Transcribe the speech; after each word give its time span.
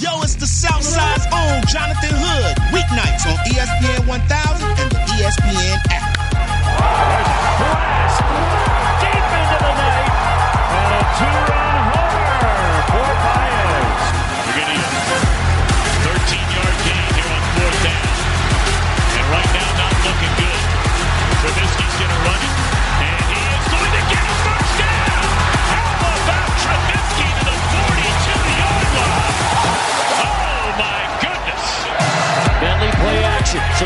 Yo, 0.00 0.22
it's 0.22 0.34
the 0.34 0.46
Southside's 0.48 1.28
own 1.28 1.60
Jonathan 1.68 2.16
Hood. 2.16 2.56
Weeknights 2.72 3.28
on 3.28 3.36
ESPN 3.52 4.08
1000 4.08 4.16
and 4.80 4.88
the 4.88 5.00
ESPN 5.12 5.76
app. 5.92 6.16
Blast 7.60 8.24
deep 9.04 9.28
into 9.28 9.58
the 9.60 9.72
night 9.76 10.08
and 10.72 10.88
a 10.96 11.04
two-run 11.20 11.76
homer 11.92 12.80
for 12.88 13.12
Baez. 13.28 14.00
We're 14.40 14.56
going 14.56 14.80
a 14.80 15.20
13-yard 16.00 16.76
gain 16.80 17.08
here 17.20 17.28
on 17.36 17.44
fourth 17.60 17.80
down. 17.84 18.08
And 19.20 19.26
right 19.28 19.50
now, 19.52 19.68
not 19.84 19.94
looking 20.00 20.32
good. 20.40 20.64
Trubisky's 21.44 21.96
going 22.00 22.08
to 22.08 22.20
run 22.24 22.40
it, 22.40 22.56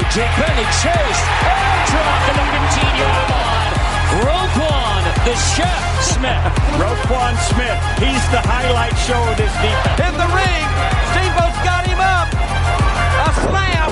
action. 0.05 0.23
Jake 0.23 0.37
Bentley 0.37 0.65
chase 0.83 1.23
and 1.45 1.89
drop 1.89 2.21
to 2.27 2.33
the 2.35 2.45
15-yard 2.55 3.31
line. 3.31 3.75
Roquan, 4.25 5.03
the 5.25 5.35
chef 5.35 5.83
Smith. 6.03 6.53
Roquan 6.79 7.35
Smith. 7.51 7.79
He's 7.99 8.25
the 8.31 8.41
highlight 8.41 8.97
show 8.99 9.21
of 9.31 9.37
this 9.37 9.53
defense. 9.59 10.01
in 10.01 10.15
the 10.15 10.29
ring. 10.31 10.65
Steamboat's 11.13 11.61
got 11.65 11.83
him 11.87 12.01
up. 12.01 12.29
A 12.31 13.31
slam. 13.43 13.91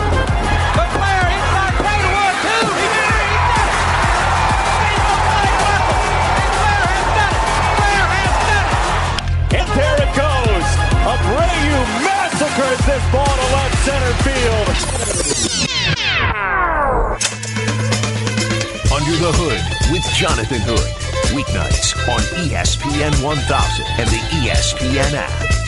But 0.76 0.88
inside 0.92 1.74
play 1.80 2.00
one, 2.12 2.36
two. 2.44 2.66
He 2.76 2.86
did 2.92 3.12
it. 3.12 3.30
He 3.32 3.40
did 3.40 4.36
it. 4.36 4.60
Steamboat 4.76 5.20
played 5.26 5.58
muscle. 5.64 6.06
And 6.62 6.82
has 6.92 7.08
done 7.18 7.34
it. 7.34 7.48
Blair 7.78 8.06
has 8.12 8.36
done 8.46 8.68
it. 8.68 9.58
And 9.58 9.68
there 9.74 9.98
it 10.06 10.12
goes. 10.14 10.68
Abreu 11.02 11.78
massacres 12.06 12.80
this 12.86 13.04
ball 13.10 13.26
to 13.26 13.46
left 13.56 13.76
center 13.82 14.14
field. 14.22 15.21
Under 19.02 19.16
the 19.16 19.32
Hood 19.32 19.90
with 19.90 20.04
Jonathan 20.14 20.60
Hood. 20.60 20.78
Weeknights 21.34 22.08
on 22.08 22.20
ESPN 22.46 23.24
1000 23.24 23.86
and 23.98 24.08
the 24.08 24.18
ESPN 24.38 25.14
app. 25.14 25.62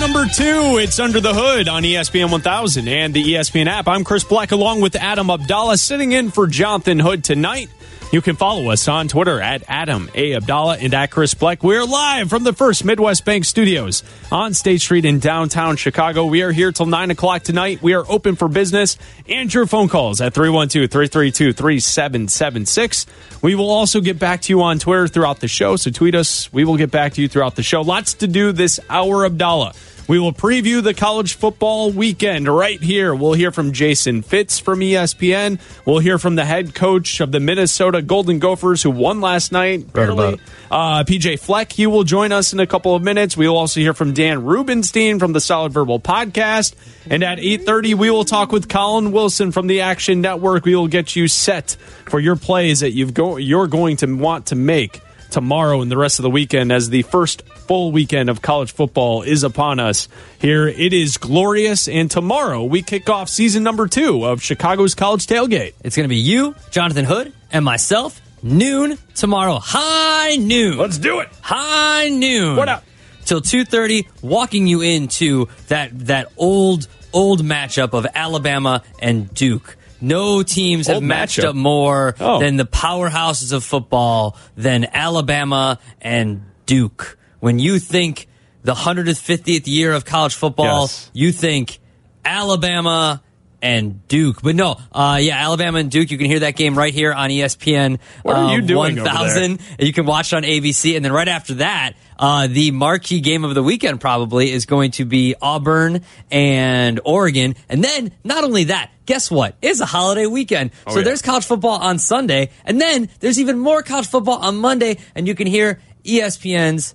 Number 0.00 0.24
two, 0.24 0.78
it's 0.78 0.98
Under 0.98 1.20
the 1.20 1.32
Hood 1.32 1.68
on 1.68 1.82
ESPN 1.82 2.32
1000 2.32 2.88
and 2.88 3.14
the 3.14 3.22
ESPN 3.22 3.66
app. 3.66 3.86
I'm 3.86 4.02
Chris 4.02 4.24
Bleck 4.24 4.50
along 4.50 4.80
with 4.80 4.96
Adam 4.96 5.28
Abdalla 5.28 5.78
sitting 5.78 6.12
in 6.12 6.30
for 6.30 6.46
Jonathan 6.46 6.98
Hood 6.98 7.22
tonight. 7.22 7.68
You 8.12 8.20
can 8.20 8.34
follow 8.34 8.70
us 8.70 8.88
on 8.88 9.06
Twitter 9.06 9.40
at 9.40 9.62
Adam 9.68 10.10
A. 10.16 10.32
Abdalla 10.32 10.82
and 10.82 10.92
at 10.94 11.12
Chris 11.12 11.32
Bleck. 11.34 11.62
We're 11.62 11.84
live 11.84 12.28
from 12.28 12.42
the 12.42 12.52
first 12.52 12.84
Midwest 12.84 13.24
Bank 13.24 13.44
Studios 13.44 14.02
on 14.32 14.52
State 14.52 14.80
Street 14.80 15.04
in 15.04 15.20
downtown 15.20 15.76
Chicago. 15.76 16.26
We 16.26 16.42
are 16.42 16.50
here 16.50 16.72
till 16.72 16.86
9 16.86 17.12
o'clock 17.12 17.44
tonight. 17.44 17.80
We 17.82 17.94
are 17.94 18.04
open 18.08 18.34
for 18.34 18.48
business 18.48 18.98
and 19.28 19.54
your 19.54 19.64
phone 19.64 19.88
calls 19.88 20.20
at 20.20 20.34
312 20.34 20.90
332 20.90 21.52
3776. 21.52 23.06
We 23.42 23.54
will 23.54 23.70
also 23.70 24.00
get 24.00 24.18
back 24.18 24.42
to 24.42 24.52
you 24.52 24.62
on 24.62 24.80
Twitter 24.80 25.06
throughout 25.06 25.38
the 25.38 25.46
show, 25.46 25.76
so 25.76 25.92
tweet 25.92 26.16
us. 26.16 26.52
We 26.52 26.64
will 26.64 26.76
get 26.76 26.90
back 26.90 27.12
to 27.14 27.22
you 27.22 27.28
throughout 27.28 27.54
the 27.54 27.62
show. 27.62 27.82
Lots 27.82 28.14
to 28.14 28.26
do 28.26 28.50
this 28.50 28.80
hour, 28.90 29.28
Abdalla. 29.28 29.76
We 30.08 30.18
will 30.18 30.32
preview 30.32 30.82
the 30.82 30.94
college 30.94 31.34
football 31.34 31.90
weekend 31.92 32.48
right 32.48 32.80
here. 32.80 33.14
We'll 33.14 33.34
hear 33.34 33.52
from 33.52 33.72
Jason 33.72 34.22
Fitz 34.22 34.58
from 34.58 34.80
ESPN. 34.80 35.60
We'll 35.84 36.00
hear 36.00 36.18
from 36.18 36.34
the 36.34 36.44
head 36.44 36.74
coach 36.74 37.20
of 37.20 37.32
the 37.32 37.40
Minnesota 37.40 38.02
Golden 38.02 38.38
Gophers 38.38 38.82
who 38.82 38.90
won 38.90 39.20
last 39.20 39.52
night. 39.52 39.92
Barely. 39.92 40.40
Uh, 40.70 41.04
PJ 41.04 41.38
Fleck, 41.40 41.72
he 41.72 41.86
will 41.86 42.04
join 42.04 42.32
us 42.32 42.52
in 42.52 42.60
a 42.60 42.66
couple 42.66 42.94
of 42.94 43.02
minutes. 43.02 43.36
We 43.36 43.48
will 43.48 43.56
also 43.56 43.80
hear 43.80 43.94
from 43.94 44.12
Dan 44.12 44.44
Rubenstein 44.44 45.18
from 45.18 45.32
the 45.32 45.40
Solid 45.40 45.72
Verbal 45.72 46.00
podcast. 46.00 46.74
And 47.08 47.22
at 47.22 47.38
8.30, 47.38 47.94
we 47.94 48.10
will 48.10 48.24
talk 48.24 48.52
with 48.52 48.68
Collin 48.68 49.12
Wilson 49.12 49.52
from 49.52 49.66
the 49.66 49.82
Action 49.82 50.20
Network. 50.20 50.64
We 50.64 50.74
will 50.74 50.88
get 50.88 51.16
you 51.16 51.28
set 51.28 51.76
for 52.06 52.20
your 52.20 52.36
plays 52.36 52.80
that 52.80 52.92
you've 52.92 53.14
go- 53.14 53.36
you're 53.36 53.66
going 53.66 53.96
to 53.98 54.12
want 54.16 54.46
to 54.46 54.56
make 54.56 55.00
tomorrow 55.30 55.80
and 55.80 55.90
the 55.90 55.96
rest 55.96 56.18
of 56.18 56.22
the 56.22 56.30
weekend 56.30 56.72
as 56.72 56.90
the 56.90 57.02
first 57.02 57.42
full 57.42 57.92
weekend 57.92 58.28
of 58.28 58.42
college 58.42 58.72
football 58.72 59.22
is 59.22 59.42
upon 59.44 59.80
us 59.80 60.08
here. 60.38 60.66
It 60.66 60.92
is 60.92 61.16
glorious, 61.16 61.88
and 61.88 62.10
tomorrow 62.10 62.64
we 62.64 62.82
kick 62.82 63.08
off 63.08 63.28
season 63.28 63.62
number 63.62 63.86
two 63.86 64.24
of 64.24 64.42
Chicago's 64.42 64.94
College 64.94 65.26
Tailgate. 65.26 65.74
It's 65.84 65.96
going 65.96 66.04
to 66.04 66.08
be 66.08 66.16
you, 66.16 66.54
Jonathan 66.70 67.04
Hood, 67.04 67.32
and 67.52 67.64
myself. 67.64 68.20
Noon 68.42 68.96
tomorrow. 69.14 69.58
High 69.60 70.36
noon. 70.36 70.78
Let's 70.78 70.98
do 70.98 71.20
it. 71.20 71.28
High 71.42 72.08
noon. 72.08 72.56
What 72.56 72.68
up? 72.68 72.84
Till 73.26 73.40
two 73.40 73.64
thirty, 73.64 74.08
walking 74.22 74.66
you 74.66 74.80
into 74.80 75.48
that 75.68 76.06
that 76.06 76.32
old 76.36 76.88
old 77.12 77.42
matchup 77.42 77.92
of 77.92 78.06
Alabama 78.14 78.82
and 79.00 79.32
Duke. 79.34 79.76
No 80.00 80.42
teams 80.42 80.86
have 80.86 80.96
Old 80.96 81.04
matched 81.04 81.38
matchup. 81.38 81.48
up 81.50 81.54
more 81.56 82.14
Oh. 82.20 82.40
than 82.40 82.56
the 82.56 82.66
powerhouses 82.66 83.52
of 83.52 83.64
football 83.64 84.36
than 84.56 84.86
Alabama 84.92 85.78
and 86.00 86.42
Duke. 86.66 87.18
When 87.40 87.58
you 87.58 87.78
think 87.78 88.26
the 88.62 88.74
150th 88.74 89.66
year 89.66 89.92
of 89.92 90.04
college 90.04 90.34
football, 90.34 90.82
Yes. 90.82 91.10
you 91.12 91.32
think 91.32 91.78
Alabama 92.24 93.22
and 93.62 94.06
Duke. 94.08 94.40
But 94.42 94.54
no, 94.56 94.78
uh, 94.92 95.18
yeah, 95.20 95.36
Alabama 95.44 95.78
and 95.78 95.90
Duke. 95.90 96.10
You 96.10 96.16
can 96.18 96.26
hear 96.26 96.40
that 96.40 96.56
game 96.56 96.76
right 96.78 96.94
here 96.94 97.12
on 97.12 97.28
ESPN. 97.30 97.98
What 98.22 98.36
are 98.36 98.44
uh, 98.46 98.52
you 98.54 98.62
doing 98.62 98.98
over 98.98 99.06
1000. 99.08 99.60
You 99.78 99.92
can 99.92 100.06
watch 100.06 100.32
it 100.32 100.36
on 100.36 100.44
ABC. 100.44 100.96
And 100.96 101.04
then 101.04 101.12
right 101.12 101.28
after 101.28 101.54
that, 101.54 101.92
uh, 102.20 102.46
the 102.46 102.70
marquee 102.70 103.20
game 103.20 103.44
of 103.44 103.54
the 103.54 103.62
weekend 103.62 104.00
probably 104.00 104.52
is 104.52 104.66
going 104.66 104.90
to 104.92 105.04
be 105.06 105.34
Auburn 105.40 106.04
and 106.30 107.00
Oregon. 107.04 107.54
And 107.68 107.82
then 107.82 108.12
not 108.22 108.44
only 108.44 108.64
that, 108.64 108.90
guess 109.06 109.30
what? 109.30 109.56
It's 109.62 109.80
a 109.80 109.86
holiday 109.86 110.26
weekend. 110.26 110.70
so 110.72 110.78
Oh, 110.86 110.96
yeah. 110.98 111.04
there's 111.04 111.22
college 111.22 111.46
football 111.46 111.78
on 111.80 111.98
Sunday. 111.98 112.50
And 112.66 112.78
then 112.78 113.08
there's 113.20 113.40
even 113.40 113.58
more 113.58 113.82
college 113.82 114.06
football 114.06 114.36
on 114.36 114.56
Monday. 114.58 114.98
And 115.14 115.26
you 115.26 115.34
can 115.34 115.46
hear 115.46 115.80
ESPN's 116.04 116.94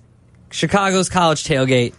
Chicago's 0.50 1.08
College 1.08 1.42
Tailgate 1.42 1.94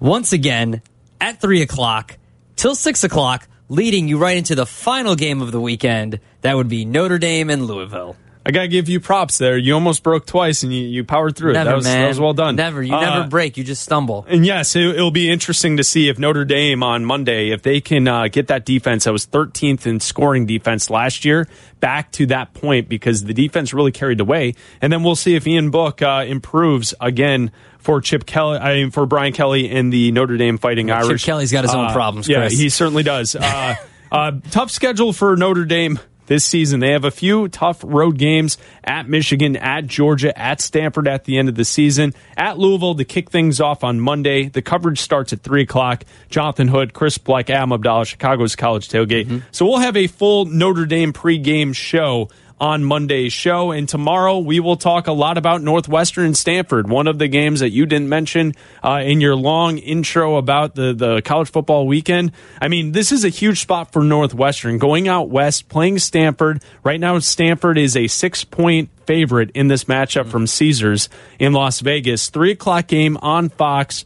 once 0.00 0.32
again 0.32 0.80
at 1.20 1.40
3 1.42 1.60
o'clock 1.60 2.16
till 2.56 2.74
6 2.74 3.04
o'clock, 3.04 3.46
leading 3.68 4.08
you 4.08 4.16
right 4.16 4.38
into 4.38 4.54
the 4.54 4.64
final 4.66 5.14
game 5.14 5.42
of 5.42 5.52
the 5.52 5.60
weekend. 5.60 6.20
That 6.40 6.56
would 6.56 6.68
be 6.68 6.86
Notre 6.86 7.18
Dame 7.18 7.50
and 7.50 7.66
Louisville. 7.66 8.16
I 8.44 8.52
gotta 8.52 8.68
give 8.68 8.88
you 8.88 9.00
props 9.00 9.36
there. 9.36 9.58
You 9.58 9.74
almost 9.74 10.02
broke 10.02 10.24
twice, 10.24 10.62
and 10.62 10.72
you, 10.72 10.80
you 10.82 11.04
powered 11.04 11.36
through 11.36 11.50
it. 11.50 11.54
Never, 11.54 11.70
That 11.70 11.76
was, 11.76 11.84
man. 11.84 12.00
that 12.02 12.08
was 12.08 12.18
well 12.20 12.32
done. 12.32 12.56
Never. 12.56 12.82
You 12.82 12.94
Uh, 12.94 13.00
never 13.00 13.28
break. 13.28 13.58
You 13.58 13.64
just 13.64 13.82
stumble. 13.82 14.24
And 14.28 14.46
yes, 14.46 14.74
it, 14.74 14.82
it'll 14.82 15.10
be 15.10 15.30
interesting 15.30 15.76
to 15.76 15.84
see 15.84 16.08
if 16.08 16.18
Notre 16.18 16.46
Dame 16.46 16.82
on 16.82 17.04
Monday, 17.04 17.50
if 17.50 17.60
they 17.60 17.82
can 17.82 18.08
uh, 18.08 18.28
get 18.28 18.46
that 18.46 18.64
defense 18.64 19.04
that 19.04 19.12
was 19.12 19.26
13th 19.26 19.86
in 19.86 20.00
scoring 20.00 20.46
defense 20.46 20.88
last 20.88 21.24
year 21.26 21.46
back 21.80 22.12
to 22.12 22.26
that 22.26 22.54
point 22.54 22.88
because 22.88 23.24
the 23.24 23.34
defense 23.34 23.74
really 23.74 23.92
carried 23.92 24.16
the 24.18 24.24
way. 24.24 24.54
And 24.80 24.90
then 24.92 25.02
we'll 25.02 25.16
see 25.16 25.34
if 25.34 25.46
Ian 25.46 25.70
Book 25.70 26.00
uh, 26.00 26.24
improves 26.26 26.94
again 27.00 27.50
for 27.78 28.00
Chip 28.00 28.24
Kelly, 28.26 28.58
I 28.58 28.74
mean, 28.76 28.90
for 28.90 29.04
Brian 29.06 29.32
Kelly 29.34 29.70
and 29.70 29.92
the 29.92 30.12
Notre 30.12 30.36
Dame 30.38 30.56
Fighting 30.58 30.88
Chip 30.88 30.96
Irish. 30.96 31.22
Chip 31.22 31.26
Kelly's 31.26 31.52
got 31.52 31.64
his 31.64 31.74
own 31.74 31.86
Uh, 31.86 31.92
problems, 31.92 32.26
Yeah, 32.28 32.48
he 32.48 32.68
certainly 32.70 33.02
does. 33.02 33.34
Uh, 33.36 33.74
uh, 34.12 34.32
tough 34.50 34.70
schedule 34.70 35.12
for 35.12 35.36
Notre 35.36 35.64
Dame 35.66 35.98
this 36.30 36.44
season. 36.44 36.78
They 36.78 36.92
have 36.92 37.04
a 37.04 37.10
few 37.10 37.48
tough 37.48 37.82
road 37.84 38.16
games 38.16 38.56
at 38.84 39.08
Michigan, 39.08 39.56
at 39.56 39.88
Georgia, 39.88 40.36
at 40.38 40.60
Stanford 40.60 41.08
at 41.08 41.24
the 41.24 41.36
end 41.38 41.48
of 41.48 41.56
the 41.56 41.64
season, 41.64 42.14
at 42.36 42.56
Louisville 42.56 42.94
to 42.94 43.04
kick 43.04 43.30
things 43.30 43.60
off 43.60 43.82
on 43.82 43.98
Monday. 43.98 44.48
The 44.48 44.62
coverage 44.62 45.00
starts 45.00 45.32
at 45.32 45.42
3 45.42 45.62
o'clock. 45.62 46.04
Jonathan 46.28 46.68
Hood, 46.68 46.94
Chris 46.94 47.18
Bleck, 47.18 47.50
Am 47.50 47.70
Abdalla, 47.70 48.06
Chicago's 48.06 48.54
College 48.54 48.88
Tailgate. 48.88 49.26
Mm-hmm. 49.26 49.38
So 49.50 49.66
we'll 49.66 49.80
have 49.80 49.96
a 49.96 50.06
full 50.06 50.44
Notre 50.44 50.86
Dame 50.86 51.12
pregame 51.12 51.74
show 51.74 52.28
on 52.60 52.84
Monday's 52.84 53.32
show. 53.32 53.70
And 53.70 53.88
tomorrow 53.88 54.38
we 54.38 54.60
will 54.60 54.76
talk 54.76 55.06
a 55.06 55.12
lot 55.12 55.38
about 55.38 55.62
Northwestern 55.62 56.26
and 56.26 56.36
Stanford, 56.36 56.88
one 56.88 57.06
of 57.06 57.18
the 57.18 57.26
games 57.26 57.60
that 57.60 57.70
you 57.70 57.86
didn't 57.86 58.08
mention 58.08 58.54
uh, 58.84 59.00
in 59.02 59.20
your 59.20 59.34
long 59.34 59.78
intro 59.78 60.36
about 60.36 60.74
the, 60.74 60.92
the 60.92 61.22
college 61.22 61.50
football 61.50 61.86
weekend. 61.86 62.32
I 62.60 62.68
mean, 62.68 62.92
this 62.92 63.12
is 63.12 63.24
a 63.24 63.30
huge 63.30 63.60
spot 63.60 63.92
for 63.92 64.02
Northwestern 64.02 64.78
going 64.78 65.08
out 65.08 65.30
west, 65.30 65.68
playing 65.68 65.98
Stanford. 65.98 66.62
Right 66.84 67.00
now, 67.00 67.18
Stanford 67.18 67.78
is 67.78 67.96
a 67.96 68.06
six 68.06 68.44
point 68.44 68.90
favorite 69.06 69.50
in 69.54 69.68
this 69.68 69.84
matchup 69.84 70.28
from 70.28 70.46
Caesars 70.46 71.08
in 71.38 71.52
Las 71.54 71.80
Vegas. 71.80 72.28
Three 72.28 72.52
o'clock 72.52 72.86
game 72.86 73.16
on 73.22 73.48
Fox. 73.48 74.04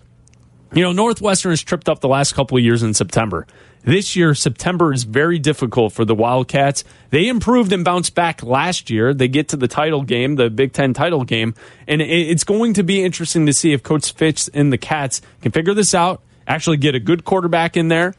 You 0.73 0.83
know, 0.83 0.93
Northwestern 0.93 1.53
has 1.53 1.63
tripped 1.63 1.89
up 1.89 2.01
the 2.01 2.09
last 2.09 2.35
couple 2.35 2.57
of 2.57 2.65
years 2.65 2.83
in 2.83 2.95
September. 2.95 3.47
This 3.85 4.17
year, 4.17 4.35
September 4.35 4.95
is 4.95 5.05
very 5.05 5.39
difficult 5.39 5.93
for 5.93 6.07
the 6.07 6.15
Wildcats. 6.15 6.85
They 7.11 7.29
improved 7.29 7.71
and 7.71 7.85
bounced 7.85 8.15
back 8.15 8.43
last 8.43 8.89
year. 8.89 9.13
They 9.13 9.29
get 9.29 9.49
to 9.49 9.59
the 9.59 9.69
title 9.69 10.03
game, 10.03 10.37
the 10.37 10.49
Big 10.49 10.73
Ten 10.73 10.95
title 10.95 11.25
game, 11.25 11.55
and 11.87 12.01
it's 12.01 12.45
going 12.45 12.73
to 12.75 12.83
be 12.83 13.05
interesting 13.05 13.45
to 13.45 13.53
see 13.53 13.75
if 13.75 13.83
Coach 13.83 14.13
Fitz 14.13 14.49
and 14.49 14.73
the 14.73 14.79
Cats 14.79 15.21
can 15.43 15.53
figure 15.53 15.75
this 15.75 15.95
out, 15.95 16.23
actually 16.49 16.79
get 16.79 16.95
a 16.95 17.01
good 17.01 17.27
quarterback 17.27 17.77
in 17.77 17.89
there, 17.89 18.15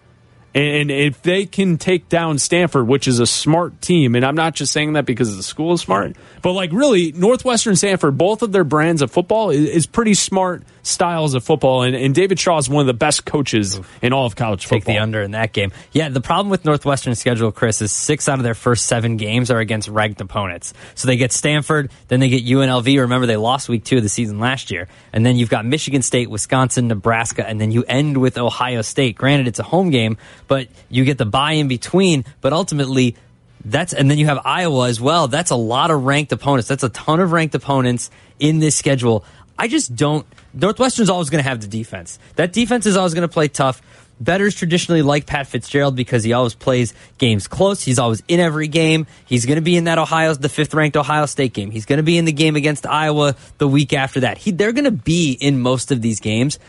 And 0.56 0.90
if 0.90 1.22
they 1.22 1.46
can 1.46 1.78
take 1.78 2.08
down 2.08 2.40
Stanford, 2.40 2.88
which 2.88 3.10
is 3.10 3.20
a 3.20 3.28
smart 3.28 3.82
team, 3.82 4.16
and 4.16 4.26
I'm 4.26 4.36
not 4.36 4.56
just 4.56 4.72
saying 4.72 4.94
that 4.94 5.06
because 5.06 5.36
the 5.36 5.44
school 5.44 5.74
is 5.74 5.82
smart, 5.82 6.16
but 6.42 6.54
like 6.54 6.72
really, 6.72 7.12
Northwestern 7.12 7.76
Stanford, 7.76 8.18
both 8.18 8.42
of 8.42 8.54
their 8.54 8.64
brands 8.64 9.02
of 9.02 9.12
football 9.12 9.50
is, 9.50 9.68
is 9.70 9.86
pretty 9.86 10.14
smart 10.14 10.64
styles 10.82 11.34
of 11.34 11.44
football. 11.44 11.82
And, 11.82 11.96
and, 11.96 12.16
David 12.16 12.40
Shaw 12.40 12.58
is 12.58 12.70
one 12.70 12.82
of 12.82 12.88
the 12.88 12.94
best 12.94 13.26
coaches 13.26 13.80
in 14.02 14.14
all 14.14 14.26
of 14.26 14.36
college 14.36 14.66
football. 14.66 14.80
Take 14.80 14.86
the 14.86 15.00
under 15.00 15.22
in 15.22 15.32
that 15.32 15.52
game. 15.52 15.72
Yeah, 15.92 16.08
the 16.10 16.22
problem 16.22 16.50
with 16.50 16.64
Northwestern's 16.64 17.20
schedule, 17.20 17.52
Chris, 17.52 17.82
is 17.82 17.92
six 17.92 18.30
out 18.30 18.38
of 18.38 18.44
their 18.44 18.54
first 18.54 18.86
seven 18.86 19.18
games 19.18 19.52
are 19.52 19.60
against 19.60 19.90
ranked 19.90 20.22
opponents. 20.22 20.74
So 20.94 21.08
they 21.08 21.18
get 21.18 21.34
Stanford, 21.34 21.92
then 22.08 22.20
they 22.22 22.30
get 22.30 22.46
UNLV. 22.46 22.98
Remember, 23.00 23.26
they 23.26 23.36
lost 23.36 23.68
week 23.68 23.84
two 23.84 23.98
of 23.98 24.04
the 24.04 24.10
season 24.10 24.40
last 24.40 24.72
year. 24.72 24.88
And 25.12 25.26
then 25.26 25.36
you've 25.36 25.50
got 25.50 25.66
Michigan 25.66 26.02
State, 26.02 26.30
Wisconsin, 26.30 26.88
Nebraska, 26.88 27.46
and 27.46 27.60
then 27.60 27.72
you 27.72 27.84
end 27.84 28.18
with 28.18 28.38
Ohio 28.38 28.82
State. 28.84 29.18
Granted, 29.18 29.48
it's 29.48 29.60
a 29.60 29.64
home 29.64 29.90
game, 29.90 30.18
but 30.48 30.68
you 30.90 31.06
get 31.06 31.18
the 31.18 31.26
buy 31.26 31.54
in 31.54 31.68
between. 31.68 32.26
But 32.42 32.54
ultimately, 32.54 33.16
that's 33.64 33.94
and 33.94 34.10
then 34.10 34.18
you 34.18 34.28
have 34.28 34.40
Iowa 34.46 34.88
as 34.88 35.02
well. 35.02 35.28
That's 35.28 35.52
a 35.52 35.56
lot 35.56 35.92
of 35.92 36.04
ranked 36.04 36.32
opponents. 36.32 36.68
That's 36.68 36.84
a 36.84 36.90
ton 36.90 37.20
of 37.20 37.32
ranked 37.32 37.56
opponents 37.56 38.12
in 38.40 38.60
this 38.60 38.76
schedule. 38.76 39.26
I 39.58 39.68
just 39.68 39.96
don't. 39.96 40.26
Northwestern's 40.54 41.10
always 41.10 41.30
going 41.30 41.44
to 41.44 41.50
have 41.50 41.62
the 41.62 41.68
defense. 41.68 42.20
That 42.36 42.54
defense 42.54 42.86
is 42.86 42.98
always 42.98 43.14
going 43.14 43.28
to 43.28 43.34
play 43.34 43.48
tough. 43.48 43.82
Betters 44.20 44.56
traditionally 44.56 45.02
like 45.02 45.26
Pat 45.26 45.48
Fitzgerald 45.48 45.96
because 45.96 46.24
he 46.24 46.32
always 46.32 46.54
plays 46.54 46.94
games 47.18 47.48
close. 47.48 47.82
He's 47.82 48.00
always 48.00 48.24
in 48.30 48.40
every 48.40 48.70
game. 48.70 49.08
He's 49.26 49.46
going 49.46 49.58
to 49.58 49.62
be 49.62 49.76
in 49.76 49.86
that 49.86 49.98
Ohio, 49.98 50.34
the 50.34 50.48
fifth 50.48 50.74
ranked 50.74 50.96
Ohio 50.96 51.26
State 51.26 51.54
game. 51.54 51.70
He's 51.70 51.86
going 51.86 51.98
to 51.98 52.04
be 52.04 52.18
in 52.18 52.24
the 52.24 52.32
game 52.32 52.56
against 52.56 52.86
Iowa 52.86 53.36
the 53.58 53.68
week 53.68 53.92
after 53.92 54.22
that. 54.22 54.38
He, 54.38 54.52
they're 54.52 54.72
going 54.72 54.86
to 54.86 54.92
be 54.92 55.34
in 55.34 55.60
most 55.60 55.92
of 55.92 56.02
these 56.02 56.22
games 56.22 56.60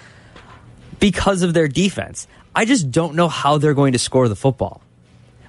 because 0.98 1.42
of 1.42 1.54
their 1.54 1.68
defense. 1.68 2.26
I 2.56 2.64
just 2.64 2.90
don't 2.90 3.14
know 3.16 3.28
how 3.28 3.58
they're 3.58 3.74
going 3.74 3.92
to 3.92 3.98
score 3.98 4.28
the 4.28 4.34
football. 4.34 4.80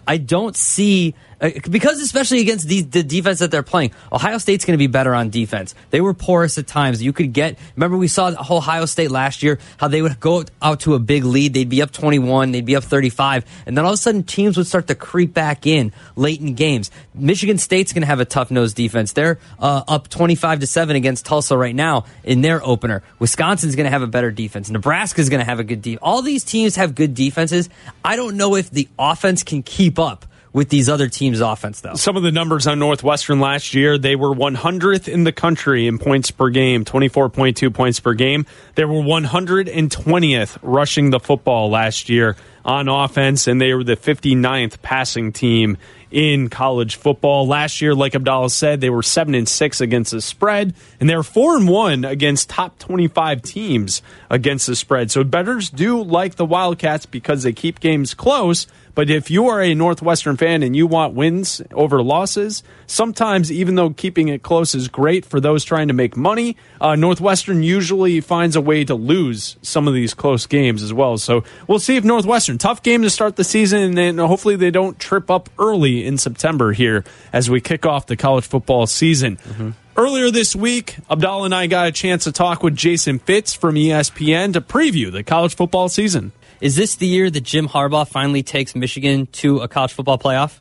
I 0.05 0.17
don't 0.17 0.57
see 0.57 1.15
because 1.39 2.01
especially 2.01 2.41
against 2.41 2.67
the, 2.67 2.81
the 2.81 3.03
defense 3.03 3.39
that 3.39 3.51
they're 3.51 3.63
playing, 3.63 3.91
Ohio 4.11 4.37
State's 4.37 4.65
going 4.65 4.73
to 4.73 4.77
be 4.77 4.87
better 4.87 5.13
on 5.13 5.29
defense. 5.29 5.75
They 5.91 6.01
were 6.01 6.13
porous 6.13 6.57
at 6.57 6.67
times. 6.67 7.01
You 7.01 7.13
could 7.13 7.33
get. 7.33 7.57
Remember, 7.75 7.97
we 7.97 8.07
saw 8.07 8.29
Ohio 8.29 8.85
State 8.85 9.11
last 9.11 9.43
year 9.43 9.59
how 9.77 9.87
they 9.87 10.01
would 10.01 10.19
go 10.19 10.43
out 10.61 10.81
to 10.81 10.95
a 10.95 10.99
big 10.99 11.23
lead. 11.23 11.53
They'd 11.53 11.69
be 11.69 11.81
up 11.81 11.91
twenty 11.91 12.19
one. 12.19 12.51
They'd 12.51 12.65
be 12.65 12.75
up 12.75 12.83
thirty 12.83 13.09
five, 13.09 13.45
and 13.65 13.77
then 13.77 13.85
all 13.85 13.91
of 13.91 13.95
a 13.95 13.97
sudden 13.97 14.23
teams 14.23 14.57
would 14.57 14.67
start 14.67 14.87
to 14.87 14.95
creep 14.95 15.33
back 15.33 15.65
in 15.65 15.91
late 16.15 16.39
in 16.41 16.53
games. 16.53 16.91
Michigan 17.13 17.57
State's 17.57 17.93
going 17.93 18.01
to 18.01 18.07
have 18.07 18.19
a 18.19 18.25
tough 18.25 18.51
nose 18.51 18.73
defense. 18.73 19.13
They're 19.13 19.39
uh, 19.59 19.83
up 19.87 20.07
twenty 20.09 20.35
five 20.35 20.59
to 20.59 20.67
seven 20.67 20.95
against 20.95 21.25
Tulsa 21.25 21.57
right 21.57 21.75
now 21.75 22.05
in 22.23 22.41
their 22.41 22.63
opener. 22.63 23.03
Wisconsin's 23.19 23.75
going 23.75 23.85
to 23.85 23.91
have 23.91 24.01
a 24.01 24.07
better 24.07 24.31
defense. 24.31 24.69
Nebraska's 24.69 25.29
going 25.29 25.41
to 25.41 25.45
have 25.45 25.59
a 25.59 25.63
good 25.63 25.81
defense. 25.81 25.99
All 26.01 26.21
these 26.21 26.43
teams 26.43 26.75
have 26.75 26.95
good 26.95 27.13
defenses. 27.13 27.69
I 28.03 28.15
don't 28.15 28.37
know 28.37 28.55
if 28.55 28.69
the 28.69 28.87
offense 28.99 29.43
can 29.43 29.63
keep 29.63 29.97
up 29.99 30.25
with 30.57 30.69
these 30.69 30.89
other 30.89 31.07
teams' 31.07 31.39
offense, 31.39 31.81
though. 31.81 31.93
Some 31.93 32.17
of 32.17 32.23
the 32.23 32.31
numbers 32.31 32.65
on 32.65 32.79
Northwestern 32.79 33.39
last 33.39 33.75
year, 33.75 33.99
they 33.99 34.15
were 34.15 34.33
100th 34.33 35.07
in 35.07 35.23
the 35.23 35.31
country 35.31 35.85
in 35.85 35.99
points 35.99 36.31
per 36.31 36.49
game, 36.49 36.83
24.2 36.83 37.71
points 37.71 37.99
per 37.99 38.15
game. 38.15 38.47
They 38.73 38.83
were 38.83 38.95
120th 38.95 40.57
rushing 40.63 41.11
the 41.11 41.19
football 41.19 41.69
last 41.69 42.09
year 42.09 42.35
on 42.65 42.89
offense, 42.89 43.45
and 43.45 43.61
they 43.61 43.75
were 43.75 43.83
the 43.83 43.95
59th 43.95 44.81
passing 44.81 45.31
team 45.31 45.77
in 46.09 46.49
college 46.49 46.95
football. 46.95 47.47
Last 47.47 47.79
year, 47.79 47.93
like 47.93 48.13
Abdalla 48.13 48.49
said, 48.49 48.81
they 48.81 48.89
were 48.89 49.03
seven 49.03 49.35
and 49.35 49.47
six 49.47 49.79
against 49.79 50.11
the 50.11 50.21
spread, 50.21 50.73
and 50.99 51.09
they're 51.09 51.23
four 51.23 51.55
and 51.55 51.67
one 51.67 52.03
against 52.03 52.49
top 52.49 52.79
twenty-five 52.79 53.41
teams 53.41 54.01
against 54.29 54.67
the 54.67 54.75
spread. 54.75 55.11
So 55.11 55.23
betters 55.23 55.69
do 55.69 56.01
like 56.01 56.35
the 56.35 56.45
Wildcats 56.45 57.05
because 57.05 57.43
they 57.43 57.53
keep 57.53 57.79
games 57.79 58.13
close. 58.13 58.67
But 58.97 59.11
if 59.11 59.29
you 59.29 59.49
are 59.49 59.61
a 59.61 59.75
Northwestern 59.75 60.37
fan 60.37 60.63
and 60.63 60.75
you 60.75 60.87
want 60.87 61.13
wins 61.13 61.61
over 61.71 62.01
losses, 62.01 62.63
sometimes 62.87 63.51
even 63.51 63.75
though 63.75 63.91
keeping 63.91 64.27
it 64.29 64.41
close 64.41 64.73
is 64.73 64.87
great 64.87 65.23
for 65.23 65.39
those 65.39 65.63
trying 65.63 65.89
to 65.89 65.93
make 65.93 66.17
money, 66.17 66.57
uh, 66.81 66.95
Northwestern 66.95 67.61
usually 67.61 68.21
finds 68.21 68.55
a 68.55 68.61
way 68.61 68.83
to 68.83 68.95
lose 68.95 69.57
some 69.61 69.87
of 69.87 69.93
these 69.93 70.15
close 70.15 70.47
games 70.47 70.81
as 70.81 70.95
well. 70.95 71.19
So 71.19 71.43
we'll 71.67 71.77
see 71.77 71.95
if 71.95 72.03
Northwestern 72.03 72.57
tough 72.57 72.81
game 72.81 73.03
to 73.03 73.11
start 73.11 73.35
the 73.35 73.43
season, 73.43 73.83
and 73.83 73.95
then 73.95 74.17
hopefully 74.17 74.55
they 74.55 74.71
don't 74.71 74.97
trip 74.97 75.29
up 75.29 75.51
early 75.59 76.03
in 76.03 76.17
September 76.17 76.71
here 76.71 77.03
as 77.31 77.51
we 77.51 77.61
kick 77.61 77.85
off 77.85 78.07
the 78.07 78.17
college 78.17 78.47
football 78.47 78.87
season. 78.87 79.37
Mm-hmm. 79.37 79.69
Earlier 79.95 80.31
this 80.31 80.55
week, 80.55 80.95
Abdalla 81.07 81.45
and 81.45 81.53
I 81.53 81.67
got 81.67 81.85
a 81.85 81.91
chance 81.91 82.23
to 82.23 82.31
talk 82.31 82.63
with 82.63 82.75
Jason 82.75 83.19
Fitz 83.19 83.53
from 83.53 83.75
ESPN 83.75 84.53
to 84.53 84.61
preview 84.61 85.11
the 85.11 85.23
college 85.23 85.55
football 85.55 85.87
season. 85.87 86.31
Is 86.59 86.75
this 86.75 86.95
the 86.95 87.07
year 87.07 87.29
that 87.29 87.41
Jim 87.41 87.67
Harbaugh 87.67 88.07
finally 88.07 88.43
takes 88.43 88.75
Michigan 88.75 89.27
to 89.27 89.59
a 89.59 89.67
college 89.67 89.93
football 89.93 90.17
playoff? 90.17 90.59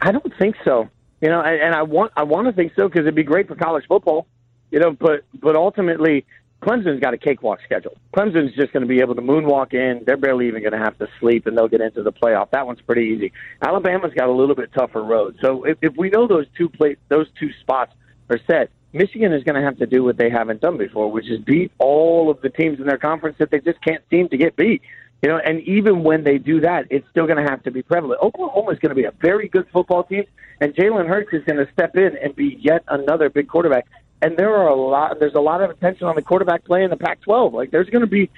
I 0.00 0.12
don't 0.12 0.32
think 0.38 0.56
so. 0.64 0.88
You 1.20 1.28
know, 1.28 1.40
and, 1.40 1.74
I 1.74 1.82
want 1.82 2.12
I 2.16 2.22
want 2.22 2.46
to 2.46 2.52
think 2.52 2.72
so 2.76 2.88
because 2.88 3.00
it'd 3.00 3.14
be 3.14 3.24
great 3.24 3.48
for 3.48 3.56
college 3.56 3.84
football. 3.88 4.26
You 4.70 4.78
know, 4.78 4.92
but 4.92 5.24
but 5.34 5.56
ultimately, 5.56 6.26
Clemson's 6.62 7.00
got 7.00 7.14
a 7.14 7.18
cakewalk 7.18 7.60
schedule. 7.64 7.96
Clemson's 8.14 8.54
just 8.54 8.72
going 8.72 8.82
to 8.82 8.86
be 8.86 9.00
able 9.00 9.16
to 9.16 9.22
moonwalk 9.22 9.74
in. 9.74 10.04
They're 10.04 10.16
barely 10.16 10.46
even 10.46 10.62
going 10.62 10.72
to 10.72 10.78
have 10.78 10.96
to 10.98 11.08
sleep, 11.18 11.46
and 11.46 11.56
they'll 11.56 11.68
get 11.68 11.80
into 11.80 12.02
the 12.02 12.12
playoff. 12.12 12.50
That 12.50 12.66
one's 12.66 12.80
pretty 12.80 13.14
easy. 13.16 13.32
Alabama's 13.62 14.12
got 14.14 14.28
a 14.28 14.32
little 14.32 14.54
bit 14.54 14.72
tougher 14.72 15.02
road. 15.02 15.38
So 15.40 15.64
if, 15.64 15.78
if 15.82 15.96
we 15.96 16.10
know 16.10 16.28
those 16.28 16.46
two 16.56 16.68
play, 16.68 16.96
those 17.08 17.26
two 17.38 17.50
spots 17.60 17.92
are 18.30 18.38
set, 18.48 18.70
Michigan 18.92 19.32
is 19.32 19.44
going 19.44 19.54
to 19.54 19.62
have 19.62 19.78
to 19.78 19.86
do 19.86 20.02
what 20.02 20.16
they 20.16 20.30
haven't 20.30 20.60
done 20.60 20.78
before, 20.78 21.10
which 21.10 21.28
is 21.28 21.40
beat 21.40 21.70
all 21.78 22.30
of 22.30 22.40
the 22.40 22.48
teams 22.48 22.78
in 22.80 22.86
their 22.86 22.98
conference 22.98 23.36
that 23.38 23.50
they 23.50 23.60
just 23.60 23.80
can't 23.82 24.02
seem 24.10 24.28
to 24.30 24.36
get 24.36 24.56
beat. 24.56 24.82
You 25.22 25.28
know, 25.30 25.38
and 25.38 25.60
even 25.62 26.04
when 26.04 26.22
they 26.22 26.38
do 26.38 26.60
that, 26.60 26.86
it's 26.90 27.06
still 27.10 27.26
going 27.26 27.44
to 27.44 27.50
have 27.50 27.62
to 27.64 27.70
be 27.70 27.82
prevalent. 27.82 28.22
Oklahoma 28.22 28.70
is 28.70 28.78
going 28.78 28.90
to 28.90 28.94
be 28.94 29.04
a 29.04 29.12
very 29.20 29.48
good 29.48 29.66
football 29.72 30.04
team, 30.04 30.24
and 30.60 30.74
Jalen 30.74 31.08
Hurts 31.08 31.32
is 31.32 31.44
going 31.44 31.64
to 31.64 31.70
step 31.72 31.96
in 31.96 32.16
and 32.16 32.34
be 32.36 32.56
yet 32.60 32.84
another 32.88 33.28
big 33.28 33.48
quarterback. 33.48 33.86
And 34.22 34.36
there 34.36 34.54
are 34.54 34.68
a 34.68 34.74
lot. 34.74 35.18
There's 35.18 35.34
a 35.34 35.40
lot 35.40 35.60
of 35.60 35.70
attention 35.70 36.06
on 36.06 36.14
the 36.14 36.22
quarterback 36.22 36.64
play 36.64 36.84
in 36.84 36.90
the 36.90 36.96
Pac-12. 36.96 37.52
Like, 37.52 37.70
there's 37.72 37.90
going 37.90 38.02
to 38.02 38.10
be 38.10 38.30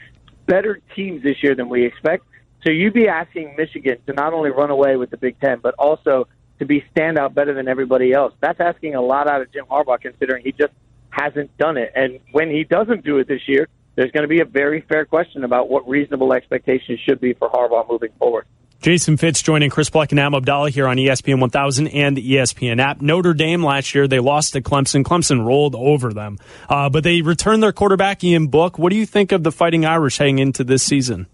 better 0.46 0.80
teams 0.96 1.22
this 1.22 1.42
year 1.42 1.54
than 1.54 1.68
we 1.68 1.84
expect. 1.84 2.24
So 2.64 2.70
you'd 2.70 2.94
be 2.94 3.08
asking 3.08 3.56
Michigan 3.56 3.98
to 4.06 4.12
not 4.12 4.32
only 4.32 4.50
run 4.50 4.70
away 4.70 4.96
with 4.96 5.10
the 5.10 5.16
Big 5.16 5.38
Ten, 5.40 5.60
but 5.62 5.74
also 5.78 6.28
to 6.60 6.66
be 6.66 6.84
stand 6.92 7.18
out 7.18 7.34
better 7.34 7.52
than 7.52 7.66
everybody 7.66 8.12
else. 8.12 8.32
That's 8.40 8.60
asking 8.60 8.94
a 8.94 9.02
lot 9.02 9.28
out 9.28 9.40
of 9.40 9.52
Jim 9.52 9.64
Harbaugh, 9.68 10.00
considering 10.00 10.44
he 10.44 10.52
just 10.52 10.72
hasn't 11.10 11.56
done 11.58 11.76
it. 11.76 11.90
And 11.94 12.20
when 12.30 12.50
he 12.50 12.64
doesn't 12.64 13.04
do 13.04 13.18
it 13.18 13.26
this 13.26 13.40
year, 13.48 13.66
there's 13.96 14.12
going 14.12 14.22
to 14.22 14.28
be 14.28 14.40
a 14.40 14.44
very 14.44 14.82
fair 14.82 15.04
question 15.04 15.42
about 15.42 15.68
what 15.68 15.88
reasonable 15.88 16.32
expectations 16.32 17.00
should 17.00 17.20
be 17.20 17.32
for 17.32 17.50
Harbaugh 17.50 17.88
moving 17.90 18.10
forward. 18.18 18.46
Jason 18.80 19.18
Fitz 19.18 19.42
joining 19.42 19.68
Chris 19.68 19.90
Bleck 19.90 20.10
and 20.10 20.18
Am 20.18 20.32
Abdalla 20.32 20.70
here 20.70 20.88
on 20.88 20.96
ESPN 20.96 21.38
1000 21.38 21.88
and 21.88 22.16
the 22.16 22.32
ESPN 22.32 22.80
app. 22.80 23.02
Notre 23.02 23.34
Dame 23.34 23.62
last 23.62 23.94
year, 23.94 24.08
they 24.08 24.20
lost 24.20 24.54
to 24.54 24.62
Clemson. 24.62 25.04
Clemson 25.04 25.44
rolled 25.44 25.74
over 25.74 26.14
them, 26.14 26.38
uh, 26.66 26.88
but 26.88 27.04
they 27.04 27.20
returned 27.20 27.62
their 27.62 27.72
quarterback, 27.72 28.24
Ian 28.24 28.46
Book. 28.46 28.78
What 28.78 28.90
do 28.90 28.96
you 28.96 29.04
think 29.04 29.32
of 29.32 29.42
the 29.42 29.52
Fighting 29.52 29.84
Irish 29.84 30.16
heading 30.16 30.38
into 30.38 30.64
this 30.64 30.82
season? 30.82 31.26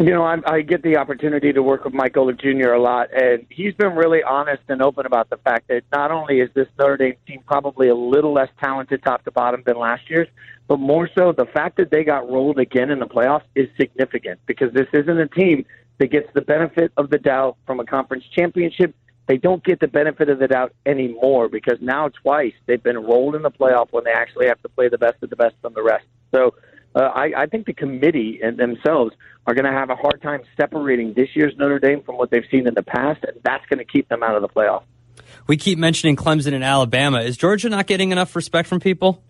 You 0.00 0.14
know, 0.14 0.22
I, 0.22 0.38
I 0.46 0.62
get 0.62 0.82
the 0.82 0.96
opportunity 0.96 1.52
to 1.52 1.62
work 1.62 1.84
with 1.84 1.92
Mike 1.92 2.14
Golic 2.14 2.40
Jr. 2.40 2.70
a 2.70 2.80
lot, 2.80 3.08
and 3.12 3.44
he's 3.50 3.74
been 3.74 3.94
really 3.94 4.22
honest 4.22 4.62
and 4.68 4.80
open 4.80 5.04
about 5.04 5.28
the 5.28 5.36
fact 5.36 5.68
that 5.68 5.82
not 5.92 6.10
only 6.10 6.40
is 6.40 6.48
this 6.54 6.68
Notre 6.78 6.96
Dame 6.96 7.16
team 7.26 7.42
probably 7.46 7.88
a 7.88 7.94
little 7.94 8.32
less 8.32 8.48
talented 8.58 9.02
top 9.02 9.24
to 9.24 9.30
bottom 9.30 9.62
than 9.66 9.78
last 9.78 10.08
year's, 10.08 10.26
but 10.68 10.78
more 10.78 11.06
so 11.14 11.32
the 11.32 11.44
fact 11.44 11.76
that 11.76 11.90
they 11.90 12.02
got 12.02 12.26
rolled 12.30 12.58
again 12.58 12.88
in 12.88 12.98
the 12.98 13.06
playoffs 13.06 13.42
is 13.54 13.68
significant 13.78 14.40
because 14.46 14.72
this 14.72 14.86
isn't 14.94 15.18
a 15.18 15.28
team 15.28 15.66
that 15.98 16.10
gets 16.10 16.32
the 16.32 16.40
benefit 16.40 16.90
of 16.96 17.10
the 17.10 17.18
doubt 17.18 17.58
from 17.66 17.78
a 17.78 17.84
conference 17.84 18.24
championship. 18.34 18.94
They 19.26 19.36
don't 19.36 19.62
get 19.62 19.80
the 19.80 19.88
benefit 19.88 20.30
of 20.30 20.38
the 20.38 20.48
doubt 20.48 20.72
anymore 20.86 21.50
because 21.50 21.76
now 21.82 22.08
twice 22.08 22.54
they've 22.64 22.82
been 22.82 23.00
rolled 23.00 23.34
in 23.34 23.42
the 23.42 23.50
playoff 23.50 23.88
when 23.90 24.04
they 24.04 24.12
actually 24.12 24.46
have 24.46 24.62
to 24.62 24.70
play 24.70 24.88
the 24.88 24.96
best 24.96 25.22
of 25.22 25.28
the 25.28 25.36
best 25.36 25.56
from 25.60 25.74
the 25.74 25.82
rest. 25.82 26.06
So 26.34 26.54
uh, 26.94 27.00
I, 27.00 27.32
I 27.36 27.46
think 27.46 27.66
the 27.66 27.72
committee 27.72 28.40
and 28.42 28.56
themselves 28.56 29.14
are 29.46 29.54
going 29.54 29.64
to 29.64 29.72
have 29.72 29.90
a 29.90 29.96
hard 29.96 30.20
time 30.22 30.42
separating 30.56 31.14
this 31.14 31.28
year's 31.34 31.54
Notre 31.56 31.78
Dame 31.78 32.02
from 32.02 32.16
what 32.16 32.30
they've 32.30 32.44
seen 32.50 32.66
in 32.66 32.74
the 32.74 32.82
past, 32.82 33.24
and 33.24 33.38
that's 33.42 33.64
going 33.66 33.78
to 33.78 33.84
keep 33.84 34.08
them 34.08 34.22
out 34.22 34.34
of 34.34 34.42
the 34.42 34.48
playoff. 34.48 34.82
We 35.46 35.56
keep 35.56 35.78
mentioning 35.78 36.16
Clemson 36.16 36.54
and 36.54 36.64
Alabama. 36.64 37.20
Is 37.20 37.36
Georgia 37.36 37.68
not 37.68 37.86
getting 37.86 38.12
enough 38.12 38.34
respect 38.34 38.68
from 38.68 38.80
people? 38.80 39.22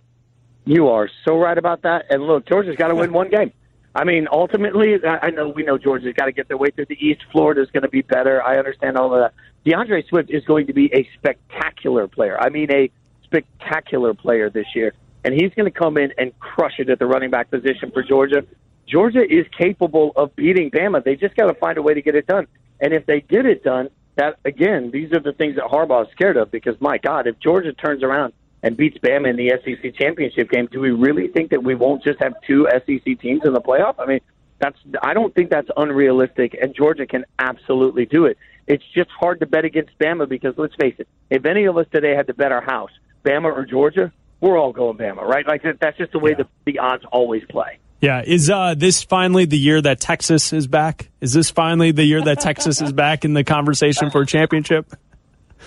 You 0.64 0.88
are 0.88 1.08
so 1.24 1.38
right 1.38 1.56
about 1.56 1.82
that. 1.82 2.06
And 2.10 2.22
look, 2.22 2.46
Georgia's 2.46 2.76
got 2.76 2.88
to 2.88 2.94
win 2.94 3.12
one 3.14 3.30
game. 3.30 3.52
I 3.94 4.04
mean, 4.04 4.28
ultimately, 4.30 4.94
I 5.04 5.30
know 5.30 5.48
we 5.48 5.64
know 5.64 5.76
Georgia's 5.76 6.14
got 6.14 6.26
to 6.26 6.32
get 6.32 6.46
their 6.46 6.56
way 6.56 6.70
through 6.70 6.86
the 6.86 7.04
East. 7.04 7.22
Florida's 7.32 7.70
going 7.72 7.82
to 7.82 7.88
be 7.88 8.02
better. 8.02 8.40
I 8.40 8.56
understand 8.56 8.96
all 8.96 9.12
of 9.12 9.20
that. 9.20 9.34
D'Andre 9.68 10.04
Swift 10.08 10.30
is 10.30 10.44
going 10.44 10.68
to 10.68 10.72
be 10.72 10.94
a 10.94 11.08
spectacular 11.18 12.06
player. 12.06 12.38
I 12.40 12.50
mean, 12.50 12.70
a 12.70 12.90
spectacular 13.24 14.14
player 14.14 14.48
this 14.48 14.66
year. 14.76 14.94
And 15.24 15.34
he's 15.34 15.52
going 15.54 15.70
to 15.70 15.78
come 15.78 15.96
in 15.98 16.12
and 16.18 16.38
crush 16.40 16.78
it 16.78 16.88
at 16.88 16.98
the 16.98 17.06
running 17.06 17.30
back 17.30 17.50
position 17.50 17.90
for 17.92 18.02
Georgia. 18.02 18.44
Georgia 18.86 19.22
is 19.22 19.46
capable 19.56 20.12
of 20.16 20.34
beating 20.34 20.70
Bama. 20.70 21.04
They 21.04 21.14
just 21.14 21.36
got 21.36 21.46
to 21.46 21.54
find 21.54 21.78
a 21.78 21.82
way 21.82 21.94
to 21.94 22.02
get 22.02 22.14
it 22.14 22.26
done. 22.26 22.46
And 22.80 22.92
if 22.92 23.06
they 23.06 23.20
get 23.20 23.46
it 23.46 23.62
done, 23.62 23.90
that 24.16 24.38
again, 24.44 24.90
these 24.90 25.12
are 25.12 25.20
the 25.20 25.32
things 25.32 25.56
that 25.56 25.64
Harbaugh 25.64 26.06
is 26.06 26.12
scared 26.12 26.36
of 26.36 26.50
because 26.50 26.80
my 26.80 26.98
God, 26.98 27.26
if 27.26 27.38
Georgia 27.38 27.72
turns 27.72 28.02
around 28.02 28.32
and 28.62 28.76
beats 28.76 28.98
Bama 28.98 29.28
in 29.30 29.36
the 29.36 29.52
SEC 29.64 29.94
championship 29.94 30.50
game, 30.50 30.68
do 30.70 30.80
we 30.80 30.90
really 30.90 31.28
think 31.28 31.50
that 31.50 31.62
we 31.62 31.74
won't 31.74 32.02
just 32.02 32.20
have 32.20 32.34
two 32.46 32.66
SEC 32.70 33.20
teams 33.20 33.42
in 33.44 33.52
the 33.52 33.60
playoff? 33.60 33.94
I 33.98 34.06
mean, 34.06 34.20
That's 34.58 34.78
I 35.02 35.14
don't 35.14 35.34
think 35.34 35.50
that's 35.50 35.70
unrealistic, 35.76 36.56
and 36.60 36.74
Georgia 36.74 37.06
can 37.06 37.24
absolutely 37.38 38.06
do 38.06 38.26
it. 38.26 38.36
It's 38.66 38.84
just 38.94 39.10
hard 39.10 39.40
to 39.40 39.46
bet 39.46 39.64
against 39.64 39.98
Bama 39.98 40.28
because 40.28 40.54
let's 40.58 40.74
face 40.74 40.94
it, 40.98 41.08
if 41.30 41.44
any 41.46 41.64
of 41.64 41.76
us 41.76 41.86
today 41.92 42.14
had 42.14 42.26
to 42.26 42.34
bet 42.34 42.52
our 42.52 42.60
house, 42.60 42.90
Bama 43.24 43.52
or 43.52 43.64
Georgia, 43.64 44.12
we're 44.40 44.58
all 44.58 44.72
going 44.72 44.96
Bama, 44.96 45.22
right? 45.22 45.46
Like 45.46 45.62
that's 45.80 45.98
just 45.98 46.12
the 46.12 46.18
way 46.18 46.34
the, 46.34 46.46
the 46.64 46.78
odds 46.78 47.04
always 47.10 47.44
play. 47.48 47.78
Yeah, 48.00 48.22
is 48.24 48.48
uh, 48.48 48.74
this 48.76 49.02
finally 49.02 49.44
the 49.44 49.58
year 49.58 49.80
that 49.82 50.00
Texas 50.00 50.54
is 50.54 50.66
back? 50.66 51.10
Is 51.20 51.34
this 51.34 51.50
finally 51.50 51.92
the 51.92 52.04
year 52.04 52.22
that 52.22 52.40
Texas 52.40 52.80
is 52.80 52.92
back 52.92 53.26
in 53.26 53.34
the 53.34 53.44
conversation 53.44 54.10
for 54.10 54.22
a 54.22 54.26
championship? 54.26 54.90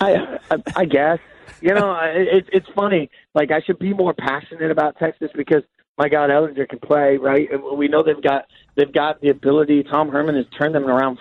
I, 0.02 0.40
I, 0.50 0.58
I 0.76 0.86
guess 0.86 1.20
you 1.62 1.74
know 1.76 1.96
it, 2.02 2.50
it's 2.52 2.68
funny. 2.76 3.12
Like 3.36 3.52
I 3.52 3.62
should 3.62 3.78
be 3.78 3.94
more 3.94 4.14
passionate 4.14 4.72
about 4.72 4.98
Texas 4.98 5.30
because 5.36 5.64
my 5.98 6.10
God, 6.10 6.32
Ehlinger 6.32 6.68
can 6.68 6.80
play, 6.80 7.18
right? 7.18 7.48
And 7.52 7.78
we 7.78 7.88
know 7.88 8.02
they've 8.02 8.22
got 8.22 8.48
they've 8.76 8.92
got 8.92 9.22
the 9.22 9.30
ability. 9.30 9.84
Tom 9.84 10.10
Herman 10.10 10.36
has 10.36 10.46
turned 10.58 10.74
them 10.74 10.86
around 10.86 11.20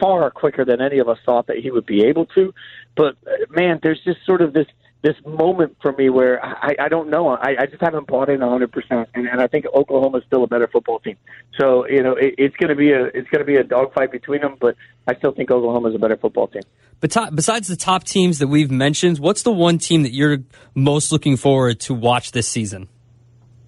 far 0.00 0.30
quicker 0.30 0.64
than 0.64 0.80
any 0.80 0.98
of 0.98 1.08
us 1.08 1.18
thought 1.24 1.46
that 1.46 1.58
he 1.58 1.70
would 1.70 1.86
be 1.86 2.04
able 2.04 2.26
to. 2.34 2.52
But 2.96 3.16
man, 3.50 3.78
there's 3.82 4.00
just 4.04 4.18
sort 4.26 4.42
of 4.42 4.52
this 4.52 4.66
this 5.02 5.14
moment 5.24 5.76
for 5.80 5.92
me 5.92 6.10
where 6.10 6.44
I, 6.44 6.74
I 6.80 6.88
don't 6.88 7.08
know. 7.08 7.28
I, 7.28 7.54
I 7.60 7.66
just 7.66 7.80
haven't 7.80 8.08
bought 8.08 8.28
in 8.28 8.40
100, 8.40 8.72
percent 8.72 9.08
and, 9.14 9.28
and 9.28 9.40
I 9.40 9.46
think 9.46 9.66
Oklahoma 9.66 10.18
is 10.18 10.24
still 10.26 10.42
a 10.42 10.46
better 10.46 10.66
football 10.66 10.98
team. 10.98 11.16
So 11.58 11.86
you 11.88 12.02
know, 12.02 12.12
it, 12.12 12.34
it's 12.38 12.56
going 12.56 12.70
to 12.70 12.76
be 12.76 12.90
a 12.90 13.04
it's 13.04 13.28
going 13.30 13.40
to 13.40 13.44
be 13.44 13.56
a 13.56 13.64
dogfight 13.64 14.10
between 14.10 14.40
them, 14.40 14.56
but 14.60 14.76
I 15.06 15.14
still 15.16 15.32
think 15.32 15.50
Oklahoma 15.50 15.90
is 15.90 15.94
a 15.94 15.98
better 15.98 16.16
football 16.16 16.48
team. 16.48 16.62
But 17.00 17.12
to, 17.12 17.30
besides 17.32 17.68
the 17.68 17.76
top 17.76 18.04
teams 18.04 18.40
that 18.40 18.48
we've 18.48 18.70
mentioned, 18.70 19.20
what's 19.20 19.42
the 19.42 19.52
one 19.52 19.78
team 19.78 20.02
that 20.02 20.12
you're 20.12 20.38
most 20.74 21.12
looking 21.12 21.36
forward 21.36 21.78
to 21.80 21.94
watch 21.94 22.32
this 22.32 22.48
season? 22.48 22.88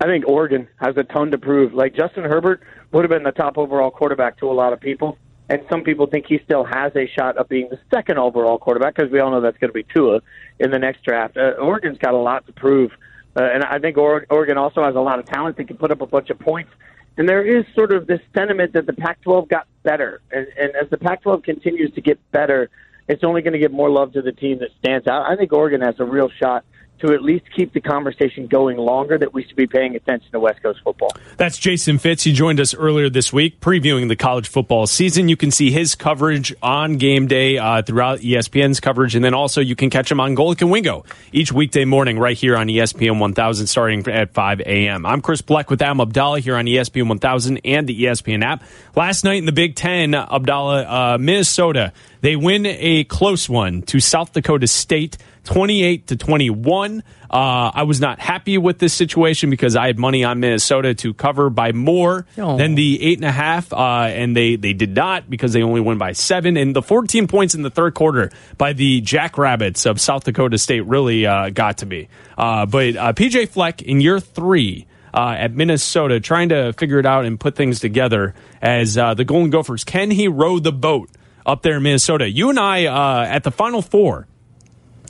I 0.00 0.06
think 0.06 0.26
Oregon 0.26 0.66
has 0.80 0.96
a 0.96 1.04
ton 1.04 1.30
to 1.30 1.38
prove. 1.38 1.74
Like 1.74 1.94
Justin 1.94 2.24
Herbert 2.24 2.62
would 2.90 3.04
have 3.04 3.10
been 3.10 3.22
the 3.22 3.32
top 3.32 3.56
overall 3.56 3.90
quarterback 3.90 4.38
to 4.38 4.50
a 4.50 4.54
lot 4.54 4.72
of 4.72 4.80
people 4.80 5.16
and 5.50 5.60
some 5.68 5.82
people 5.82 6.06
think 6.06 6.26
he 6.28 6.38
still 6.44 6.64
has 6.64 6.92
a 6.94 7.08
shot 7.08 7.36
of 7.36 7.48
being 7.48 7.68
the 7.70 7.78
second 7.92 8.18
overall 8.18 8.56
quarterback 8.56 8.94
because 8.94 9.10
we 9.10 9.18
all 9.18 9.32
know 9.32 9.40
that's 9.40 9.58
going 9.58 9.68
to 9.68 9.74
be 9.74 9.82
Tua 9.82 10.20
in 10.60 10.70
the 10.70 10.78
next 10.78 11.02
draft. 11.02 11.36
Uh, 11.36 11.54
Oregon's 11.60 11.98
got 11.98 12.14
a 12.14 12.18
lot 12.18 12.46
to 12.46 12.52
prove, 12.52 12.92
uh, 13.36 13.42
and 13.42 13.64
I 13.64 13.80
think 13.80 13.98
Oregon 13.98 14.56
also 14.56 14.84
has 14.84 14.94
a 14.94 15.00
lot 15.00 15.18
of 15.18 15.26
talent 15.26 15.56
that 15.56 15.64
can 15.64 15.76
put 15.76 15.90
up 15.90 16.00
a 16.02 16.06
bunch 16.06 16.30
of 16.30 16.38
points. 16.38 16.70
And 17.16 17.28
there 17.28 17.44
is 17.44 17.64
sort 17.74 17.92
of 17.92 18.06
this 18.06 18.20
sentiment 18.32 18.74
that 18.74 18.86
the 18.86 18.92
Pac-12 18.92 19.48
got 19.48 19.66
better, 19.82 20.22
and, 20.30 20.46
and 20.56 20.70
as 20.80 20.88
the 20.88 20.96
Pac-12 20.96 21.42
continues 21.42 21.92
to 21.94 22.00
get 22.00 22.18
better, 22.30 22.70
it's 23.08 23.24
only 23.24 23.42
going 23.42 23.52
to 23.52 23.58
give 23.58 23.72
more 23.72 23.90
love 23.90 24.12
to 24.12 24.22
the 24.22 24.32
team 24.32 24.60
that 24.60 24.68
stands 24.78 25.08
out. 25.08 25.28
I 25.28 25.34
think 25.34 25.52
Oregon 25.52 25.80
has 25.80 25.96
a 25.98 26.04
real 26.04 26.30
shot 26.30 26.64
to 27.00 27.12
at 27.12 27.22
least 27.22 27.44
keep 27.54 27.72
the 27.72 27.80
conversation 27.80 28.46
going 28.46 28.76
longer 28.76 29.18
that 29.18 29.32
we 29.32 29.44
should 29.44 29.56
be 29.56 29.66
paying 29.66 29.96
attention 29.96 30.30
to 30.32 30.40
West 30.40 30.62
Coast 30.62 30.80
football. 30.84 31.10
That's 31.36 31.58
Jason 31.58 31.98
Fitz. 31.98 32.24
He 32.24 32.32
joined 32.32 32.60
us 32.60 32.74
earlier 32.74 33.08
this 33.08 33.32
week 33.32 33.60
previewing 33.60 34.08
the 34.08 34.16
college 34.16 34.48
football 34.48 34.86
season. 34.86 35.28
You 35.28 35.36
can 35.36 35.50
see 35.50 35.70
his 35.70 35.94
coverage 35.94 36.54
on 36.62 36.96
game 36.96 37.26
day 37.26 37.58
uh, 37.58 37.82
throughout 37.82 38.20
ESPN's 38.20 38.80
coverage, 38.80 39.14
and 39.14 39.24
then 39.24 39.34
also 39.34 39.60
you 39.60 39.76
can 39.76 39.90
catch 39.90 40.10
him 40.10 40.20
on 40.20 40.36
Golic 40.36 40.60
and 40.60 40.70
Wingo 40.70 41.04
each 41.32 41.52
weekday 41.52 41.84
morning 41.84 42.18
right 42.18 42.36
here 42.36 42.56
on 42.56 42.66
ESPN 42.66 43.18
1000 43.18 43.66
starting 43.66 44.06
at 44.08 44.32
5 44.32 44.60
a.m. 44.60 45.06
I'm 45.06 45.20
Chris 45.20 45.42
Bleck 45.42 45.68
with 45.68 45.82
Adam 45.82 45.98
Abdalla 45.98 46.40
here 46.40 46.56
on 46.56 46.66
ESPN 46.66 47.08
1000 47.08 47.60
and 47.64 47.86
the 47.86 48.04
ESPN 48.04 48.44
app. 48.44 48.62
Last 48.96 49.24
night 49.24 49.38
in 49.38 49.46
the 49.46 49.52
Big 49.52 49.76
Ten, 49.76 50.12
Abdalla, 50.12 51.14
uh, 51.14 51.18
Minnesota, 51.18 51.92
they 52.20 52.36
win 52.36 52.66
a 52.66 53.04
close 53.04 53.48
one 53.48 53.82
to 53.82 54.00
South 54.00 54.32
Dakota 54.32 54.66
State. 54.66 55.16
28 55.44 56.08
to 56.08 56.16
21. 56.16 57.02
Uh, 57.30 57.70
I 57.74 57.84
was 57.84 58.00
not 58.00 58.18
happy 58.18 58.58
with 58.58 58.78
this 58.78 58.92
situation 58.92 59.50
because 59.50 59.76
I 59.76 59.86
had 59.86 59.98
money 59.98 60.24
on 60.24 60.40
Minnesota 60.40 60.94
to 60.94 61.14
cover 61.14 61.48
by 61.48 61.72
more 61.72 62.26
oh. 62.36 62.56
than 62.56 62.74
the 62.74 63.02
eight 63.02 63.18
and 63.18 63.24
a 63.24 63.32
half, 63.32 63.72
uh, 63.72 64.08
and 64.08 64.36
they 64.36 64.56
they 64.56 64.72
did 64.72 64.94
not 64.94 65.30
because 65.30 65.52
they 65.52 65.62
only 65.62 65.80
won 65.80 65.96
by 65.96 66.12
seven. 66.12 66.56
And 66.56 66.74
the 66.74 66.82
14 66.82 67.28
points 67.28 67.54
in 67.54 67.62
the 67.62 67.70
third 67.70 67.94
quarter 67.94 68.30
by 68.58 68.72
the 68.72 69.00
Jackrabbits 69.00 69.86
of 69.86 70.00
South 70.00 70.24
Dakota 70.24 70.58
State 70.58 70.82
really 70.82 71.24
uh, 71.24 71.50
got 71.50 71.78
to 71.78 71.86
me. 71.86 72.08
Uh, 72.36 72.66
but 72.66 72.96
uh, 72.96 73.12
PJ 73.12 73.48
Fleck 73.48 73.82
in 73.82 74.00
year 74.00 74.20
three. 74.20 74.86
Uh, 75.12 75.34
at 75.36 75.52
Minnesota, 75.52 76.20
trying 76.20 76.50
to 76.50 76.72
figure 76.74 77.00
it 77.00 77.04
out 77.04 77.24
and 77.24 77.40
put 77.40 77.56
things 77.56 77.80
together 77.80 78.32
as 78.62 78.94
the 78.94 79.24
Golden 79.26 79.50
Gophers. 79.50 79.82
Can 79.82 80.12
he 80.12 80.28
row 80.28 80.60
the 80.60 80.70
boat 80.70 81.10
up 81.44 81.62
there 81.62 81.78
in 81.78 81.82
Minnesota? 81.82 82.30
You 82.30 82.48
and 82.48 82.60
I 82.60 82.84
at 83.24 83.42
the 83.42 83.50
Final 83.50 83.82
Four 83.82 84.28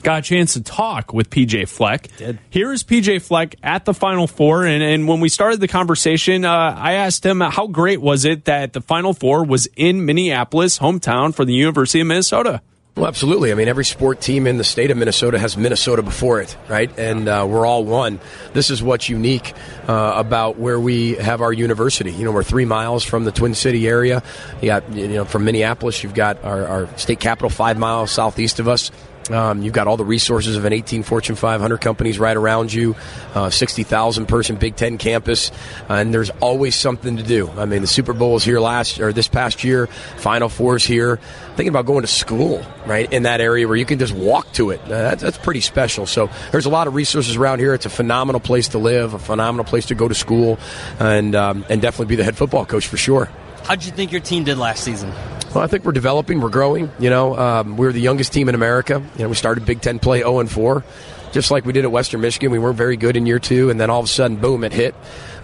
got 0.03 0.21
a 0.21 0.23
chance 0.23 0.55
to 0.55 0.63
talk 0.63 1.13
with 1.13 1.31
PJ 1.31 1.69
Fleck. 1.69 2.09
Did. 2.17 2.39
Here's 2.51 2.83
PJ 2.83 3.23
Fleck 3.23 3.57
at 3.63 3.85
the 3.85 3.95
Final 3.95 4.27
Four. 4.27 4.65
And, 4.65 4.83
and 4.83 5.09
when 5.09 5.21
we 5.21 5.29
started 5.29 5.61
the 5.61 5.69
conversation, 5.69 6.45
uh, 6.45 6.75
I 6.77 6.95
asked 6.95 7.25
him 7.25 7.41
how 7.41 7.67
great 7.67 8.01
was 8.01 8.25
it 8.25 8.47
that 8.47 8.73
the 8.73 8.81
Final 8.81 9.13
Four 9.13 9.45
was 9.45 9.69
in 9.77 10.05
Minneapolis, 10.05 10.79
hometown 10.79 11.35
for 11.35 11.45
the 11.45 11.55
University 11.55 12.01
of 12.01 12.07
Minnesota. 12.07 12.63
Well, 12.97 13.07
absolutely. 13.07 13.53
I 13.53 13.55
mean, 13.55 13.69
every 13.69 13.85
sport 13.85 14.21
team 14.21 14.47
in 14.47 14.59
the 14.59 14.65
state 14.65 14.91
of 14.91 14.97
Minnesota 14.97 15.39
has 15.39 15.57
Minnesota 15.57 16.03
before 16.03 16.41
it, 16.41 16.55
right? 16.69 16.91
And 16.99 17.29
uh, 17.29 17.47
we're 17.49 17.65
all 17.65 17.85
one. 17.85 18.21
This 18.53 18.69
is 18.69 18.83
what's 18.83 19.09
unique 19.09 19.55
uh, 19.89 20.15
about 20.17 20.59
where 20.59 20.79
we 20.79 21.15
have 21.15 21.41
our 21.41 21.53
university. 21.53 22.13
You 22.13 22.25
know, 22.25 22.33
we're 22.33 22.43
three 22.43 22.65
miles 22.65 23.05
from 23.05 23.25
the 23.25 23.33
Twin 23.33 23.55
City 23.55 23.89
area. 23.89 24.23
You 24.61 24.67
got, 24.67 24.93
you 24.93 25.09
know, 25.09 25.25
from 25.25 25.45
Minneapolis, 25.45 26.03
you've 26.03 26.15
got 26.15 26.45
our, 26.45 26.67
our 26.67 26.99
state 26.99 27.21
capital 27.21 27.49
five 27.49 27.79
miles 27.79 28.11
southeast 28.11 28.59
of 28.59 28.69
us. 28.69 28.91
Um, 29.29 29.63
you've 29.63 29.73
got 29.73 29.87
all 29.87 29.97
the 29.97 30.05
resources 30.05 30.57
of 30.57 30.65
an 30.65 30.73
18 30.73 31.03
Fortune 31.03 31.37
500 31.37 31.81
companies 31.81 32.19
right 32.19 32.37
around 32.37 32.73
you, 32.73 32.97
uh, 33.35 33.51
60,000 33.51 34.27
person 34.27 34.57
Big 34.57 34.77
Ten 34.77 34.99
campus, 34.99 35.51
uh, 35.89 35.95
and 35.95 36.13
there's 36.13 36.31
always 36.41 36.75
something 36.75 37.17
to 37.17 37.23
do. 37.23 37.49
I 37.51 37.65
mean, 37.65 37.83
the 37.83 37.87
Super 37.87 38.13
Bowl 38.13 38.35
was 38.35 38.45
here 38.45 38.61
last 38.61 38.99
or 38.99 39.13
this 39.13 39.29
past 39.29 39.63
year, 39.63 39.87
Final 40.17 40.49
Four's 40.49 40.85
here. 40.85 41.21
Thinking 41.51 41.69
about 41.69 41.87
going 41.87 42.03
to 42.03 42.09
school, 42.09 42.65
right, 42.87 43.13
in 43.13 43.25
that 43.25 43.41
area 43.41 43.69
where 43.69 43.77
you 43.77 43.85
can 43.85 43.99
just 43.99 44.15
walk 44.15 44.51
to 44.55 44.71
it. 44.71 44.81
Uh, 44.85 44.89
that's, 44.89 45.23
that's 45.23 45.39
pretty 45.39 45.61
special. 45.61 46.07
So 46.07 46.31
there's 46.53 46.67
a 46.67 46.71
lot 46.71 46.87
of 46.87 46.95
resources 46.95 47.37
around 47.37 47.59
here. 47.59 47.75
It's 47.75 47.87
a 47.87 47.91
phenomenal 47.91 48.41
place 48.41 48.69
to 48.69 48.79
live, 48.79 49.15
a 49.15 49.19
phenomenal 49.19 49.65
place 49.65 49.87
to 49.87 49.95
go 49.95 50.09
to 50.09 50.15
school, 50.15 50.59
and 50.99 51.35
um, 51.35 51.65
and 51.69 51.83
definitely 51.83 52.07
be 52.07 52.17
the 52.17 52.25
head 52.25 52.37
football 52.37 52.65
coach 52.65 52.87
for 52.87 52.97
sure. 52.97 53.29
How'd 53.65 53.85
you 53.85 53.93
think 53.93 54.13
your 54.13 54.21
team 54.21 54.45
did 54.45 54.59
last 54.59 54.83
season? 54.85 55.13
Well, 55.55 55.65
I 55.65 55.67
think 55.67 55.85
we're 55.85 55.93
developing, 55.93 56.41
we're 56.41 56.49
growing. 56.49 56.91
You 56.99 57.11
know, 57.11 57.37
um, 57.37 57.77
we're 57.77 57.93
the 57.93 58.01
youngest 58.01 58.33
team 58.33 58.49
in 58.49 58.55
America. 58.55 59.03
You 59.17 59.23
know, 59.25 59.29
we 59.29 59.35
started 59.35 59.67
Big 59.67 59.81
Ten 59.81 59.99
play 59.99 60.21
0 60.21 60.39
and 60.39 60.51
4, 60.51 60.85
just 61.33 61.51
like 61.51 61.65
we 61.65 61.73
did 61.73 61.85
at 61.85 61.91
Western 61.91 62.21
Michigan. 62.21 62.53
We 62.53 62.59
weren't 62.59 62.77
very 62.77 62.97
good 62.97 63.17
in 63.17 63.27
year 63.27 63.39
two, 63.41 63.69
and 63.71 63.81
then 63.81 63.91
all 63.91 63.99
of 64.01 64.05
a 64.07 64.09
sudden, 64.09 64.37
boom, 64.37 64.63
it 64.65 64.73
hit. 64.73 64.95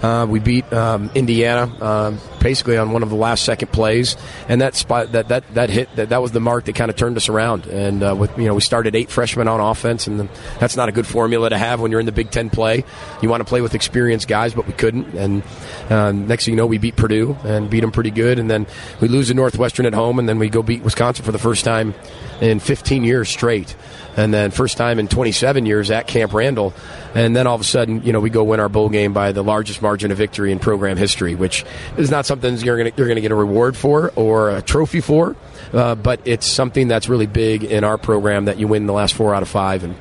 Uh, 0.02 0.26
we 0.28 0.40
beat 0.40 0.70
um, 0.72 1.10
Indiana 1.14 1.72
uh, 1.80 2.16
basically 2.40 2.76
on 2.76 2.92
one 2.92 3.02
of 3.02 3.10
the 3.10 3.16
last 3.16 3.44
second 3.44 3.72
plays, 3.72 4.16
and 4.48 4.60
that 4.60 4.74
spot 4.74 5.12
that 5.12 5.28
that 5.28 5.54
that 5.54 5.70
hit 5.70 5.94
that, 5.96 6.10
that 6.10 6.22
was 6.22 6.32
the 6.32 6.40
mark 6.40 6.64
that 6.66 6.74
kind 6.74 6.90
of 6.90 6.96
turned 6.96 7.16
us 7.16 7.28
around. 7.28 7.66
And 7.66 8.02
uh, 8.02 8.14
with 8.16 8.36
you 8.38 8.44
know 8.44 8.54
we 8.54 8.60
started 8.60 8.94
eight 8.94 9.10
freshmen 9.10 9.48
on 9.48 9.60
offense, 9.60 10.06
and 10.06 10.28
that's 10.58 10.76
not 10.76 10.88
a 10.88 10.92
good 10.92 11.06
formula 11.06 11.50
to 11.50 11.58
have 11.58 11.80
when 11.80 11.90
you're 11.90 12.00
in 12.00 12.06
the 12.06 12.12
Big 12.12 12.30
Ten 12.30 12.50
play. 12.50 12.84
You 13.22 13.28
want 13.28 13.40
to 13.40 13.46
play 13.46 13.60
with 13.60 13.74
experienced 13.74 14.28
guys, 14.28 14.54
but 14.54 14.66
we 14.66 14.72
couldn't. 14.72 15.14
And 15.14 15.42
uh, 15.90 16.12
next 16.12 16.44
thing 16.44 16.52
you 16.52 16.56
know, 16.56 16.66
we 16.66 16.78
beat 16.78 16.96
Purdue 16.96 17.36
and 17.44 17.70
beat 17.70 17.80
them 17.80 17.92
pretty 17.92 18.10
good, 18.10 18.38
and 18.38 18.50
then 18.50 18.66
we 19.00 19.08
lose 19.08 19.28
to 19.28 19.34
Northwestern 19.34 19.86
at 19.86 19.94
home, 19.94 20.18
and 20.18 20.28
then 20.28 20.38
we 20.38 20.48
go 20.48 20.62
beat 20.62 20.82
Wisconsin 20.82 21.24
for 21.24 21.32
the 21.32 21.38
first 21.38 21.64
time 21.64 21.94
in 22.40 22.60
15 22.60 23.02
years 23.02 23.28
straight 23.28 23.74
and 24.16 24.32
then 24.32 24.50
first 24.50 24.78
time 24.78 24.98
in 24.98 25.08
27 25.08 25.66
years 25.66 25.90
at 25.90 26.06
Camp 26.06 26.32
Randall, 26.32 26.72
and 27.14 27.36
then 27.36 27.46
all 27.46 27.54
of 27.54 27.60
a 27.60 27.64
sudden, 27.64 28.02
you 28.02 28.12
know, 28.12 28.20
we 28.20 28.30
go 28.30 28.42
win 28.42 28.60
our 28.60 28.68
bowl 28.68 28.88
game 28.88 29.12
by 29.12 29.32
the 29.32 29.44
largest 29.44 29.82
margin 29.86 30.10
of 30.10 30.18
victory 30.18 30.50
in 30.50 30.58
program 30.58 30.96
history, 30.96 31.36
which 31.36 31.64
is 31.96 32.10
not 32.10 32.26
something 32.26 32.56
you're 32.58 32.76
going 32.76 33.14
to 33.14 33.20
get 33.20 33.30
a 33.30 33.36
reward 33.36 33.76
for 33.76 34.10
or 34.16 34.50
a 34.50 34.60
trophy 34.60 35.00
for, 35.00 35.36
uh, 35.72 35.94
but 35.94 36.18
it's 36.24 36.46
something 36.46 36.88
that's 36.88 37.08
really 37.08 37.28
big 37.28 37.62
in 37.62 37.84
our 37.84 37.96
program 37.96 38.46
that 38.46 38.58
you 38.58 38.66
win 38.66 38.86
the 38.86 38.92
last 38.92 39.14
four 39.14 39.32
out 39.32 39.42
of 39.42 39.48
five, 39.48 39.84
and 39.84 39.94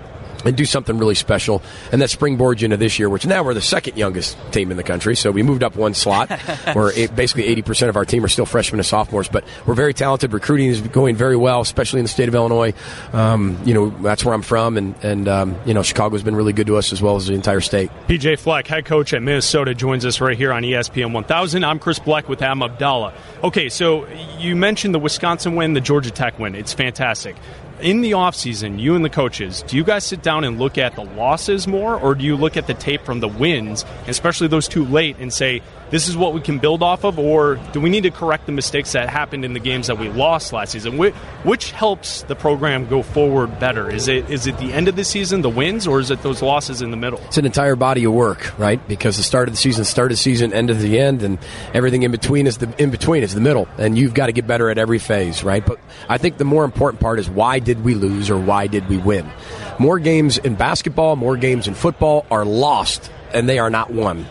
and 0.45 0.55
do 0.55 0.65
something 0.65 0.97
really 0.97 1.15
special. 1.15 1.61
And 1.91 2.01
that 2.01 2.09
springboards 2.09 2.63
into 2.63 2.77
this 2.77 2.99
year, 2.99 3.09
which 3.09 3.25
now 3.25 3.43
we're 3.43 3.53
the 3.53 3.61
second 3.61 3.97
youngest 3.97 4.37
team 4.51 4.71
in 4.71 4.77
the 4.77 4.83
country. 4.83 5.15
So 5.15 5.31
we 5.31 5.43
moved 5.43 5.63
up 5.63 5.75
one 5.75 5.93
slot. 5.93 6.31
We're 6.75 7.07
basically 7.09 7.43
80% 7.55 7.89
of 7.89 7.95
our 7.95 8.05
team 8.05 8.23
are 8.25 8.27
still 8.27 8.45
freshmen 8.45 8.79
and 8.79 8.85
sophomores, 8.85 9.27
but 9.29 9.43
we're 9.65 9.75
very 9.75 9.93
talented. 9.93 10.33
Recruiting 10.33 10.67
is 10.67 10.81
going 10.81 11.15
very 11.15 11.37
well, 11.37 11.61
especially 11.61 11.99
in 11.99 12.05
the 12.05 12.09
state 12.09 12.27
of 12.27 12.35
Illinois. 12.35 12.73
Um, 13.13 13.57
you 13.65 13.73
know, 13.73 13.89
that's 13.89 14.25
where 14.25 14.33
I'm 14.33 14.41
from. 14.41 14.77
And, 14.77 14.95
and 15.03 15.27
um, 15.27 15.55
you 15.65 15.73
know, 15.73 15.83
Chicago's 15.83 16.23
been 16.23 16.35
really 16.35 16.53
good 16.53 16.67
to 16.67 16.75
us 16.75 16.91
as 16.91 17.01
well 17.01 17.15
as 17.15 17.27
the 17.27 17.33
entire 17.33 17.61
state. 17.61 17.91
PJ 18.07 18.39
Fleck, 18.39 18.67
head 18.67 18.85
coach 18.85 19.13
at 19.13 19.21
Minnesota, 19.21 19.73
joins 19.73 20.05
us 20.05 20.19
right 20.19 20.37
here 20.37 20.51
on 20.51 20.63
ESPN 20.63 21.13
1000. 21.13 21.63
I'm 21.63 21.79
Chris 21.79 21.99
Bleck 21.99 22.27
with 22.27 22.41
Am 22.41 22.59
Abdalla. 22.59 23.13
Okay, 23.43 23.69
so 23.69 24.07
you 24.37 24.55
mentioned 24.55 24.93
the 24.93 24.99
Wisconsin 24.99 25.55
win, 25.55 25.73
the 25.73 25.81
Georgia 25.81 26.11
Tech 26.11 26.39
win. 26.39 26.55
It's 26.55 26.73
fantastic. 26.73 27.35
In 27.81 28.01
the 28.01 28.11
offseason, 28.11 28.79
you 28.79 28.95
and 28.95 29.03
the 29.03 29.09
coaches, 29.09 29.63
do 29.63 29.75
you 29.75 29.83
guys 29.83 30.03
sit 30.05 30.21
down 30.21 30.43
and 30.43 30.57
look 30.59 30.77
at 30.77 30.95
the 30.95 31.03
losses 31.03 31.67
more, 31.67 31.95
or 31.99 32.15
do 32.15 32.23
you 32.23 32.35
look 32.35 32.55
at 32.57 32.67
the 32.67 32.73
tape 32.73 33.01
from 33.01 33.19
the 33.19 33.27
wins, 33.27 33.85
especially 34.07 34.47
those 34.47 34.67
two 34.67 34.85
late, 34.85 35.17
and 35.19 35.33
say, 35.33 35.61
this 35.91 36.07
is 36.07 36.17
what 36.17 36.33
we 36.33 36.41
can 36.41 36.59
build 36.59 36.81
off 36.81 37.03
of, 37.03 37.19
or 37.19 37.55
do 37.71 37.79
we 37.79 37.89
need 37.89 38.03
to 38.03 38.11
correct 38.11 38.45
the 38.47 38.51
mistakes 38.51 38.93
that 38.93 39.09
happened 39.09 39.45
in 39.45 39.53
the 39.53 39.59
games 39.59 39.87
that 39.87 39.97
we 39.97 40.09
lost 40.09 40.51
last 40.51 40.71
season? 40.71 40.97
Which, 40.97 41.13
which 41.43 41.71
helps 41.71 42.23
the 42.23 42.35
program 42.35 42.87
go 42.87 43.03
forward 43.03 43.59
better? 43.59 43.89
Is 43.89 44.07
it 44.07 44.29
is 44.29 44.47
it 44.47 44.57
the 44.57 44.73
end 44.73 44.87
of 44.87 44.95
the 44.95 45.03
season, 45.03 45.41
the 45.41 45.49
wins, 45.49 45.87
or 45.87 45.99
is 45.99 46.11
it 46.11 46.21
those 46.23 46.41
losses 46.41 46.81
in 46.81 46.91
the 46.91 46.97
middle? 46.97 47.19
It's 47.25 47.37
an 47.37 47.45
entire 47.45 47.75
body 47.75 48.03
of 48.03 48.13
work, 48.13 48.57
right? 48.57 48.85
Because 48.87 49.17
the 49.17 49.23
start 49.23 49.47
of 49.47 49.53
the 49.53 49.57
season, 49.57 49.85
start 49.85 50.11
of 50.11 50.17
the 50.17 50.21
season, 50.21 50.53
end 50.53 50.69
of 50.69 50.81
the 50.81 50.99
end, 50.99 51.21
and 51.23 51.37
everything 51.73 52.03
in 52.03 52.11
between 52.11 52.47
is 52.47 52.57
the 52.57 52.73
in 52.81 52.89
between 52.89 53.23
is 53.23 53.33
the 53.33 53.41
middle, 53.41 53.67
and 53.77 53.97
you've 53.97 54.13
got 54.13 54.27
to 54.27 54.31
get 54.31 54.47
better 54.47 54.69
at 54.69 54.77
every 54.77 54.99
phase, 54.99 55.43
right? 55.43 55.65
But 55.65 55.79
I 56.09 56.17
think 56.17 56.37
the 56.37 56.45
more 56.45 56.63
important 56.63 56.99
part 56.99 57.19
is 57.19 57.29
why 57.29 57.59
did 57.59 57.83
we 57.83 57.93
lose 57.93 58.29
or 58.29 58.37
why 58.39 58.67
did 58.67 58.89
we 58.89 58.97
win? 58.97 59.29
More 59.77 59.99
games 59.99 60.37
in 60.37 60.55
basketball, 60.55 61.15
more 61.15 61.37
games 61.37 61.67
in 61.67 61.73
football 61.73 62.25
are 62.31 62.45
lost, 62.45 63.11
and 63.33 63.47
they 63.47 63.59
are 63.59 63.69
not 63.69 63.91
won. 63.91 64.25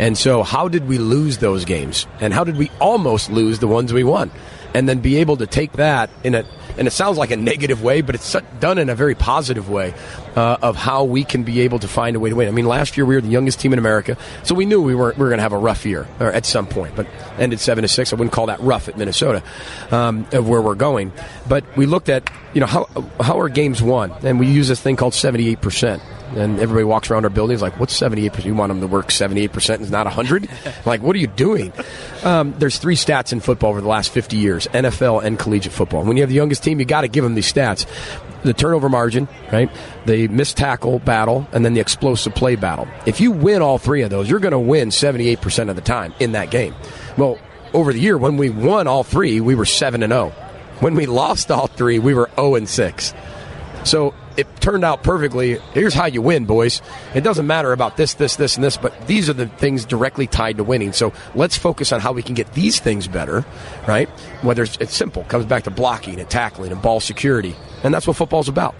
And 0.00 0.16
so, 0.16 0.42
how 0.42 0.66
did 0.68 0.88
we 0.88 0.96
lose 0.96 1.38
those 1.38 1.66
games? 1.66 2.06
And 2.20 2.32
how 2.32 2.42
did 2.42 2.56
we 2.56 2.70
almost 2.80 3.30
lose 3.30 3.58
the 3.58 3.68
ones 3.68 3.92
we 3.92 4.02
won? 4.02 4.30
And 4.72 4.88
then 4.88 5.00
be 5.00 5.16
able 5.16 5.36
to 5.36 5.46
take 5.46 5.72
that 5.72 6.08
in 6.24 6.34
a, 6.34 6.46
and 6.78 6.88
it 6.88 6.92
sounds 6.92 7.18
like 7.18 7.30
a 7.30 7.36
negative 7.36 7.82
way, 7.82 8.00
but 8.00 8.14
it's 8.14 8.34
done 8.60 8.78
in 8.78 8.88
a 8.88 8.94
very 8.94 9.14
positive 9.14 9.68
way 9.68 9.92
uh, 10.36 10.58
of 10.62 10.76
how 10.76 11.04
we 11.04 11.24
can 11.24 11.42
be 11.42 11.60
able 11.60 11.78
to 11.78 11.88
find 11.88 12.16
a 12.16 12.20
way 12.20 12.30
to 12.30 12.36
win. 12.36 12.48
I 12.48 12.50
mean, 12.50 12.66
last 12.66 12.96
year 12.96 13.04
we 13.04 13.14
were 13.14 13.20
the 13.20 13.28
youngest 13.28 13.60
team 13.60 13.72
in 13.72 13.78
America, 13.78 14.16
so 14.42 14.54
we 14.54 14.66
knew 14.66 14.80
we 14.82 14.94
were, 14.94 15.12
we 15.16 15.22
were 15.22 15.28
going 15.28 15.38
to 15.38 15.42
have 15.42 15.52
a 15.52 15.58
rough 15.58 15.84
year 15.84 16.06
or 16.18 16.32
at 16.32 16.46
some 16.46 16.66
point, 16.66 16.94
but 16.96 17.06
ended 17.38 17.60
seven 17.60 17.82
to 17.82 17.88
six. 17.88 18.12
I 18.12 18.16
wouldn't 18.16 18.32
call 18.32 18.46
that 18.46 18.60
rough 18.60 18.88
at 18.88 18.96
Minnesota 18.96 19.42
um, 19.90 20.26
of 20.32 20.48
where 20.48 20.62
we're 20.62 20.74
going. 20.74 21.12
But 21.48 21.64
we 21.76 21.86
looked 21.86 22.08
at, 22.08 22.30
you 22.54 22.60
know, 22.60 22.66
how, 22.66 22.86
how 23.20 23.40
are 23.40 23.48
games 23.48 23.82
won? 23.82 24.12
And 24.22 24.38
we 24.38 24.46
use 24.46 24.68
this 24.68 24.80
thing 24.80 24.96
called 24.96 25.12
78% 25.12 26.00
and 26.36 26.60
everybody 26.60 26.84
walks 26.84 27.10
around 27.10 27.24
our 27.24 27.30
buildings 27.30 27.62
like, 27.62 27.78
"What's 27.80 27.94
seventy 27.94 28.24
eight 28.24 28.30
percent? 28.32 28.46
You 28.46 28.54
want 28.54 28.70
them 28.70 28.80
to 28.80 28.86
work 28.86 29.10
seventy 29.10 29.42
eight 29.42 29.52
percent 29.52 29.82
and 29.82 29.90
not 29.90 30.06
hundred? 30.06 30.48
like, 30.84 31.02
what 31.02 31.16
are 31.16 31.18
you 31.18 31.26
doing?" 31.26 31.72
Um, 32.22 32.54
there's 32.58 32.78
three 32.78 32.96
stats 32.96 33.32
in 33.32 33.40
football 33.40 33.70
over 33.70 33.80
the 33.80 33.88
last 33.88 34.12
fifty 34.12 34.36
years: 34.36 34.66
NFL 34.68 35.24
and 35.24 35.38
collegiate 35.38 35.72
football. 35.72 36.04
When 36.04 36.16
you 36.16 36.22
have 36.22 36.30
the 36.30 36.36
youngest 36.36 36.62
team, 36.62 36.78
you 36.78 36.86
got 36.86 37.02
to 37.02 37.08
give 37.08 37.24
them 37.24 37.34
these 37.34 37.52
stats: 37.52 37.86
the 38.42 38.52
turnover 38.52 38.88
margin, 38.88 39.28
right? 39.52 39.70
The 40.06 40.28
missed 40.28 40.56
tackle 40.56 40.98
battle, 40.98 41.46
and 41.52 41.64
then 41.64 41.74
the 41.74 41.80
explosive 41.80 42.34
play 42.34 42.56
battle. 42.56 42.88
If 43.06 43.20
you 43.20 43.30
win 43.32 43.62
all 43.62 43.78
three 43.78 44.02
of 44.02 44.10
those, 44.10 44.28
you're 44.30 44.40
going 44.40 44.52
to 44.52 44.58
win 44.58 44.90
seventy 44.90 45.28
eight 45.28 45.40
percent 45.40 45.70
of 45.70 45.76
the 45.76 45.82
time 45.82 46.14
in 46.20 46.32
that 46.32 46.50
game. 46.50 46.74
Well, 47.16 47.38
over 47.72 47.92
the 47.92 48.00
year, 48.00 48.18
when 48.18 48.36
we 48.36 48.50
won 48.50 48.86
all 48.86 49.04
three, 49.04 49.40
we 49.40 49.54
were 49.54 49.64
seven 49.64 50.02
and 50.02 50.12
zero. 50.12 50.30
When 50.80 50.94
we 50.94 51.06
lost 51.06 51.50
all 51.50 51.66
three, 51.66 51.98
we 51.98 52.14
were 52.14 52.30
zero 52.36 52.54
and 52.54 52.68
six. 52.68 53.12
So 53.84 54.14
it 54.40 54.60
turned 54.60 54.84
out 54.84 55.02
perfectly. 55.02 55.58
Here's 55.72 55.94
how 55.94 56.06
you 56.06 56.22
win, 56.22 56.46
boys. 56.46 56.82
It 57.14 57.20
doesn't 57.20 57.46
matter 57.46 57.72
about 57.72 57.96
this, 57.96 58.14
this, 58.14 58.36
this, 58.36 58.56
and 58.56 58.64
this, 58.64 58.76
but 58.76 59.06
these 59.06 59.30
are 59.30 59.34
the 59.34 59.46
things 59.46 59.84
directly 59.84 60.26
tied 60.26 60.56
to 60.56 60.64
winning. 60.64 60.92
So 60.92 61.12
let's 61.34 61.56
focus 61.56 61.92
on 61.92 62.00
how 62.00 62.12
we 62.12 62.22
can 62.22 62.34
get 62.34 62.52
these 62.54 62.80
things 62.80 63.06
better, 63.06 63.44
right? 63.86 64.08
Whether 64.42 64.64
it's, 64.64 64.76
it's 64.78 64.96
simple, 64.96 65.24
comes 65.24 65.46
back 65.46 65.64
to 65.64 65.70
blocking 65.70 66.18
and 66.18 66.28
tackling 66.28 66.72
and 66.72 66.82
ball 66.82 67.00
security, 67.00 67.54
and 67.84 67.94
that's 67.94 68.06
what 68.06 68.16
football's 68.16 68.48
about. 68.48 68.74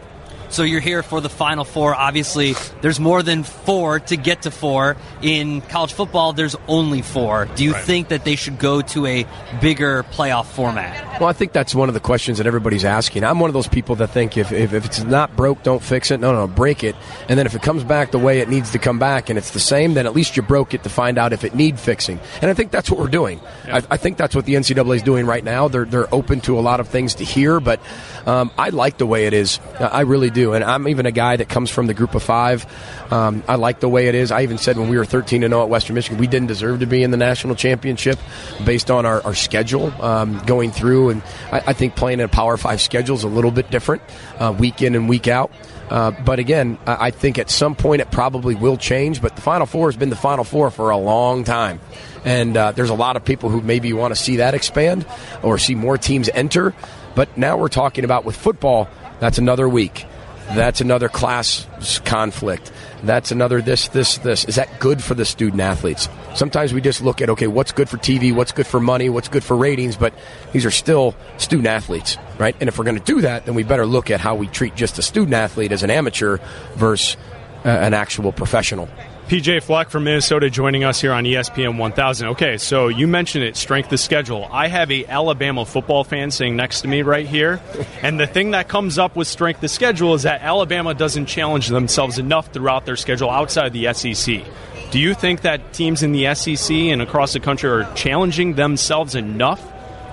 So 0.50 0.64
you're 0.64 0.80
here 0.80 1.02
for 1.04 1.20
the 1.20 1.28
Final 1.28 1.64
Four. 1.64 1.94
Obviously, 1.94 2.54
there's 2.80 2.98
more 2.98 3.22
than 3.22 3.44
four 3.44 4.00
to 4.00 4.16
get 4.16 4.42
to 4.42 4.50
four. 4.50 4.96
In 5.22 5.60
college 5.60 5.92
football, 5.92 6.32
there's 6.32 6.56
only 6.66 7.02
four. 7.02 7.46
Do 7.54 7.62
you 7.62 7.72
Right. 7.72 7.84
think 7.84 8.08
that 8.08 8.24
they 8.24 8.34
should 8.34 8.58
go 8.58 8.80
to 8.82 9.06
a 9.06 9.26
bigger 9.60 10.04
playoff 10.12 10.46
format? 10.46 11.20
Well, 11.20 11.28
I 11.28 11.34
think 11.34 11.52
that's 11.52 11.72
one 11.72 11.88
of 11.88 11.94
the 11.94 12.00
questions 12.00 12.38
that 12.38 12.48
everybody's 12.48 12.84
asking. 12.84 13.22
I'm 13.24 13.38
one 13.38 13.48
of 13.48 13.54
those 13.54 13.68
people 13.68 13.94
that 13.96 14.08
think 14.10 14.36
if, 14.36 14.50
if, 14.50 14.72
if 14.72 14.84
it's 14.84 15.04
not 15.04 15.36
broke, 15.36 15.62
don't 15.62 15.82
fix 15.82 16.10
it. 16.10 16.18
No, 16.18 16.32
no, 16.32 16.48
break 16.48 16.82
it. 16.82 16.96
And 17.28 17.38
then 17.38 17.46
if 17.46 17.54
it 17.54 17.62
comes 17.62 17.84
back 17.84 18.10
the 18.10 18.18
way 18.18 18.40
it 18.40 18.48
needs 18.48 18.70
to 18.72 18.78
come 18.80 18.98
back 18.98 19.28
and 19.30 19.38
it's 19.38 19.50
the 19.52 19.60
same, 19.60 19.94
then 19.94 20.04
at 20.06 20.14
least 20.14 20.36
you 20.36 20.42
broke 20.42 20.74
it 20.74 20.82
to 20.82 20.88
find 20.88 21.16
out 21.16 21.32
if 21.32 21.44
it 21.44 21.54
need 21.54 21.78
fixing. 21.78 22.18
And 22.42 22.50
I 22.50 22.54
think 22.54 22.72
that's 22.72 22.90
what 22.90 22.98
we're 22.98 23.06
doing. 23.06 23.38
I, 23.66 23.82
I 23.88 23.96
think 23.98 24.16
that's 24.16 24.34
what 24.34 24.46
the 24.46 24.54
NCAA 24.54 24.96
is 24.96 25.02
doing 25.02 25.26
right 25.26 25.44
now. 25.44 25.68
They're, 25.68 25.84
they're 25.84 26.12
open 26.12 26.40
to 26.42 26.58
a 26.58 26.60
lot 26.62 26.80
of 26.80 26.88
things 26.88 27.14
to 27.16 27.24
hear, 27.24 27.60
but 27.60 27.78
um, 28.26 28.50
I 28.58 28.70
like 28.70 28.98
the 28.98 29.06
way 29.06 29.26
it 29.26 29.32
is. 29.32 29.60
I 29.78 30.00
really 30.00 30.30
do. 30.30 30.39
And 30.48 30.64
I'm 30.64 30.88
even 30.88 31.06
a 31.06 31.10
guy 31.10 31.36
that 31.36 31.48
comes 31.48 31.70
from 31.70 31.86
the 31.86 31.94
group 31.94 32.14
of 32.14 32.22
five. 32.22 32.66
Um, 33.12 33.42
I 33.46 33.56
like 33.56 33.80
the 33.80 33.88
way 33.88 34.08
it 34.08 34.14
is. 34.14 34.32
I 34.32 34.42
even 34.42 34.58
said 34.58 34.78
when 34.78 34.88
we 34.88 34.96
were 34.96 35.04
13 35.04 35.42
to 35.42 35.48
0 35.48 35.62
at 35.62 35.68
Western 35.68 35.94
Michigan, 35.94 36.18
we 36.18 36.26
didn't 36.26 36.48
deserve 36.48 36.80
to 36.80 36.86
be 36.86 37.02
in 37.02 37.10
the 37.10 37.16
national 37.16 37.54
championship 37.54 38.18
based 38.64 38.90
on 38.90 39.06
our, 39.06 39.22
our 39.22 39.34
schedule 39.34 39.92
um, 40.02 40.38
going 40.46 40.70
through. 40.70 41.10
And 41.10 41.22
I, 41.52 41.62
I 41.68 41.72
think 41.72 41.96
playing 41.96 42.20
in 42.20 42.24
a 42.24 42.28
Power 42.28 42.56
Five 42.56 42.80
schedule 42.80 43.16
is 43.16 43.24
a 43.24 43.28
little 43.28 43.50
bit 43.50 43.70
different 43.70 44.02
uh, 44.38 44.54
week 44.56 44.82
in 44.82 44.94
and 44.94 45.08
week 45.08 45.28
out. 45.28 45.50
Uh, 45.90 46.12
but 46.12 46.38
again, 46.38 46.78
I 46.86 47.08
I 47.08 47.12
think 47.12 47.38
at 47.38 47.50
some 47.50 47.74
point 47.74 48.00
it 48.00 48.10
probably 48.12 48.54
will 48.54 48.76
change. 48.76 49.20
But 49.20 49.34
the 49.34 49.42
Final 49.42 49.66
Four 49.66 49.88
has 49.88 49.96
been 49.96 50.10
the 50.10 50.16
Final 50.16 50.44
Four 50.44 50.70
for 50.70 50.90
a 50.90 50.96
long 50.96 51.44
time. 51.44 51.80
And 52.24 52.56
uh, 52.56 52.72
there's 52.72 52.90
a 52.90 52.94
lot 52.94 53.16
of 53.16 53.24
people 53.24 53.48
who 53.48 53.60
maybe 53.60 53.92
want 53.92 54.14
to 54.14 54.20
see 54.20 54.36
that 54.36 54.54
expand 54.54 55.06
or 55.42 55.58
see 55.58 55.74
more 55.74 55.98
teams 55.98 56.28
enter. 56.28 56.74
But 57.14 57.36
now 57.36 57.56
we're 57.56 57.68
talking 57.68 58.04
about 58.04 58.24
with 58.24 58.36
football, 58.36 58.88
that's 59.18 59.38
another 59.38 59.68
week. 59.68 60.06
That's 60.54 60.80
another 60.80 61.08
class 61.08 61.66
conflict. 62.04 62.72
That's 63.04 63.30
another 63.30 63.62
this, 63.62 63.88
this, 63.88 64.18
this. 64.18 64.44
Is 64.44 64.56
that 64.56 64.80
good 64.80 65.02
for 65.02 65.14
the 65.14 65.24
student 65.24 65.60
athletes? 65.60 66.08
Sometimes 66.34 66.74
we 66.74 66.80
just 66.80 67.00
look 67.02 67.22
at, 67.22 67.30
okay, 67.30 67.46
what's 67.46 67.72
good 67.72 67.88
for 67.88 67.96
TV, 67.98 68.34
what's 68.34 68.52
good 68.52 68.66
for 68.66 68.80
money, 68.80 69.08
what's 69.08 69.28
good 69.28 69.44
for 69.44 69.56
ratings, 69.56 69.96
but 69.96 70.12
these 70.52 70.66
are 70.66 70.70
still 70.70 71.14
student 71.38 71.68
athletes, 71.68 72.18
right? 72.38 72.56
And 72.60 72.68
if 72.68 72.78
we're 72.78 72.84
going 72.84 72.98
to 72.98 73.04
do 73.04 73.20
that, 73.20 73.46
then 73.46 73.54
we 73.54 73.62
better 73.62 73.86
look 73.86 74.10
at 74.10 74.20
how 74.20 74.34
we 74.34 74.48
treat 74.48 74.74
just 74.74 74.98
a 74.98 75.02
student 75.02 75.34
athlete 75.34 75.72
as 75.72 75.82
an 75.82 75.90
amateur 75.90 76.38
versus 76.74 77.16
uh, 77.64 77.68
an 77.68 77.94
actual 77.94 78.32
professional. 78.32 78.88
PJ 79.30 79.62
Fleck 79.62 79.90
from 79.90 80.02
Minnesota 80.02 80.50
joining 80.50 80.82
us 80.82 81.00
here 81.00 81.12
on 81.12 81.22
ESPN 81.22 81.78
1000. 81.78 82.30
Okay, 82.30 82.56
so 82.56 82.88
you 82.88 83.06
mentioned 83.06 83.44
it, 83.44 83.56
strength 83.56 83.92
of 83.92 84.00
schedule. 84.00 84.48
I 84.50 84.66
have 84.66 84.90
a 84.90 85.06
Alabama 85.06 85.64
football 85.64 86.02
fan 86.02 86.32
sitting 86.32 86.56
next 86.56 86.80
to 86.80 86.88
me 86.88 87.02
right 87.02 87.28
here, 87.28 87.60
and 88.02 88.18
the 88.18 88.26
thing 88.26 88.50
that 88.50 88.66
comes 88.66 88.98
up 88.98 89.14
with 89.14 89.28
strength 89.28 89.62
of 89.62 89.70
schedule 89.70 90.14
is 90.14 90.24
that 90.24 90.42
Alabama 90.42 90.94
doesn't 90.94 91.26
challenge 91.26 91.68
themselves 91.68 92.18
enough 92.18 92.52
throughout 92.52 92.86
their 92.86 92.96
schedule 92.96 93.30
outside 93.30 93.72
the 93.72 93.94
SEC. 93.94 94.42
Do 94.90 94.98
you 94.98 95.14
think 95.14 95.42
that 95.42 95.72
teams 95.72 96.02
in 96.02 96.10
the 96.10 96.34
SEC 96.34 96.76
and 96.76 97.00
across 97.00 97.32
the 97.32 97.38
country 97.38 97.70
are 97.70 97.84
challenging 97.94 98.54
themselves 98.54 99.14
enough 99.14 99.64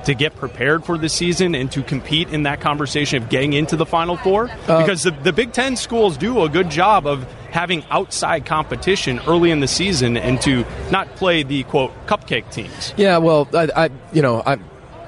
to 0.06 0.14
get 0.14 0.36
prepared 0.36 0.86
for 0.86 0.96
the 0.96 1.10
season 1.10 1.56
and 1.56 1.72
to 1.72 1.82
compete 1.82 2.30
in 2.30 2.44
that 2.44 2.62
conversation 2.62 3.24
of 3.24 3.30
getting 3.30 3.54
into 3.54 3.78
the 3.78 3.86
Final 3.88 4.16
Four? 4.16 4.48
Uh, 4.68 4.80
because 4.80 5.02
the, 5.02 5.10
the 5.10 5.34
Big 5.34 5.54
Ten 5.54 5.76
schools 5.76 6.18
do 6.18 6.44
a 6.44 6.50
good 6.50 6.70
job 6.70 7.08
of 7.08 7.26
having 7.52 7.84
outside 7.90 8.46
competition 8.46 9.20
early 9.28 9.52
in 9.52 9.60
the 9.60 9.68
season 9.68 10.18
and 10.18 10.42
to 10.42 10.66
not 10.92 11.08
play 11.16 11.44
the 11.44 11.64
quote 11.64 11.92
cupcake 12.08 12.52
teams. 12.52 12.94
Yeah, 12.98 13.18
well, 13.18 13.48
I, 13.54 13.70
I 13.76 13.90
you 14.14 14.22
know, 14.22 14.44
I 14.46 14.58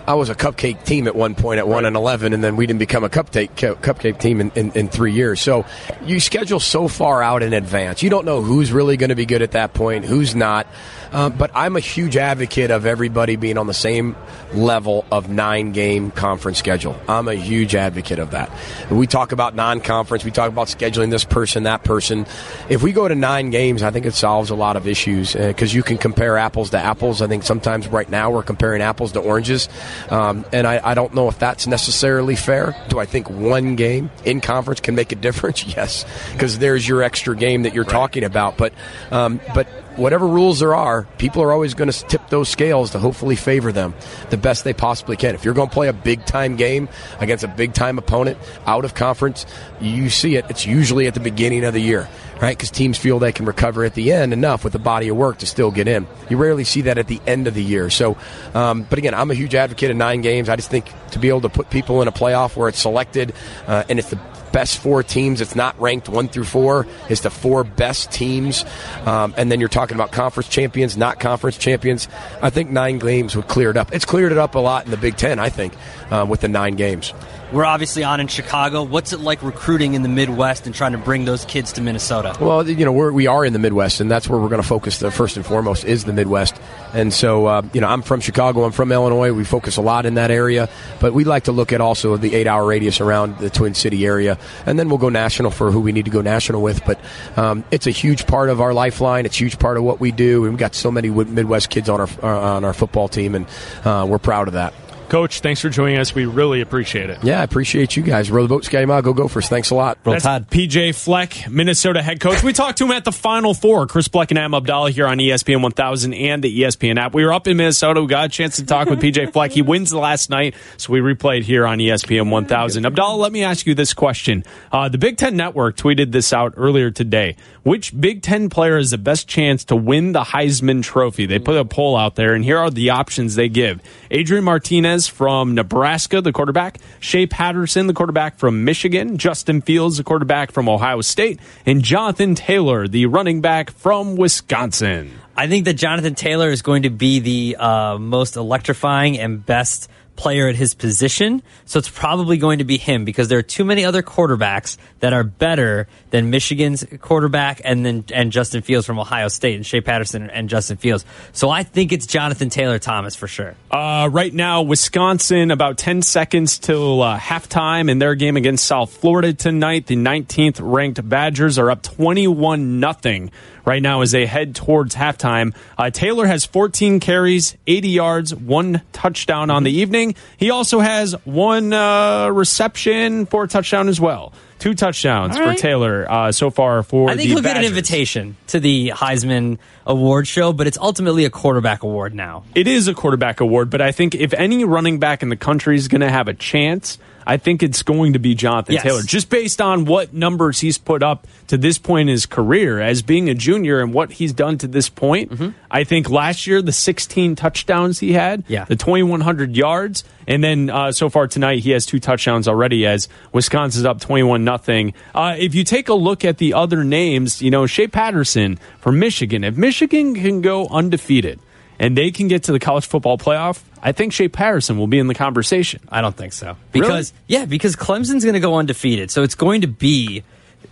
I 0.08 0.16
was 0.16 0.30
a 0.30 0.36
cupcake 0.36 0.86
team 0.86 1.08
at 1.08 1.16
one 1.16 1.36
point 1.36 1.60
at 1.60 1.68
one 1.68 1.86
and 1.86 1.96
eleven, 1.96 2.34
and 2.34 2.44
then 2.44 2.56
we 2.56 2.66
didn't 2.66 2.80
become 2.80 3.04
a 3.04 3.10
cupcake 3.10 3.56
cu- 3.56 3.76
cupcake 3.76 4.20
team 4.20 4.42
in, 4.42 4.52
in, 4.56 4.72
in 4.72 4.88
three 4.90 5.14
years. 5.14 5.40
So 5.40 5.66
you 6.04 6.20
schedule 6.20 6.60
so 6.60 6.88
far 6.88 7.22
out 7.22 7.44
in 7.44 7.54
advance, 7.54 8.02
you 8.02 8.10
don't 8.10 8.26
know 8.26 8.42
who's 8.42 8.72
really 8.72 8.98
going 8.98 9.10
to 9.10 9.16
be 9.16 9.28
good 9.28 9.44
at 9.44 9.52
that 9.52 9.76
point, 9.76 10.06
who's 10.06 10.36
not. 10.36 10.66
Um, 11.12 11.34
but 11.34 11.52
I'm 11.54 11.76
a 11.76 11.80
huge 11.80 12.18
advocate 12.18 12.72
of 12.72 12.86
everybody 12.86 13.36
being 13.36 13.58
on 13.58 13.68
the 13.68 13.74
same 13.74 14.16
level 14.54 15.06
of 15.12 15.30
nine 15.30 15.72
game 15.72 16.12
conference 16.12 16.58
schedule. 16.58 17.00
I'm 17.08 17.28
a 17.28 17.36
huge 17.36 17.76
advocate 17.76 18.20
of 18.20 18.32
that. 18.32 18.52
We 18.90 19.08
talk 19.08 19.32
about 19.32 19.56
non 19.56 19.82
conference, 19.82 20.24
we 20.24 20.32
talk 20.32 20.50
about 20.50 20.68
scheduling 20.68 21.10
this 21.10 21.24
person, 21.24 21.64
that 21.64 21.84
person. 21.84 22.26
If 22.70 22.84
we 22.84 22.92
go 22.92 23.08
to 23.08 23.16
nine 23.16 23.50
games, 23.50 23.84
I 23.84 23.92
think 23.92 24.06
it 24.06 24.14
solves 24.14 24.50
a 24.50 24.56
lot 24.56 24.76
of 24.76 24.88
issues 24.88 25.34
because 25.34 25.74
you 25.74 25.84
can 25.84 25.98
compare 25.98 26.38
apples 26.38 26.72
to 26.72 26.78
apples. 26.78 27.22
I 27.22 27.28
think 27.28 27.44
sometimes 27.44 27.88
right 27.88 28.10
now 28.10 28.32
we're 28.32 28.44
comparing 28.44 28.82
apples 28.82 29.12
to 29.14 29.20
oranges. 29.20 29.70
Um, 30.10 30.46
and 30.52 30.68
I, 30.68 30.80
I 30.84 30.94
don't 30.94 31.14
know 31.14 31.28
if 31.28 31.40
that's 31.40 31.68
necessarily 31.68 32.36
fair. 32.36 32.76
Do 32.90 33.00
I 33.00 33.06
think 33.06 33.30
one 33.30 33.76
game 33.76 34.12
in 34.26 34.42
conference 34.42 34.80
can 34.80 34.96
make 34.96 35.12
a 35.12 35.16
difference? 35.30 35.66
Yes, 35.66 36.06
because 36.34 36.60
there's 36.60 36.88
your 36.88 37.04
extra 37.04 37.36
game 37.36 37.64
that 37.64 37.74
you're 37.74 37.84
talking 37.84 38.24
about. 38.24 38.58
But 38.58 38.74
um, 39.12 39.40
but 39.54 39.68
whatever 40.00 40.26
rules 40.26 40.60
there 40.60 40.74
are, 40.74 41.04
people 41.18 41.44
are 41.44 41.52
always 41.52 41.74
going 41.74 41.92
to 41.92 42.06
tip 42.06 42.30
those 42.30 42.50
scales 42.50 42.92
to 42.92 43.00
hopefully 43.00 43.36
favor 43.36 43.72
them 43.72 43.94
the 44.30 44.38
best 44.38 44.64
they 44.64 44.74
possibly 44.74 45.18
can. 45.18 45.36
If 45.36 45.44
you're 45.44 45.54
going 45.54 45.70
to 45.70 45.74
play 45.74 45.88
a 45.90 45.94
big 45.94 46.26
time 46.26 46.56
game 46.56 46.90
against 47.20 47.44
a 47.44 47.48
big 47.48 47.74
time 47.74 47.98
opponent 47.98 48.38
out 48.66 48.86
of 48.86 48.96
conference, 48.96 49.46
you 49.82 50.10
see 50.10 50.36
it. 50.36 50.46
It's 50.50 50.66
usually 50.66 51.08
at 51.08 51.14
the 51.14 51.20
beginning 51.20 51.66
of 51.66 51.74
the 51.74 51.82
year, 51.82 52.10
right? 52.42 52.58
Because 52.58 52.72
teams 52.72 52.98
feel 52.98 53.20
they 53.20 53.32
can 53.32 53.46
recover 53.46 53.84
at 53.84 53.94
the 53.94 54.12
end 54.12 54.34
enough 54.34 54.64
with 54.64 54.74
the 54.74 54.80
body 54.80 55.10
of 55.10 55.18
work 55.18 55.40
to 55.40 55.46
still 55.46 55.72
get 55.72 55.88
in. 55.88 56.08
You 56.30 56.38
rarely 56.38 56.64
see 56.64 56.82
that 56.82 56.98
at 56.98 57.08
the 57.08 57.22
end 57.28 57.48
of 57.48 57.54
the 57.54 57.64
year. 57.64 57.90
So, 57.90 58.18
um, 58.54 58.84
but 58.90 58.98
again, 58.98 59.14
I'm 59.14 59.32
a 59.32 59.36
huge 59.36 59.56
advocate 59.56 59.92
of 59.92 59.98
nine 59.98 60.22
games. 60.22 60.50
I 60.50 60.56
just 60.56 60.72
think 60.72 60.92
to 61.12 61.20
be 61.20 61.30
able 61.30 61.42
to 61.42 61.50
put 61.50 61.70
people 61.70 62.02
in 62.02 62.08
a 62.08 62.12
playoff 62.12 62.56
where 62.56 62.70
it's 62.70 62.80
selected 62.80 63.34
uh, 63.68 63.84
and 63.90 64.00
it's 64.00 64.10
the 64.10 64.20
best 64.52 64.80
four 64.80 65.04
teams. 65.04 65.42
It's 65.42 65.56
not 65.56 65.80
ranked 65.80 66.10
one 66.10 66.28
through 66.28 66.46
four. 66.46 66.88
It's 67.10 67.22
the 67.22 67.30
four 67.30 67.64
best 67.64 68.12
teams, 68.12 68.66
um, 69.06 69.34
and 69.38 69.52
then 69.52 69.60
you're 69.60 69.70
talking 69.70 69.96
about 69.96 70.12
conference 70.12 70.50
champions, 70.50 70.98
not 70.98 71.20
conference 71.20 71.58
champions. 71.58 72.08
I 72.42 72.50
think 72.50 72.70
nine 72.70 73.00
games 73.00 73.36
would 73.36 73.48
clear 73.48 73.70
it 73.70 73.78
up. 73.78 73.94
It's 73.94 74.06
cleared 74.06 74.32
it 74.32 74.38
up 74.38 74.56
a 74.56 74.60
lot 74.60 74.86
in 74.86 74.92
the 74.92 74.98
Big 74.98 75.18
Ten. 75.18 75.40
I 75.40 75.50
think 75.50 75.74
uh, 76.12 76.26
with 76.28 76.42
the 76.42 76.48
nine 76.48 76.76
games. 76.76 77.14
We're 77.52 77.66
obviously 77.66 78.04
on 78.04 78.20
in 78.20 78.28
Chicago. 78.28 78.84
What's 78.84 79.12
it 79.12 79.22
like 79.22 79.42
recruiting 79.42 79.96
in 79.96 80.04
the 80.04 80.10
Midwest 80.10 80.68
and 80.68 80.76
trying 80.76 80.92
to 80.92 81.00
bring 81.00 81.26
those 81.26 81.46
kids 81.46 81.74
to 81.74 81.82
Minnesota? 81.82 82.38
Well, 82.40 82.68
you 82.70 82.86
know, 82.86 82.92
we're, 82.92 83.12
we 83.12 83.26
are 83.26 83.44
in 83.44 83.54
the 83.54 83.60
Midwest, 83.60 84.02
and 84.02 84.12
that's 84.12 84.30
where 84.30 84.40
we're 84.40 84.50
going 84.50 84.62
to 84.62 84.68
focus. 84.68 85.00
The 85.00 85.10
first 85.10 85.36
and 85.36 85.44
foremost 85.44 85.84
is 85.84 86.06
the 86.06 86.14
Midwest, 86.14 86.56
and 86.94 87.14
so 87.14 87.46
uh, 87.46 87.62
you 87.74 87.82
know, 87.82 87.88
I'm 87.88 88.02
from 88.02 88.22
Chicago. 88.22 88.64
I'm 88.64 88.72
from 88.72 88.92
Illinois. 88.92 89.32
We 89.32 89.44
focus 89.44 89.78
a 89.78 89.82
lot 89.82 90.06
in 90.06 90.16
that 90.16 90.32
area, 90.32 90.70
but 91.00 91.14
we 91.14 91.24
like 91.24 91.46
to 91.46 91.52
look 91.52 91.74
at 91.74 91.82
also 91.82 92.18
the 92.18 92.36
eight-hour 92.36 92.66
radius 92.66 93.02
around 93.02 93.38
the 93.38 93.50
Twin 93.50 93.74
City 93.74 94.06
area, 94.06 94.38
and 94.66 94.78
then 94.78 94.90
we'll 94.90 94.98
go 94.98 95.10
national 95.10 95.52
for 95.52 95.72
who 95.72 95.80
we 95.80 95.92
need 95.92 96.06
to 96.06 96.12
go 96.12 96.22
national 96.22 96.62
with. 96.62 96.84
But 96.86 97.00
um, 97.38 97.64
it's 97.72 97.88
a 97.88 97.92
huge 97.92 98.28
part 98.28 98.50
of 98.50 98.62
our 98.62 98.74
lifeline. 98.74 99.26
It's 99.26 99.36
a 99.36 99.40
huge 99.40 99.60
part 99.60 99.78
of 99.78 99.84
what 99.84 100.00
we 100.00 100.12
do, 100.12 100.42
we've 100.42 100.58
got 100.58 100.76
so 100.76 100.92
many 100.92 101.10
Midwest 101.10 101.70
kids 101.70 101.90
on 101.90 102.02
our 102.02 102.10
uh, 102.24 102.56
on 102.56 102.66
our 102.66 102.74
football 102.74 103.08
team, 103.08 103.36
and 103.36 103.46
uh, 103.84 104.06
we're 104.08 104.20
proud 104.20 104.48
of 104.48 104.54
that. 104.54 104.74
Coach, 105.10 105.40
thanks 105.42 105.60
for 105.60 105.70
joining 105.70 105.98
us. 105.98 106.14
We 106.14 106.26
really 106.26 106.62
appreciate 106.62 107.10
it. 107.10 107.24
Yeah, 107.24 107.42
I 107.42 107.44
appreciate 107.44 107.96
you 107.96 108.04
guys. 108.04 108.30
Row 108.30 108.44
the 108.44 108.50
boat, 108.50 108.64
Ski-U-Mah. 108.66 109.02
Go 109.02 109.14
Gophers. 109.14 109.50
Thanks 109.50 109.72
a 109.72 109.76
lot. 109.76 109.98
Roll 110.06 110.14
That's 110.14 110.24
Tide. 110.24 110.50
PJ 110.50 110.94
Fleck, 111.04 111.50
Minnesota 111.50 112.02
head 112.04 112.20
coach. 112.20 112.44
We 112.44 112.54
talked 112.54 112.78
to 112.78 112.86
him 112.86 112.92
at 112.92 113.06
the 113.06 113.12
Final 113.12 113.54
Four. 113.54 113.88
Chris 113.88 114.08
Bleck 114.08 114.30
and 114.30 114.38
Adam 114.38 114.52
Abdalla 114.52 114.92
here 114.92 115.08
on 115.08 115.18
ESPN 115.18 115.64
1000 115.64 116.14
and 116.14 116.44
the 116.44 116.62
ESPN 116.62 117.00
app. 117.00 117.14
We 117.16 117.26
were 117.26 117.34
up 117.34 117.48
in 117.48 117.58
Minnesota. 117.58 118.02
We 118.02 118.08
got 118.08 118.26
a 118.26 118.30
chance 118.30 118.58
to 118.58 118.66
talk 118.66 118.88
with 118.88 119.02
PJ 119.02 119.34
Fleck. 119.34 119.52
He 119.52 119.64
wins 119.64 119.90
the 119.90 119.98
last 119.98 120.30
night, 120.30 120.54
so 120.78 120.94
we 120.94 121.00
replayed 121.00 121.42
here 121.42 121.66
on 121.66 121.80
ESPN 121.80 122.30
1000. 122.30 122.84
Abdalla, 122.84 123.18
let 123.18 123.32
me 123.32 123.44
ask 123.44 123.66
you 123.66 123.74
this 123.74 123.94
question. 123.94 124.44
Uh, 124.72 124.90
the 124.90 125.00
Big 125.00 125.18
Ten 125.18 125.36
Network 125.36 125.76
tweeted 125.76 126.12
this 126.12 126.32
out 126.32 126.54
earlier 126.56 126.92
today. 126.92 127.36
Which 127.64 128.00
Big 128.00 128.22
Ten 128.22 128.50
player 128.50 128.78
has 128.78 128.92
the 128.92 128.98
best 128.98 129.28
chance 129.28 129.64
to 129.66 129.76
win 129.76 130.12
the 130.12 130.22
Heisman 130.22 130.82
Trophy? 130.84 131.26
They 131.26 131.40
put 131.40 131.58
a 131.58 131.66
poll 131.66 131.98
out 131.98 132.16
there, 132.16 132.34
and 132.34 132.44
here 132.44 132.58
are 132.58 132.70
the 132.70 132.92
options 132.92 133.36
they 133.36 133.50
give 133.50 133.82
Adrian 134.12 134.44
Martinez 134.44 134.99
from 135.08 135.56
Nebraska, 135.56 136.22
the 136.22 136.32
quarterback, 136.32 136.78
Shea 137.00 137.26
Patterson, 137.26 137.88
the 137.88 137.94
quarterback 137.94 138.38
from 138.38 138.64
Michigan, 138.64 139.18
Justin 139.18 139.62
Fields, 139.62 139.98
the 139.98 140.04
quarterback 140.04 140.52
from 140.52 140.68
Ohio 140.68 141.02
State, 141.02 141.40
and 141.66 141.84
Jonathan 141.84 142.36
Taylor, 142.36 142.88
the 142.88 143.06
running 143.06 143.42
back 143.42 143.72
from 143.72 144.16
Wisconsin. 144.16 145.12
I 145.36 145.48
think 145.48 145.66
that 145.66 145.76
Jonathan 145.76 146.16
Taylor 146.16 146.50
is 146.50 146.62
going 146.62 146.84
to 146.84 146.90
be 146.90 147.20
the 147.20 147.56
uh, 147.58 147.98
most 147.98 148.36
electrifying 148.36 149.18
and 149.18 149.46
best 149.46 149.90
player 150.20 150.50
at 150.50 150.56
his 150.56 150.74
position. 150.74 151.42
So 151.64 151.80
it's 151.80 151.90
probably 151.90 152.38
going 152.38 152.60
to 152.60 152.66
be 152.66 152.78
him 152.78 153.06
because 153.06 153.30
there 153.30 153.40
are 153.40 153.42
too 153.42 153.64
many 153.64 153.86
other 153.86 154.04
quarterbacks 154.04 154.78
that 155.00 155.14
are 155.14 155.24
better 155.24 155.88
than 156.10 156.30
Michigan's 156.30 156.86
quarterback 157.00 157.62
and 157.64 157.86
then 157.86 158.04
and 158.14 158.30
Justin 158.30 158.62
Fields 158.62 158.86
from 158.86 159.00
Ohio 159.00 159.30
State 159.30 159.56
and 159.56 159.66
Shea 159.66 159.80
Patterson 159.80 160.30
and 160.30 160.50
Justin 160.50 160.76
Fields. 160.76 161.06
So 161.32 161.50
I 161.50 161.64
think 161.64 161.94
it's 161.94 162.06
Jonathan 162.06 162.50
Taylor 162.50 162.80
Thomas 162.80 163.16
for 163.16 163.30
sure. 163.30 163.56
Uh, 163.72 164.10
right 164.12 164.34
now, 164.34 164.62
Wisconsin 164.64 165.52
about 165.52 165.78
10 165.78 166.02
seconds 166.02 166.60
till 166.60 167.02
uh, 167.02 167.18
halftime 167.18 167.90
in 167.90 168.00
their 168.00 168.16
game 168.16 168.36
against 168.36 168.66
South 168.66 168.92
Florida 168.92 169.32
tonight. 169.32 169.88
The 169.88 169.96
19th 169.96 170.60
ranked 170.62 171.08
Badgers 171.08 171.58
are 171.58 171.72
up 171.72 171.82
21 171.82 172.82
nothing 172.82 173.32
right 173.70 173.84
now 173.84 174.02
as 174.02 174.10
they 174.10 174.26
head 174.26 174.56
towards 174.56 174.96
halftime. 174.96 175.56
Uh, 175.78 175.92
Taylor 175.92 176.26
has 176.26 176.44
14 176.44 177.00
carries, 177.00 177.56
80 177.68 177.90
yards, 177.90 178.34
one 178.34 178.82
touchdown 178.94 179.52
on 179.52 179.64
the 179.64 179.70
evening. 179.70 180.16
He 180.38 180.50
also 180.50 180.80
has 180.80 181.14
one 181.24 181.72
uh, 181.72 182.30
reception 182.30 183.28
for 183.28 183.44
a 183.44 183.48
touchdown 183.48 183.88
as 183.88 184.02
well. 184.02 184.34
Two 184.58 184.74
touchdowns 184.74 185.40
right. 185.40 185.56
for 185.56 185.62
Taylor 185.62 186.12
uh, 186.12 186.32
so 186.32 186.50
far 186.50 186.82
for 186.82 187.12
I 187.12 187.16
think 187.16 187.30
the 187.30 187.36
he'll 187.36 187.44
get 187.44 187.58
an 187.58 187.64
invitation 187.64 188.36
to 188.48 188.60
the 188.60 188.90
Heisman 188.90 189.60
Award 189.86 190.28
show, 190.28 190.52
but 190.52 190.66
it's 190.66 190.78
ultimately 190.78 191.26
a 191.26 191.30
quarterback 191.30 191.84
award 191.84 192.16
now. 192.16 192.44
It 192.56 192.68
is 192.68 192.88
a 192.88 192.96
quarterback 192.96 193.40
award, 193.40 193.70
but 193.70 193.82
I 193.82 193.92
think 193.92 194.16
if 194.16 194.34
any 194.34 194.66
running 194.66 194.98
back 194.98 195.22
in 195.22 195.30
the 195.30 195.38
country 195.38 195.76
is 195.76 195.88
going 195.88 196.02
to 196.02 196.10
have 196.10 196.28
a 196.28 196.34
chance, 196.34 196.98
I 197.30 197.38
think 197.38 197.62
it's 197.62 197.84
going 197.84 198.14
to 198.14 198.20
be 198.20 198.34
Jonathan 198.34 198.74
Yes. 198.74 198.84
Taylor, 198.84 199.02
just 199.04 199.30
based 199.30 199.62
on 199.62 199.86
what 199.86 200.14
numbers 200.14 200.60
he's 200.60 200.78
put 200.80 201.04
up 201.04 201.28
to 201.48 201.58
this 201.58 201.78
point 201.78 202.10
in 202.10 202.14
his 202.14 202.26
career 202.26 202.80
as 202.80 203.02
being 203.04 203.30
a 203.30 203.36
junior 203.36 203.80
and 203.82 203.94
what 203.94 204.12
he's 204.14 204.34
done 204.34 204.58
to 204.58 204.68
this 204.68 204.90
point. 204.90 205.32
Mm-hmm. 205.32 205.50
I 205.70 205.84
think 205.84 206.10
last 206.10 206.48
year 206.48 206.62
the 206.62 206.72
16 206.72 207.36
touchdowns 207.36 208.00
he 208.00 208.14
had, 208.14 208.44
Yeah. 208.48 208.66
the 208.66 208.76
2100 208.76 209.56
yards, 209.56 210.04
and 210.28 210.44
then 210.44 210.70
uh, 210.72 210.92
so 210.92 211.10
far 211.10 211.28
tonight 211.28 211.60
he 211.60 211.70
has 211.72 211.86
two 211.86 212.00
touchdowns 212.00 212.48
already 212.48 212.86
as 212.88 213.08
Wisconsin's 213.32 213.86
up 213.86 214.00
21 214.02 214.44
nothing. 214.44 214.94
Uh, 215.14 215.36
if 215.38 215.54
you 215.54 215.64
take 215.64 215.90
a 215.90 215.94
look 215.94 216.26
at 216.26 216.40
the 216.40 216.54
other 216.56 216.84
names, 216.84 217.42
you 217.42 217.52
know 217.52 217.68
Shea 217.68 217.88
Patterson 217.88 218.60
from 218.80 218.98
Michigan. 219.00 219.44
If 219.44 219.56
Michigan 219.56 220.16
can 220.16 220.42
go 220.42 220.68
undefeated 220.68 221.40
and 221.80 221.98
they 221.98 222.12
can 222.12 222.28
get 222.28 222.44
to 222.44 222.52
the 222.52 222.60
college 222.60 222.86
football 222.86 223.18
playoff, 223.18 223.62
I 223.82 223.94
think 223.94 224.14
Shea 224.14 224.28
Patterson 224.28 224.78
will 224.78 224.88
be 224.88 225.00
in 225.00 225.08
the 225.08 225.16
conversation. 225.16 225.82
I 225.90 226.02
don't 226.02 226.16
think 226.16 226.34
so. 226.34 226.58
Because 226.72 227.14
yeah, 227.28 227.46
because 227.46 227.76
Clemson's 227.76 228.24
going 228.24 228.34
to 228.34 228.40
go 228.40 228.56
undefeated, 228.56 229.10
so 229.10 229.24
it's 229.24 229.36
going 229.36 229.62
to 229.62 229.68
be 229.68 230.24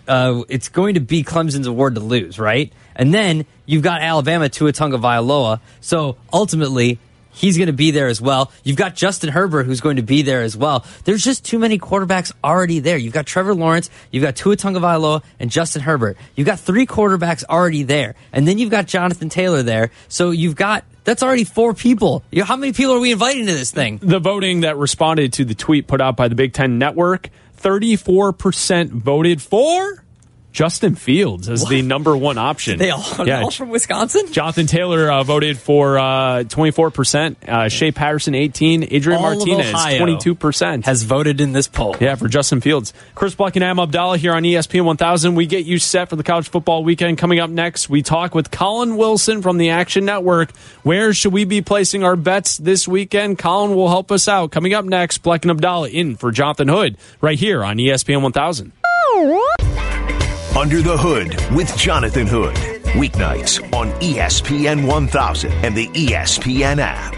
uh, 0.07 0.43
it's 0.49 0.69
going 0.69 0.95
to 0.95 0.99
be 0.99 1.23
Clemson's 1.23 1.67
award 1.67 1.95
to 1.95 2.01
lose, 2.01 2.37
right? 2.37 2.71
And 2.95 3.13
then 3.13 3.45
you've 3.65 3.83
got 3.83 4.01
Alabama 4.01 4.49
Tua 4.49 4.73
Tagovailoa, 4.73 5.59
so 5.81 6.17
ultimately 6.31 6.99
he's 7.31 7.57
going 7.57 7.67
to 7.67 7.73
be 7.73 7.91
there 7.91 8.07
as 8.07 8.19
well. 8.19 8.51
You've 8.63 8.77
got 8.77 8.95
Justin 8.95 9.29
Herbert 9.29 9.65
who's 9.65 9.81
going 9.81 9.97
to 9.97 10.01
be 10.01 10.23
there 10.23 10.41
as 10.41 10.57
well. 10.57 10.85
There's 11.03 11.23
just 11.23 11.45
too 11.45 11.59
many 11.59 11.77
quarterbacks 11.77 12.31
already 12.43 12.79
there. 12.79 12.97
You've 12.97 13.13
got 13.13 13.25
Trevor 13.25 13.53
Lawrence, 13.53 13.89
you've 14.11 14.23
got 14.23 14.35
Tua 14.35 14.57
Tagovailoa, 14.57 15.23
and 15.39 15.51
Justin 15.51 15.83
Herbert. 15.83 16.17
You've 16.35 16.47
got 16.47 16.59
three 16.59 16.85
quarterbacks 16.85 17.43
already 17.47 17.83
there, 17.83 18.15
and 18.33 18.47
then 18.47 18.57
you've 18.57 18.71
got 18.71 18.87
Jonathan 18.87 19.29
Taylor 19.29 19.63
there. 19.63 19.91
So 20.09 20.31
you've 20.31 20.55
got 20.55 20.83
that's 21.07 21.23
already 21.23 21.45
four 21.45 21.73
people. 21.73 22.21
How 22.43 22.57
many 22.57 22.73
people 22.73 22.93
are 22.93 22.99
we 22.99 23.13
inviting 23.13 23.45
to 23.45 23.53
this 23.53 23.71
thing? 23.71 23.97
The 24.03 24.19
voting 24.19 24.61
that 24.61 24.75
responded 24.75 25.31
to 25.33 25.45
the 25.45 25.55
tweet 25.55 25.87
put 25.87 26.01
out 26.01 26.17
by 26.17 26.27
the 26.27 26.35
Big 26.35 26.51
Ten 26.51 26.77
Network, 26.77 27.29
34% 27.61 28.89
voted 28.89 29.41
for 29.41 30.03
Justin 30.57 30.95
Fields 30.95 31.49
as 31.49 31.63
the 31.65 31.83
number 31.83 32.17
one 32.17 32.39
option. 32.39 32.79
They 32.79 32.89
all, 32.89 33.05
Yeah, 33.23 33.43
all 33.43 33.51
from 33.51 33.69
Wisconsin. 33.69 34.33
Jonathan 34.33 34.65
Taylor 34.65 35.11
uh, 35.11 35.21
voted 35.21 35.59
for 35.59 35.99
uh, 35.99 36.45
24%, 36.45 37.47
uh, 37.47 37.69
Shea 37.69 37.91
Patterson 37.91 38.33
18, 38.33 38.87
Adrian 38.89 39.21
All 39.23 39.35
Martinez 39.35 39.71
22%. 39.71 40.85
has 40.85 41.03
voted 41.03 41.41
in 41.41 41.51
this 41.51 41.67
poll. 41.67 41.95
Yeah, 41.99 42.15
for 42.15 42.27
Justin 42.27 42.61
Fields. 42.61 42.91
Chris 43.13 43.35
Bleck 43.35 43.53
and 43.53 43.63
Am 43.63 43.77
Abdalla 43.77 44.17
here 44.17 44.33
on 44.33 44.41
ESPN 44.41 44.85
1000. 44.85 45.35
We 45.35 45.45
get 45.45 45.65
you 45.65 45.77
set 45.77 46.09
for 46.09 46.15
the 46.15 46.23
college 46.23 46.49
football 46.49 46.83
weekend. 46.83 47.19
Coming 47.19 47.39
up 47.39 47.51
next, 47.51 47.87
we 47.87 48.01
talk 48.01 48.33
with 48.33 48.49
Collin 48.49 48.97
Wilson 48.97 49.43
from 49.43 49.59
the 49.59 49.69
Action 49.69 50.05
Network. 50.05 50.49
Where 50.81 51.13
should 51.13 51.33
we 51.33 51.45
be 51.45 51.61
placing 51.61 52.03
our 52.03 52.15
bets 52.15 52.57
this 52.57 52.87
weekend? 52.87 53.37
Collin 53.37 53.75
will 53.75 53.89
help 53.89 54.11
us 54.11 54.27
out. 54.27 54.49
Coming 54.51 54.73
up 54.73 54.85
next, 54.85 55.21
Bleck 55.21 55.47
and 55.47 55.55
Abdalla 55.55 55.91
in 55.91 56.15
for 56.15 56.31
Jonathan 56.31 56.67
Hood 56.67 56.97
right 57.21 57.37
here 57.37 57.63
on 57.63 57.77
ESPN 57.77 58.23
1000. 58.23 58.71
Under 60.67 60.81
the 60.81 60.97
Hood 60.97 61.55
with 61.55 61.77
Jonathan 61.77 62.27
Hood. 62.27 62.53
Weeknights 62.97 63.63
on 63.73 63.89
ESPN 64.01 64.85
1000 64.85 65.49
and 65.63 65.77
the 65.77 65.87
ESPN 65.87 66.79
app. 66.79 67.15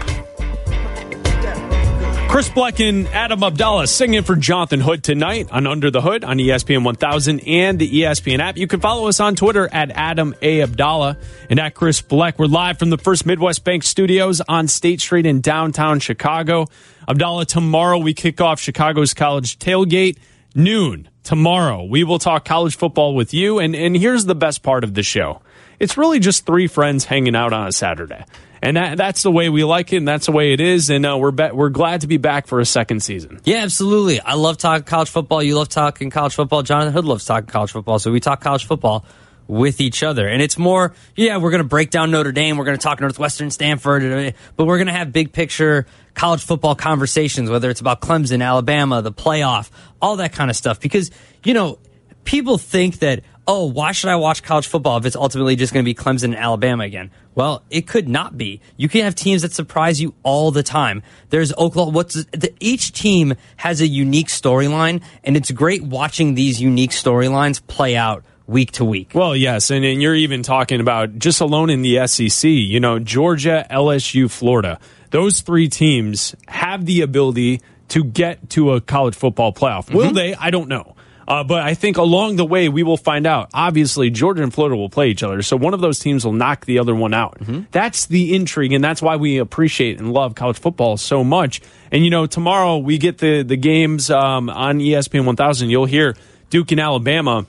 Chris 2.30 2.48
Bleck 2.48 2.88
and 2.88 3.08
Adam 3.08 3.40
Abdalla 3.40 3.88
singing 3.88 4.22
for 4.22 4.36
Jonathan 4.36 4.78
Hood 4.78 5.02
tonight 5.02 5.48
on 5.50 5.66
Under 5.66 5.90
the 5.90 6.00
Hood 6.00 6.22
on 6.22 6.36
ESPN 6.36 6.84
1000 6.84 7.40
and 7.40 7.80
the 7.80 7.90
ESPN 7.90 8.38
app. 8.38 8.56
You 8.56 8.68
can 8.68 8.78
follow 8.78 9.08
us 9.08 9.18
on 9.18 9.34
Twitter 9.34 9.68
at 9.72 9.90
Adam 9.90 10.36
A. 10.42 10.60
Abdalla 10.60 11.16
and 11.50 11.58
at 11.58 11.74
Chris 11.74 12.00
Bleck. 12.00 12.38
We're 12.38 12.46
live 12.46 12.78
from 12.78 12.90
the 12.90 12.98
First 12.98 13.26
Midwest 13.26 13.64
Bank 13.64 13.82
Studios 13.82 14.40
on 14.42 14.68
State 14.68 15.00
Street 15.00 15.26
in 15.26 15.40
downtown 15.40 15.98
Chicago. 15.98 16.68
Abdalla, 17.08 17.46
tomorrow 17.46 17.98
we 17.98 18.14
kick 18.14 18.40
off 18.40 18.60
Chicago's 18.60 19.12
college 19.12 19.58
tailgate, 19.58 20.18
noon. 20.54 21.08
Tomorrow 21.22 21.84
we 21.84 22.04
will 22.04 22.18
talk 22.18 22.44
college 22.44 22.76
football 22.76 23.14
with 23.14 23.34
you. 23.34 23.58
And, 23.58 23.74
and 23.74 23.96
here's 23.96 24.24
the 24.24 24.34
best 24.34 24.62
part 24.62 24.84
of 24.84 24.94
the 24.94 25.02
show 25.02 25.42
it's 25.78 25.96
really 25.96 26.18
just 26.18 26.44
three 26.44 26.66
friends 26.66 27.04
hanging 27.06 27.34
out 27.34 27.52
on 27.52 27.66
a 27.66 27.72
Saturday. 27.72 28.24
And 28.62 28.76
that, 28.76 28.98
that's 28.98 29.22
the 29.22 29.30
way 29.30 29.48
we 29.48 29.64
like 29.64 29.94
it, 29.94 29.96
and 29.96 30.06
that's 30.06 30.26
the 30.26 30.32
way 30.32 30.52
it 30.52 30.60
is. 30.60 30.90
And 30.90 31.06
uh, 31.06 31.16
we're 31.16 31.30
be- 31.30 31.50
we're 31.50 31.70
glad 31.70 32.02
to 32.02 32.06
be 32.06 32.18
back 32.18 32.46
for 32.46 32.60
a 32.60 32.66
second 32.66 33.02
season. 33.02 33.40
Yeah, 33.44 33.62
absolutely. 33.62 34.20
I 34.20 34.34
love 34.34 34.58
talking 34.58 34.84
college 34.84 35.08
football. 35.08 35.42
You 35.42 35.56
love 35.56 35.70
talking 35.70 36.10
college 36.10 36.34
football. 36.34 36.62
Jonathan 36.62 36.92
Hood 36.92 37.06
loves 37.06 37.24
talking 37.24 37.48
college 37.48 37.72
football. 37.72 37.98
So 37.98 38.12
we 38.12 38.20
talk 38.20 38.42
college 38.42 38.66
football 38.66 39.06
with 39.50 39.80
each 39.80 40.02
other. 40.02 40.28
And 40.28 40.40
it's 40.40 40.56
more, 40.56 40.94
yeah, 41.16 41.36
we're 41.38 41.50
going 41.50 41.62
to 41.62 41.68
break 41.68 41.90
down 41.90 42.10
Notre 42.10 42.32
Dame. 42.32 42.56
We're 42.56 42.64
going 42.64 42.78
to 42.78 42.82
talk 42.82 43.00
Northwestern, 43.00 43.50
Stanford, 43.50 44.34
but 44.56 44.66
we're 44.66 44.78
going 44.78 44.86
to 44.86 44.92
have 44.92 45.12
big 45.12 45.32
picture 45.32 45.86
college 46.14 46.44
football 46.44 46.76
conversations, 46.76 47.50
whether 47.50 47.68
it's 47.68 47.80
about 47.80 48.00
Clemson, 48.00 48.44
Alabama, 48.44 49.02
the 49.02 49.12
playoff, 49.12 49.70
all 50.00 50.16
that 50.16 50.32
kind 50.32 50.50
of 50.50 50.56
stuff. 50.56 50.80
Because, 50.80 51.10
you 51.44 51.52
know, 51.52 51.78
people 52.24 52.58
think 52.58 53.00
that, 53.00 53.24
oh, 53.46 53.66
why 53.66 53.90
should 53.90 54.10
I 54.10 54.16
watch 54.16 54.44
college 54.44 54.68
football 54.68 54.96
if 54.98 55.04
it's 55.04 55.16
ultimately 55.16 55.56
just 55.56 55.72
going 55.72 55.84
to 55.84 55.88
be 55.88 55.94
Clemson 55.94 56.24
and 56.24 56.36
Alabama 56.36 56.84
again? 56.84 57.10
Well, 57.34 57.64
it 57.70 57.88
could 57.88 58.08
not 58.08 58.38
be. 58.38 58.60
You 58.76 58.88
can 58.88 59.02
have 59.02 59.16
teams 59.16 59.42
that 59.42 59.52
surprise 59.52 60.00
you 60.00 60.14
all 60.22 60.52
the 60.52 60.62
time. 60.62 61.02
There's 61.30 61.52
Oklahoma. 61.54 61.92
What's 61.92 62.14
the, 62.24 62.52
each 62.60 62.92
team 62.92 63.34
has 63.56 63.80
a 63.80 63.86
unique 63.86 64.28
storyline, 64.28 65.02
and 65.24 65.36
it's 65.36 65.50
great 65.50 65.82
watching 65.82 66.34
these 66.34 66.60
unique 66.60 66.90
storylines 66.92 67.64
play 67.66 67.96
out 67.96 68.24
week 68.50 68.72
to 68.72 68.84
week. 68.84 69.12
Well, 69.14 69.34
yes, 69.36 69.70
and, 69.70 69.84
and 69.84 70.02
you're 70.02 70.14
even 70.14 70.42
talking 70.42 70.80
about 70.80 71.18
just 71.18 71.40
alone 71.40 71.70
in 71.70 71.82
the 71.82 72.06
SEC. 72.06 72.50
You 72.50 72.80
know, 72.80 72.98
Georgia, 72.98 73.66
LSU, 73.70 74.30
Florida. 74.30 74.78
Those 75.10 75.40
three 75.40 75.68
teams 75.68 76.34
have 76.48 76.84
the 76.84 77.00
ability 77.00 77.60
to 77.88 78.04
get 78.04 78.50
to 78.50 78.72
a 78.72 78.80
college 78.80 79.14
football 79.14 79.52
playoff. 79.52 79.92
Will 79.92 80.12
they? 80.12 80.34
I 80.34 80.50
don't 80.50 80.68
know. 80.68 80.94
Uh, 81.26 81.44
but 81.44 81.62
I 81.62 81.74
think 81.74 81.96
along 81.96 82.36
the 82.36 82.44
way 82.44 82.68
we 82.68 82.82
will 82.82 82.96
find 82.96 83.24
out. 83.24 83.50
Obviously, 83.54 84.10
Georgia 84.10 84.42
and 84.42 84.52
Florida 84.52 84.76
will 84.76 84.90
play 84.90 85.10
each 85.10 85.22
other, 85.22 85.42
so 85.42 85.56
one 85.56 85.74
of 85.74 85.80
those 85.80 86.00
teams 86.00 86.24
will 86.24 86.32
knock 86.32 86.64
the 86.64 86.80
other 86.80 86.94
one 86.94 87.14
out. 87.14 87.38
That's 87.70 88.06
the 88.06 88.34
intrigue, 88.34 88.72
and 88.72 88.82
that's 88.82 89.00
why 89.00 89.14
we 89.14 89.38
appreciate 89.38 90.00
and 90.00 90.12
love 90.12 90.34
college 90.34 90.58
football 90.58 90.96
so 90.96 91.22
much. 91.22 91.60
And 91.92 92.02
you 92.02 92.10
know, 92.10 92.26
tomorrow 92.26 92.78
we 92.78 92.98
get 92.98 93.18
the 93.18 93.44
the 93.44 93.56
games 93.56 94.10
um, 94.10 94.50
on 94.50 94.80
ESPN 94.80 95.24
1000. 95.24 95.70
You'll 95.70 95.84
hear 95.86 96.16
Duke 96.50 96.72
and 96.72 96.80
Alabama. 96.80 97.46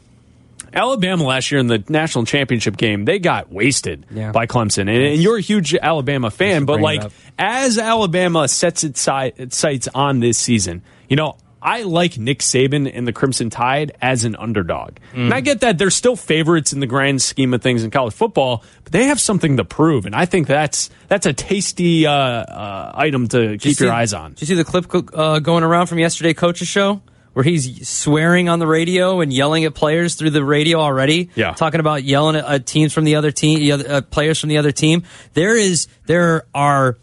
Alabama 0.74 1.24
last 1.24 1.52
year 1.52 1.60
in 1.60 1.68
the 1.68 1.84
national 1.90 2.26
championship 2.26 2.78
game, 2.78 3.06
they 3.06 3.20
got 3.20 3.52
wasted 3.52 4.06
Yeah. 4.12 4.32
by 4.32 4.46
Clemson. 4.48 4.82
And, 4.82 4.90
and 4.92 5.22
you're 5.22 5.38
a 5.38 5.42
huge 5.42 5.76
Alabama 5.76 6.32
fan, 6.32 6.66
but 6.66 6.80
like 6.82 7.04
as 7.38 7.78
Alabama 7.78 8.48
sets 8.48 8.84
its, 8.84 9.08
its 9.10 9.58
sights 9.58 9.88
on 9.94 10.20
this 10.20 10.38
season, 10.38 10.82
you 11.10 11.16
know, 11.16 11.38
I 11.64 11.84
like 11.84 12.18
Nick 12.18 12.40
Saban 12.40 12.90
and 12.92 13.08
the 13.08 13.14
Crimson 13.14 13.52
Tide 13.52 13.92
as 14.02 14.26
an 14.26 14.36
underdog. 14.36 14.94
And 15.14 15.32
I 15.32 15.42
get 15.42 15.60
that 15.60 15.78
they're 15.78 15.92
still 15.92 16.16
favorites 16.16 16.74
in 16.74 16.80
the 16.80 16.88
grand 16.88 17.22
scheme 17.22 17.54
of 17.54 17.62
things 17.62 17.84
in 17.84 17.92
college 17.92 18.16
football, 18.16 18.64
but 18.84 18.92
they 18.92 19.04
have 19.06 19.20
something 19.20 19.58
to 19.58 19.64
prove. 19.64 20.08
And 20.08 20.16
I 20.16 20.26
think 20.26 20.48
that's 20.48 20.90
that's 21.08 21.28
a 21.28 21.34
tasty 21.34 22.08
uh, 22.08 22.12
uh, 22.14 22.92
item 22.96 23.28
to 23.28 23.40
Did 23.40 23.52
you 23.52 23.60
keep 23.60 23.80
your 23.80 23.90
see- 23.90 23.94
eyes 23.96 24.12
on. 24.12 24.32
Did 24.32 24.42
you 24.42 24.48
see 24.48 24.56
the 24.56 24.64
clip 24.64 24.88
uh, 25.14 25.38
going 25.38 25.64
around 25.64 25.86
from 25.86 26.00
yesterday 26.00 26.34
coach's 26.34 26.68
show? 26.68 27.04
Where 27.34 27.44
he's 27.44 27.88
swearing 27.88 28.50
on 28.50 28.60
the 28.60 28.68
radio 28.68 29.22
and 29.22 29.32
yelling 29.32 29.64
at 29.64 29.74
players 29.74 30.16
through 30.16 30.32
the 30.32 30.44
radio 30.44 30.80
already, 30.80 31.30
Yeah. 31.36 31.54
talking 31.54 31.80
about 31.80 32.04
yelling 32.04 32.36
at 32.36 32.44
uh, 32.46 32.60
teams 32.60 32.92
from 32.94 33.06
the 33.06 33.16
other 33.16 33.32
team, 33.32 33.60
the 33.60 33.72
other, 33.72 33.86
uh, 33.90 34.02
players 34.02 34.40
from 34.40 34.50
the 34.50 34.58
other 34.58 34.72
team. 34.74 35.04
There 35.34 35.56
is, 35.58 35.88
there 36.08 36.44
are 36.54 36.98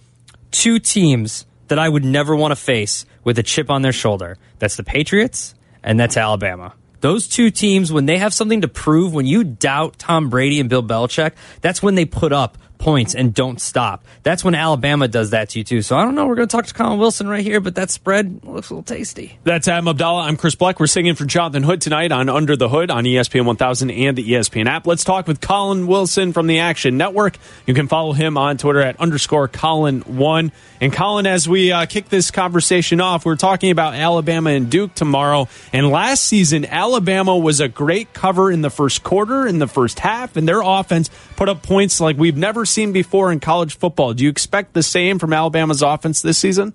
two 0.51 0.79
teams 0.81 1.47
that 1.69 1.79
I 1.79 1.89
would 1.89 2.05
never 2.05 2.37
want 2.37 2.53
to 2.53 2.57
face 2.57 3.07
with 3.25 3.39
a 3.39 3.43
chip 3.43 3.71
on 3.71 3.81
their 3.83 3.93
shoulder. 3.93 4.37
That's 4.59 4.77
the 4.77 4.85
Patriots 4.85 5.55
and 5.83 5.99
that's 5.99 6.17
Alabama. 6.17 6.75
Those 7.01 7.29
two 7.29 7.51
teams, 7.51 7.93
when 7.93 8.07
they 8.07 8.19
have 8.19 8.35
something 8.35 8.63
to 8.63 8.69
prove, 8.69 9.15
when 9.15 9.25
you 9.25 9.45
doubt 9.45 9.99
Tom 9.99 10.29
Brady 10.31 10.59
and 10.61 10.69
Bill 10.69 10.83
Belichick, 10.83 11.33
that's 11.61 11.81
when 11.83 11.95
they 11.95 12.05
put 12.05 12.33
up 12.33 12.59
points 12.79 13.15
and 13.15 13.35
don't 13.35 13.61
stop. 13.61 14.05
That's 14.23 14.45
when 14.45 14.55
Alabama 14.55 15.09
does 15.09 15.31
that 15.31 15.51
to 15.51 15.59
you 15.59 15.65
too. 15.65 15.83
So 15.83 15.97
I 15.97 16.05
don't 16.05 16.15
know. 16.15 16.27
We're 16.27 16.37
going 16.37 16.49
to 16.49 16.57
talk 16.57 16.67
to 16.67 16.75
Collin 16.75 16.99
Wilson 16.99 17.29
right 17.29 17.43
here, 17.43 17.61
but 17.61 17.75
that 17.75 17.91
spread 17.91 18.45
looks 18.45 18.71
a 18.71 18.75
little 18.75 18.83
tasty. 18.83 19.39
That's 19.45 19.69
Adam 19.69 19.87
Abdalla. 19.87 20.25
I'm 20.25 20.37
Chris 20.37 20.55
Bleck. 20.55 20.79
We're 20.79 20.87
singing 20.87 21.15
for 21.15 21.25
Jonathan 21.25 21.65
Hood 21.65 21.81
tonight 21.81 22.13
on 22.13 22.29
Under 22.29 22.57
the 22.57 22.69
Hood 22.69 22.91
on 22.91 23.05
ESPN 23.05 23.45
1000 23.45 23.91
and 23.91 24.17
the 24.17 24.33
ESPN 24.33 24.67
app. 24.67 24.87
Let's 24.87 25.05
talk 25.05 25.27
with 25.27 25.41
Collin 25.41 25.87
Wilson 25.87 26.33
from 26.33 26.47
the 26.47 26.61
Action 26.61 26.97
Network. 26.97 27.37
You 27.67 27.75
can 27.75 27.89
follow 27.89 28.13
him 28.13 28.39
on 28.39 28.57
Twitter 28.57 28.81
at 28.81 28.99
underscore 29.01 29.49
Collin1. 29.49 30.53
And 30.81 30.93
Colin, 30.93 31.27
as 31.27 31.49
we 31.49 31.73
uh, 31.73 31.87
kick 31.87 32.09
this 32.09 32.31
conversation 32.31 33.01
off, 33.01 33.27
we're 33.27 33.37
talking 33.37 33.71
about 33.71 33.95
Alabama 33.95 34.51
and 34.51 34.71
Duke 34.71 34.95
tomorrow. 34.95 35.49
And 35.73 35.91
last 35.91 36.23
season, 36.23 36.65
Alabama 36.65 37.37
was 37.37 37.61
a 37.61 37.69
great 37.69 38.13
cover 38.13 38.51
in 38.51 38.61
the 38.61 38.71
first 38.71 39.03
quarter, 39.03 39.47
in 39.47 39.59
the 39.59 39.67
first 39.67 39.99
half, 39.99 40.37
and 40.37 40.47
their 40.47 40.61
offense 40.61 41.11
put 41.37 41.49
up 41.49 41.63
points 41.63 42.01
like 42.01 42.17
we've 42.17 42.37
never 42.37 42.65
seen 42.69 42.93
before 42.93 43.33
in 43.33 43.41
college 43.41 43.77
football. 43.77 44.15
Do 44.15 44.25
you 44.25 44.31
expect 44.31 44.75
the 44.75 44.83
same 44.83 45.19
from 45.19 45.33
Alabama's 45.33 45.83
offense 45.83 46.23
this 46.23 46.39
season? 46.39 46.75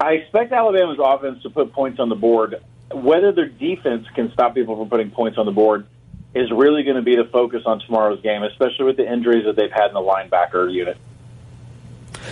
I 0.00 0.12
expect 0.12 0.52
Alabama's 0.52 0.98
offense 1.02 1.42
to 1.42 1.50
put 1.50 1.72
points 1.72 2.00
on 2.00 2.08
the 2.08 2.14
board. 2.14 2.62
Whether 2.92 3.32
their 3.32 3.48
defense 3.48 4.06
can 4.14 4.32
stop 4.32 4.54
people 4.54 4.76
from 4.76 4.88
putting 4.88 5.10
points 5.10 5.38
on 5.38 5.46
the 5.46 5.52
board 5.52 5.86
is 6.34 6.50
really 6.50 6.82
going 6.82 6.96
to 6.96 7.02
be 7.02 7.16
the 7.16 7.24
focus 7.24 7.62
on 7.64 7.80
tomorrow's 7.80 8.20
game, 8.20 8.42
especially 8.42 8.86
with 8.86 8.96
the 8.96 9.10
injuries 9.10 9.44
that 9.46 9.56
they've 9.56 9.70
had 9.70 9.88
in 9.88 9.94
the 9.94 10.00
linebacker 10.00 10.72
unit. 10.72 10.96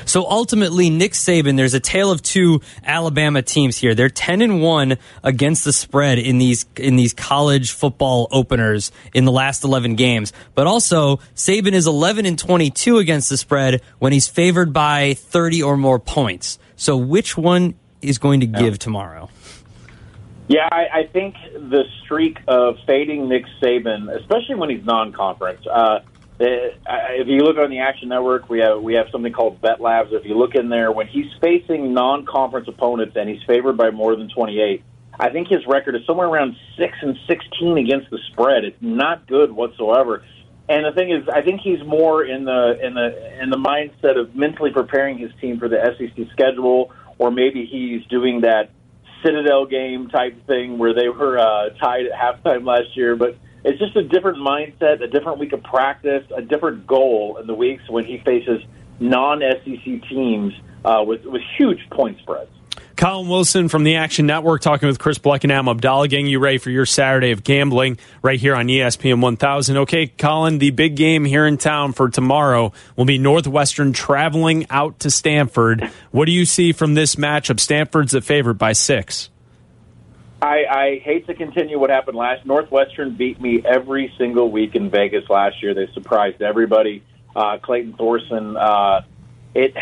So 0.05 0.29
ultimately, 0.29 0.91
Nick 0.91 1.13
Saban, 1.13 1.57
there's 1.57 1.75
a 1.75 1.81
tale 1.81 2.11
of 2.11 2.23
two 2.23 2.61
Alabama 2.85 3.43
teams 3.43 3.77
here. 3.77 3.95
They're 3.95 4.09
10 4.09 4.43
and 4.43 4.63
1 4.63 4.99
against 5.23 5.65
the 5.65 5.73
spread 5.73 6.19
in 6.19 6.39
these 6.39 6.67
in 6.77 6.97
these 6.97 7.13
college 7.13 7.73
football 7.73 8.29
openers 8.31 8.93
in 9.15 9.25
the 9.25 9.33
last 9.33 9.65
11 9.65 9.97
games. 9.97 10.33
But 10.55 10.67
also, 10.67 11.17
Saban 11.35 11.73
is 11.73 11.87
11 11.87 12.27
and 12.27 12.39
22 12.39 12.99
against 12.99 13.29
the 13.29 13.37
spread 13.37 13.83
when 13.99 14.13
he's 14.13 14.29
favored 14.29 14.73
by 14.73 15.15
30 15.15 15.63
or 15.63 15.77
more 15.77 15.99
points. 15.99 16.59
So 16.77 16.97
which 16.97 17.37
one 17.37 17.75
is 18.01 18.19
going 18.19 18.41
to 18.41 18.47
give 18.47 18.79
tomorrow? 18.79 19.31
Yeah, 20.49 20.69
I, 20.71 20.87
I 20.93 21.07
think 21.07 21.37
the 21.55 21.85
streak 22.03 22.39
of 22.49 22.77
fading 22.87 23.29
Nick 23.29 23.45
Saban, 23.63 24.15
especially 24.15 24.57
when 24.57 24.71
he's 24.71 24.85
non-conference. 24.85 25.67
Uh, 25.67 26.01
if 26.43 27.29
you 27.29 27.39
look 27.39 27.57
on 27.57 27.71
the 27.71 27.81
Action 27.81 28.09
Network, 28.09 28.49
we 28.49 28.61
have 28.61 28.81
we 28.83 28.95
have 28.95 29.07
something 29.13 29.33
called 29.33 29.61
Bet 29.61 29.81
Labs. 29.81 30.11
If 30.13 30.25
you 30.25 30.37
look 30.37 30.55
in 30.55 30.69
there, 30.69 30.91
when 30.91 31.07
he's 31.07 31.31
facing 31.41 31.95
non-conference 31.95 32.69
opponents 32.69 33.17
and 33.17 33.29
he's 33.29 33.43
favored 33.47 33.77
by 33.77 33.91
more 33.91 34.17
than 34.17 34.29
twenty-eight, 34.29 34.83
I 35.19 35.31
think 35.31 35.49
his 35.49 35.67
record 35.67 35.95
is 35.95 36.03
somewhere 36.07 36.27
around 36.27 36.57
six 36.79 36.95
and 37.03 37.17
sixteen 37.27 37.79
against 37.79 38.11
the 38.11 38.19
spread. 38.33 38.65
It's 38.65 38.77
not 38.81 39.27
good 39.27 39.53
whatsoever. 39.53 40.25
And 40.69 40.85
the 40.85 40.93
thing 40.93 41.11
is, 41.11 41.29
I 41.29 41.43
think 41.43 41.61
he's 41.61 41.83
more 41.85 42.25
in 42.25 42.45
the 42.45 42.79
in 42.83 42.95
the 42.95 43.43
in 43.43 43.51
the 43.51 43.57
mindset 43.59 44.19
of 44.19 44.35
mentally 44.35 44.71
preparing 44.71 45.19
his 45.19 45.31
team 45.41 45.59
for 45.59 45.69
the 45.69 45.79
SEC 45.99 46.29
schedule, 46.33 46.93
or 47.19 47.31
maybe 47.31 47.67
he's 47.67 48.07
doing 48.07 48.43
that 48.43 48.71
Citadel 49.25 49.67
game 49.67 50.09
type 50.09 50.47
thing 50.47 50.79
where 50.79 50.95
they 50.95 51.09
were 51.09 51.39
uh, 51.39 51.71
tied 51.81 52.07
at 52.07 52.13
halftime 52.13 52.67
last 52.67 52.97
year. 52.97 53.17
But 53.17 53.37
it's 53.65 53.79
just 53.79 53.97
a 53.97 54.03
different 54.03 54.39
mindset, 54.39 55.03
a 55.03 55.07
different 55.07 55.39
week 55.39 55.53
of 55.53 55.63
practice, 55.63 56.25
a 56.35 56.43
different 56.43 56.87
goal 56.87 57.39
in 57.41 57.47
the 57.47 57.55
weeks 57.55 57.89
when 57.89 58.05
he 58.05 58.19
faces 58.19 58.63
non-SEC 59.01 60.09
teams 60.09 60.53
uh, 60.85 61.03
with 61.07 61.25
with 61.25 61.43
huge 61.57 61.89
point 61.91 62.19
spreads. 62.19 62.51
Collin 62.97 63.29
Wilson 63.29 63.69
from 63.69 63.85
the 63.85 63.97
Action 63.97 64.27
Network 64.27 64.61
talking 64.61 64.87
with 64.87 64.99
Chris 64.99 65.19
Bleck 65.19 65.43
and 65.43 65.53
Am 65.53 65.65
Abdalla 65.65 66.09
getting 66.09 66.27
you 66.27 66.39
ready 66.39 66.59
for 66.59 66.71
your 66.71 66.87
Saturday 66.87 67.33
of 67.33 67.43
gambling 67.43 67.99
right 68.23 68.39
here 68.39 68.55
on 68.55 68.67
ESPN 68.67 69.21
1000. 69.21 69.77
Okay, 69.79 70.07
Collin, 70.07 70.59
the 70.59 70.71
big 70.71 70.95
game 70.95 71.25
here 71.25 71.47
in 71.47 71.59
town 71.59 71.93
for 71.93 72.09
tomorrow 72.09 72.73
will 72.97 73.05
be 73.05 73.19
Northwestern 73.19 73.93
traveling 73.93 74.67
out 74.71 75.01
to 75.01 75.11
Stanford. 75.11 75.91
What 76.11 76.27
do 76.27 76.33
you 76.33 76.45
see 76.45 76.73
from 76.73 76.95
this 76.95 77.17
matchup? 77.17 77.59
Stanford's 77.59 78.13
the 78.13 78.21
favorite 78.21 78.55
by 78.55 78.73
six. 78.73 79.31
I, 80.43 80.65
I 80.69 80.99
hate 81.05 81.29
to 81.29 81.35
continue 81.35 81.79
what 81.79 81.91
happened 81.91 82.17
last. 82.17 82.45
Northwestern 82.45 83.17
beat 83.17 83.41
me 83.41 83.63
every 83.65 84.13
single 84.19 84.51
week 84.51 84.75
in 84.75 84.91
Vegas 84.91 85.23
last 85.31 85.63
year. 85.63 85.73
They 85.73 85.87
surprised 85.95 86.43
everybody. 86.43 87.05
Uh, 87.35 87.59
Clayton 87.63 87.95
Thorson. 87.95 88.57
Uh, 88.57 89.03
it 89.55 89.73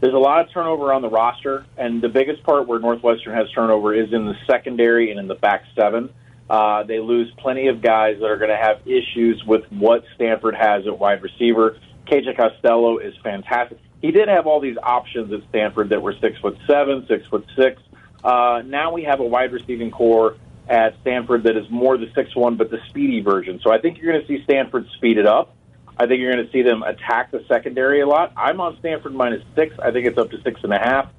there's 0.00 0.14
a 0.14 0.18
lot 0.18 0.40
of 0.40 0.52
turnover 0.52 0.92
on 0.92 1.02
the 1.02 1.08
roster, 1.08 1.66
and 1.76 2.00
the 2.00 2.08
biggest 2.08 2.44
part 2.44 2.68
where 2.68 2.78
Northwestern 2.78 3.34
has 3.34 3.50
turnover 3.50 3.92
is 3.92 4.12
in 4.12 4.26
the 4.26 4.36
secondary 4.46 5.10
and 5.10 5.18
in 5.18 5.26
the 5.26 5.34
back 5.34 5.64
seven. 5.74 6.10
Uh, 6.48 6.84
they 6.84 7.00
lose 7.00 7.32
plenty 7.38 7.66
of 7.66 7.82
guys 7.82 8.18
that 8.20 8.26
are 8.26 8.38
going 8.38 8.50
to 8.50 8.56
have 8.56 8.80
issues 8.86 9.42
with 9.44 9.64
what 9.72 10.04
Stanford 10.14 10.54
has 10.54 10.86
at 10.86 10.96
wide 10.96 11.24
receiver. 11.24 11.76
KJ 12.06 12.36
Costello 12.36 12.98
is 12.98 13.14
fantastic. 13.24 13.78
He 14.00 14.12
did 14.12 14.28
have 14.28 14.46
all 14.46 14.60
these 14.60 14.76
options 14.80 15.32
at 15.32 15.40
Stanford 15.48 15.88
that 15.88 16.00
were 16.00 16.14
six 16.20 16.38
foot 16.38 16.56
seven, 16.68 17.04
six 17.08 17.26
foot 17.26 17.44
six. 17.56 17.82
Uh, 18.22 18.62
now 18.64 18.92
we 18.92 19.04
have 19.04 19.20
a 19.20 19.24
wide 19.24 19.52
receiving 19.52 19.90
core 19.90 20.36
at 20.68 20.94
Stanford 21.00 21.44
that 21.44 21.56
is 21.56 21.68
more 21.70 21.96
the 21.96 22.10
six 22.14 22.34
one, 22.36 22.56
but 22.56 22.70
the 22.70 22.78
speedy 22.88 23.20
version. 23.20 23.60
So 23.62 23.72
I 23.72 23.78
think 23.78 23.98
you're 23.98 24.12
going 24.12 24.24
to 24.24 24.28
see 24.28 24.42
Stanford 24.44 24.86
speed 24.96 25.18
it 25.18 25.26
up. 25.26 25.54
I 25.96 26.06
think 26.06 26.20
you're 26.20 26.32
going 26.32 26.46
to 26.46 26.52
see 26.52 26.62
them 26.62 26.82
attack 26.82 27.30
the 27.32 27.44
secondary 27.48 28.00
a 28.00 28.06
lot. 28.06 28.32
I'm 28.36 28.60
on 28.60 28.78
Stanford 28.78 29.14
minus 29.14 29.42
six. 29.56 29.74
I 29.82 29.90
think 29.90 30.06
it's 30.06 30.18
up 30.18 30.30
to 30.30 30.40
six 30.42 30.60
and 30.62 30.72
a 30.72 30.78
half, 30.78 31.10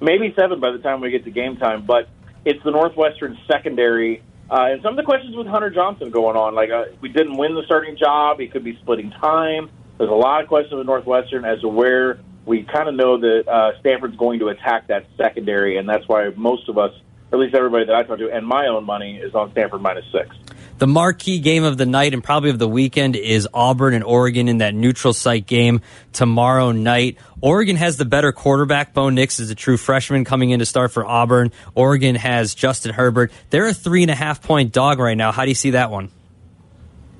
maybe 0.00 0.32
seven 0.38 0.60
by 0.60 0.70
the 0.70 0.78
time 0.78 1.00
we 1.00 1.10
get 1.10 1.24
to 1.24 1.30
game 1.30 1.56
time. 1.56 1.84
But 1.86 2.08
it's 2.44 2.62
the 2.62 2.70
Northwestern 2.70 3.38
secondary. 3.50 4.22
Uh, 4.50 4.68
and 4.70 4.82
some 4.82 4.92
of 4.92 4.96
the 4.96 5.02
questions 5.02 5.34
with 5.36 5.46
Hunter 5.46 5.70
Johnson 5.70 6.10
going 6.10 6.36
on, 6.36 6.54
like 6.54 6.70
uh, 6.70 6.86
we 7.00 7.08
didn't 7.08 7.36
win 7.36 7.54
the 7.54 7.62
starting 7.64 7.96
job, 7.96 8.38
he 8.38 8.48
could 8.48 8.64
be 8.64 8.76
splitting 8.82 9.10
time. 9.10 9.70
There's 9.98 10.10
a 10.10 10.14
lot 10.14 10.42
of 10.42 10.48
questions 10.48 10.74
with 10.74 10.86
Northwestern 10.86 11.44
as 11.44 11.60
to 11.60 11.68
where 11.68 12.18
we 12.46 12.62
kind 12.64 12.88
of 12.88 12.94
know 12.94 13.18
that 13.18 13.48
uh, 13.48 13.78
Stanford's 13.80 14.16
going 14.16 14.38
to 14.40 14.48
attack 14.48 14.88
that 14.88 15.06
secondary, 15.16 15.76
and 15.76 15.88
that's 15.88 16.06
why 16.08 16.30
most 16.36 16.68
of 16.68 16.78
us, 16.78 16.92
or 17.30 17.38
at 17.38 17.42
least 17.42 17.54
everybody 17.54 17.86
that 17.86 17.94
I 17.94 18.02
talk 18.02 18.18
to, 18.18 18.30
and 18.30 18.46
my 18.46 18.66
own 18.66 18.84
money 18.84 19.16
is 19.16 19.34
on 19.34 19.50
Stanford 19.52 19.80
minus 19.80 20.04
six. 20.10 20.34
The 20.78 20.86
marquee 20.86 21.40
game 21.40 21.62
of 21.62 21.76
the 21.76 21.84
night 21.84 22.14
and 22.14 22.24
probably 22.24 22.48
of 22.48 22.58
the 22.58 22.66
weekend 22.66 23.14
is 23.14 23.46
Auburn 23.52 23.92
and 23.92 24.02
Oregon 24.02 24.48
in 24.48 24.58
that 24.58 24.74
neutral 24.74 25.12
site 25.12 25.46
game 25.46 25.82
tomorrow 26.14 26.72
night. 26.72 27.18
Oregon 27.42 27.76
has 27.76 27.98
the 27.98 28.06
better 28.06 28.32
quarterback. 28.32 28.94
Bo 28.94 29.10
Nix 29.10 29.40
is 29.40 29.50
a 29.50 29.54
true 29.54 29.76
freshman 29.76 30.24
coming 30.24 30.48
in 30.48 30.60
to 30.60 30.64
start 30.64 30.90
for 30.90 31.04
Auburn. 31.04 31.52
Oregon 31.74 32.14
has 32.14 32.54
Justin 32.54 32.94
Herbert. 32.94 33.30
They're 33.50 33.66
a 33.66 33.74
three 33.74 34.00
and 34.00 34.10
a 34.10 34.14
half 34.14 34.42
point 34.42 34.72
dog 34.72 34.98
right 34.98 35.18
now. 35.18 35.32
How 35.32 35.42
do 35.42 35.50
you 35.50 35.54
see 35.54 35.72
that 35.72 35.90
one? 35.90 36.10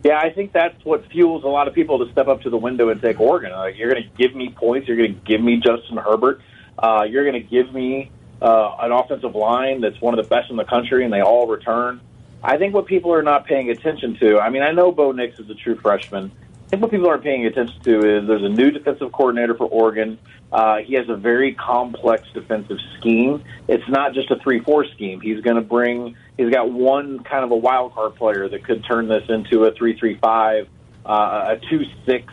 Yeah, 0.02 0.18
I 0.18 0.30
think 0.30 0.52
that's 0.52 0.82
what 0.84 1.06
fuels 1.10 1.44
a 1.44 1.48
lot 1.48 1.68
of 1.68 1.74
people 1.74 2.04
to 2.04 2.10
step 2.12 2.26
up 2.26 2.42
to 2.42 2.50
the 2.50 2.56
window 2.56 2.88
and 2.88 3.00
take 3.02 3.20
Oregon. 3.20 3.52
Like, 3.52 3.76
you're 3.76 3.90
going 3.90 4.02
to 4.02 4.08
give 4.16 4.34
me 4.34 4.48
points. 4.50 4.88
You're 4.88 4.96
going 4.96 5.14
to 5.14 5.20
give 5.20 5.42
me 5.42 5.56
Justin 5.56 5.98
Herbert. 5.98 6.40
Uh, 6.78 7.06
you're 7.08 7.24
going 7.24 7.42
to 7.42 7.46
give 7.48 7.72
me 7.74 8.10
uh, 8.40 8.76
an 8.80 8.92
offensive 8.92 9.34
line 9.34 9.82
that's 9.82 10.00
one 10.00 10.18
of 10.18 10.24
the 10.24 10.28
best 10.28 10.50
in 10.50 10.56
the 10.56 10.64
country, 10.64 11.04
and 11.04 11.12
they 11.12 11.20
all 11.20 11.46
return. 11.46 12.00
I 12.42 12.56
think 12.56 12.72
what 12.72 12.86
people 12.86 13.12
are 13.12 13.22
not 13.22 13.44
paying 13.44 13.68
attention 13.68 14.16
to. 14.20 14.38
I 14.40 14.48
mean, 14.48 14.62
I 14.62 14.72
know 14.72 14.90
Bo 14.90 15.12
Nix 15.12 15.38
is 15.38 15.50
a 15.50 15.54
true 15.54 15.76
freshman. 15.76 16.32
I 16.64 16.70
think 16.70 16.82
what 16.82 16.90
people 16.90 17.08
aren't 17.08 17.24
paying 17.24 17.44
attention 17.44 17.82
to 17.82 17.98
is 17.98 18.26
there's 18.26 18.44
a 18.44 18.48
new 18.48 18.70
defensive 18.70 19.12
coordinator 19.12 19.54
for 19.54 19.66
Oregon. 19.66 20.18
Uh, 20.50 20.78
he 20.78 20.94
has 20.94 21.08
a 21.08 21.16
very 21.16 21.52
complex 21.52 22.28
defensive 22.32 22.78
scheme. 22.96 23.42
It's 23.68 23.86
not 23.88 24.14
just 24.14 24.30
a 24.30 24.36
three-four 24.36 24.86
scheme. 24.86 25.20
He's 25.20 25.40
going 25.42 25.56
to 25.56 25.62
bring. 25.62 26.16
He's 26.40 26.52
got 26.52 26.70
one 26.72 27.22
kind 27.24 27.44
of 27.44 27.50
a 27.50 27.56
wild 27.56 27.94
card 27.94 28.16
player 28.16 28.48
that 28.48 28.64
could 28.64 28.84
turn 28.84 29.08
this 29.08 29.24
into 29.28 29.64
a 29.64 29.72
three-three-five, 29.72 30.68
uh, 31.04 31.56
a 31.56 31.60
two-six. 31.68 32.32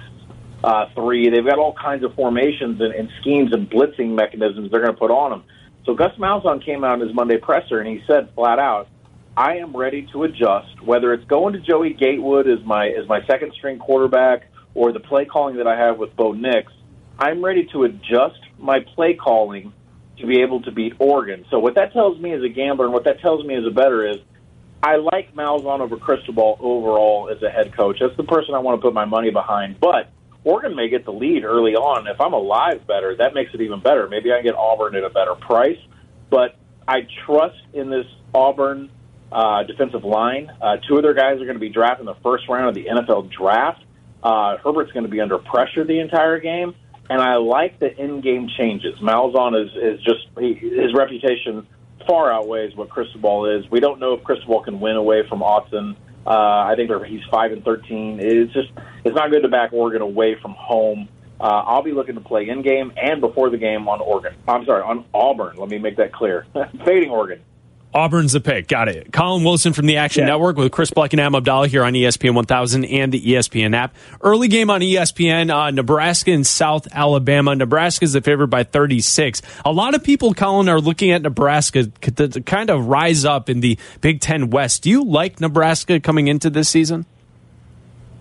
Uh, 0.63 0.89
three. 0.95 1.29
They've 1.29 1.45
got 1.45 1.59
all 1.59 1.75
kinds 1.79 2.03
of 2.03 2.15
formations 2.15 2.81
and, 2.81 2.91
and 2.91 3.09
schemes 3.21 3.53
and 3.53 3.69
blitzing 3.69 4.15
mechanisms 4.15 4.71
they're 4.71 4.81
going 4.81 4.91
to 4.91 4.99
put 4.99 5.11
on 5.11 5.29
them. 5.29 5.43
So 5.85 5.93
Gus 5.93 6.17
Malzahn 6.17 6.65
came 6.65 6.83
out 6.83 6.99
in 6.99 7.07
his 7.07 7.15
Monday 7.15 7.37
presser 7.37 7.79
and 7.79 7.87
he 7.87 8.03
said 8.07 8.33
flat 8.33 8.57
out, 8.57 8.87
I 9.37 9.57
am 9.57 9.77
ready 9.77 10.07
to 10.13 10.23
adjust, 10.23 10.81
whether 10.81 11.13
it's 11.13 11.25
going 11.25 11.53
to 11.53 11.59
Joey 11.59 11.93
Gatewood 11.93 12.47
as 12.49 12.65
my 12.65 12.87
as 12.87 13.07
my 13.07 13.23
second 13.27 13.53
string 13.53 13.77
quarterback 13.77 14.49
or 14.73 14.91
the 14.91 14.99
play 14.99 15.25
calling 15.25 15.57
that 15.57 15.67
I 15.67 15.77
have 15.77 15.99
with 15.99 16.15
Bo 16.15 16.31
Nix. 16.31 16.73
I'm 17.19 17.45
ready 17.45 17.69
to 17.73 17.83
adjust 17.83 18.39
my 18.57 18.79
play 18.95 19.13
calling 19.13 19.73
to 20.19 20.27
be 20.27 20.41
able 20.41 20.61
to 20.63 20.71
beat 20.71 20.93
Oregon. 20.99 21.45
So 21.49 21.59
what 21.59 21.75
that 21.75 21.93
tells 21.93 22.19
me 22.19 22.33
as 22.33 22.41
a 22.43 22.49
gambler 22.49 22.85
and 22.85 22.93
what 22.93 23.05
that 23.05 23.21
tells 23.21 23.45
me 23.45 23.55
as 23.55 23.65
a 23.65 23.71
better 23.71 24.07
is 24.07 24.17
I 24.81 24.97
like 24.97 25.33
Malzahn 25.35 25.79
over 25.79 25.97
Cristobal 25.97 26.57
overall 26.59 27.29
as 27.29 27.41
a 27.41 27.49
head 27.49 27.75
coach. 27.75 27.97
That's 27.99 28.15
the 28.17 28.23
person 28.23 28.53
I 28.53 28.59
want 28.59 28.79
to 28.79 28.81
put 28.81 28.93
my 28.93 29.05
money 29.05 29.31
behind. 29.31 29.79
But 29.79 30.11
Oregon 30.43 30.75
may 30.75 30.89
get 30.89 31.05
the 31.05 31.11
lead 31.11 31.43
early 31.43 31.75
on. 31.75 32.07
If 32.07 32.21
I'm 32.21 32.33
a 32.33 32.39
live 32.39 32.87
better, 32.87 33.15
that 33.17 33.33
makes 33.33 33.53
it 33.53 33.61
even 33.61 33.81
better. 33.81 34.07
Maybe 34.07 34.31
I 34.31 34.37
can 34.37 34.45
get 34.45 34.55
Auburn 34.55 34.95
at 34.95 35.03
a 35.03 35.09
better 35.09 35.35
price. 35.35 35.79
But 36.29 36.55
I 36.87 37.07
trust 37.25 37.59
in 37.73 37.89
this 37.89 38.05
Auburn 38.33 38.91
uh, 39.31 39.63
defensive 39.63 40.03
line. 40.03 40.51
Uh, 40.61 40.77
two 40.87 40.95
of 40.95 41.03
their 41.03 41.13
guys 41.13 41.41
are 41.41 41.45
going 41.45 41.55
to 41.55 41.59
be 41.59 41.69
drafted 41.69 42.01
in 42.01 42.05
the 42.05 42.21
first 42.21 42.47
round 42.47 42.69
of 42.69 42.75
the 42.75 42.85
NFL 42.85 43.31
draft. 43.31 43.83
Uh, 44.23 44.57
Herbert's 44.63 44.91
going 44.91 45.05
to 45.05 45.11
be 45.11 45.21
under 45.21 45.37
pressure 45.37 45.83
the 45.83 45.99
entire 45.99 46.39
game, 46.39 46.75
and 47.09 47.21
I 47.21 47.35
like 47.35 47.79
the 47.79 47.95
in-game 47.95 48.49
changes. 48.57 48.99
Malzahn 48.99 49.65
is 49.65 49.71
is 49.75 50.03
just 50.03 50.27
he, 50.37 50.53
his 50.53 50.93
reputation 50.93 51.67
far 52.07 52.31
outweighs 52.31 52.75
what 52.75 52.89
Cristobal 52.89 53.45
is. 53.45 53.69
We 53.69 53.79
don't 53.79 53.99
know 53.99 54.13
if 54.13 54.23
Cristobal 54.23 54.63
can 54.63 54.79
win 54.79 54.95
away 54.95 55.27
from 55.27 55.39
Autzen. 55.39 55.95
Uh, 56.25 56.29
I 56.29 56.73
think 56.75 56.91
he's 57.05 57.23
five 57.31 57.51
and 57.51 57.63
thirteen. 57.63 58.19
It's 58.21 58.53
just 58.53 58.69
it's 59.05 59.15
not 59.15 59.31
good 59.31 59.41
to 59.41 59.49
back 59.49 59.73
Oregon 59.73 60.01
away 60.01 60.35
from 60.41 60.53
home. 60.57 61.09
Uh, 61.39 61.63
I'll 61.65 61.83
be 61.83 61.91
looking 61.91 62.15
to 62.15 62.21
play 62.21 62.49
in 62.49 62.63
game 62.63 62.91
and 62.97 63.21
before 63.21 63.49
the 63.49 63.57
game 63.57 63.87
on 63.87 64.01
Oregon. 64.01 64.33
I'm 64.47 64.65
sorry, 64.65 64.81
on 64.81 65.05
Auburn. 65.13 65.57
Let 65.57 65.69
me 65.69 65.77
make 65.77 65.97
that 65.97 66.11
clear. 66.11 66.47
Fading 66.85 67.11
Oregon. 67.11 67.41
Auburn's 67.97 68.33
the 68.33 68.39
pick. 68.39 68.67
Got 68.67 68.89
it. 68.89 69.11
Collin 69.11 69.43
Wilson 69.43 69.73
from 69.73 69.87
the 69.87 69.97
Action 69.97 70.21
Yeah. 70.21 70.27
Network 70.33 70.55
with 70.55 70.71
Chris 70.71 70.91
Bleck 70.91 71.13
and 71.13 71.19
Am 71.19 71.33
Abdalla 71.33 71.67
here 71.67 71.83
on 71.83 71.93
ESPN 71.93 72.35
1000 72.35 72.85
and 72.85 73.11
the 73.11 73.19
ESPN 73.19 73.75
app. 73.75 73.95
Early 74.21 74.47
game 74.47 74.69
on 74.69 74.81
ESPN, 74.81 75.49
uh, 75.49 75.71
Nebraska 75.71 76.31
and 76.31 76.45
South 76.45 76.87
Alabama. 76.91 77.55
Nebraska 77.55 78.05
is 78.05 78.13
the 78.13 78.21
favorite 78.21 78.49
by 78.49 78.63
36. 78.63 79.41
A 79.65 79.71
lot 79.71 79.95
of 79.95 80.03
people, 80.03 80.33
Collin, 80.35 80.69
are 80.69 80.79
looking 80.79 81.09
at 81.11 81.23
Nebraska 81.23 81.85
to, 81.87 82.27
to 82.27 82.41
kind 82.41 82.69
of 82.69 82.85
rise 82.85 83.25
up 83.25 83.49
in 83.49 83.61
the 83.61 83.79
Big 84.01 84.21
Ten 84.21 84.51
West. 84.51 84.83
Do 84.83 84.89
you 84.91 85.03
like 85.03 85.41
Nebraska 85.41 85.99
coming 85.99 86.27
into 86.27 86.49
this 86.51 86.69
season? 86.69 87.05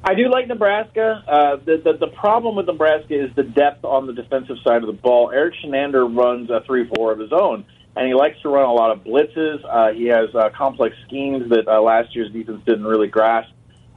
I 0.03 0.15
do 0.15 0.29
like 0.31 0.47
Nebraska. 0.47 1.23
Uh, 1.27 1.57
the, 1.65 1.79
the 1.83 2.07
the 2.07 2.07
problem 2.07 2.55
with 2.55 2.67
Nebraska 2.67 3.12
is 3.25 3.35
the 3.35 3.43
depth 3.43 3.85
on 3.85 4.07
the 4.07 4.12
defensive 4.12 4.57
side 4.62 4.83
of 4.83 4.87
the 4.87 4.93
ball. 4.93 5.33
Erik 5.33 5.55
Chinander 5.65 6.07
runs 6.17 6.49
a 6.49 6.61
three-four 6.65 7.11
of 7.12 7.19
his 7.19 7.33
own, 7.33 7.65
and 7.97 8.07
he 8.07 8.15
likes 8.15 8.41
to 8.43 8.49
run 8.49 8.65
a 8.65 8.73
lot 8.73 8.91
of 8.91 9.03
blitzes. 9.05 9.65
Uh, 9.65 9.93
he 9.93 10.07
has 10.07 10.35
uh, 10.35 10.51
complex 10.51 10.95
schemes 11.07 11.49
that 11.49 11.67
uh, 11.67 11.81
last 11.81 12.15
year's 12.15 12.31
defense 12.31 12.63
didn't 12.67 12.85
really 12.85 13.09
grasp. 13.09 13.51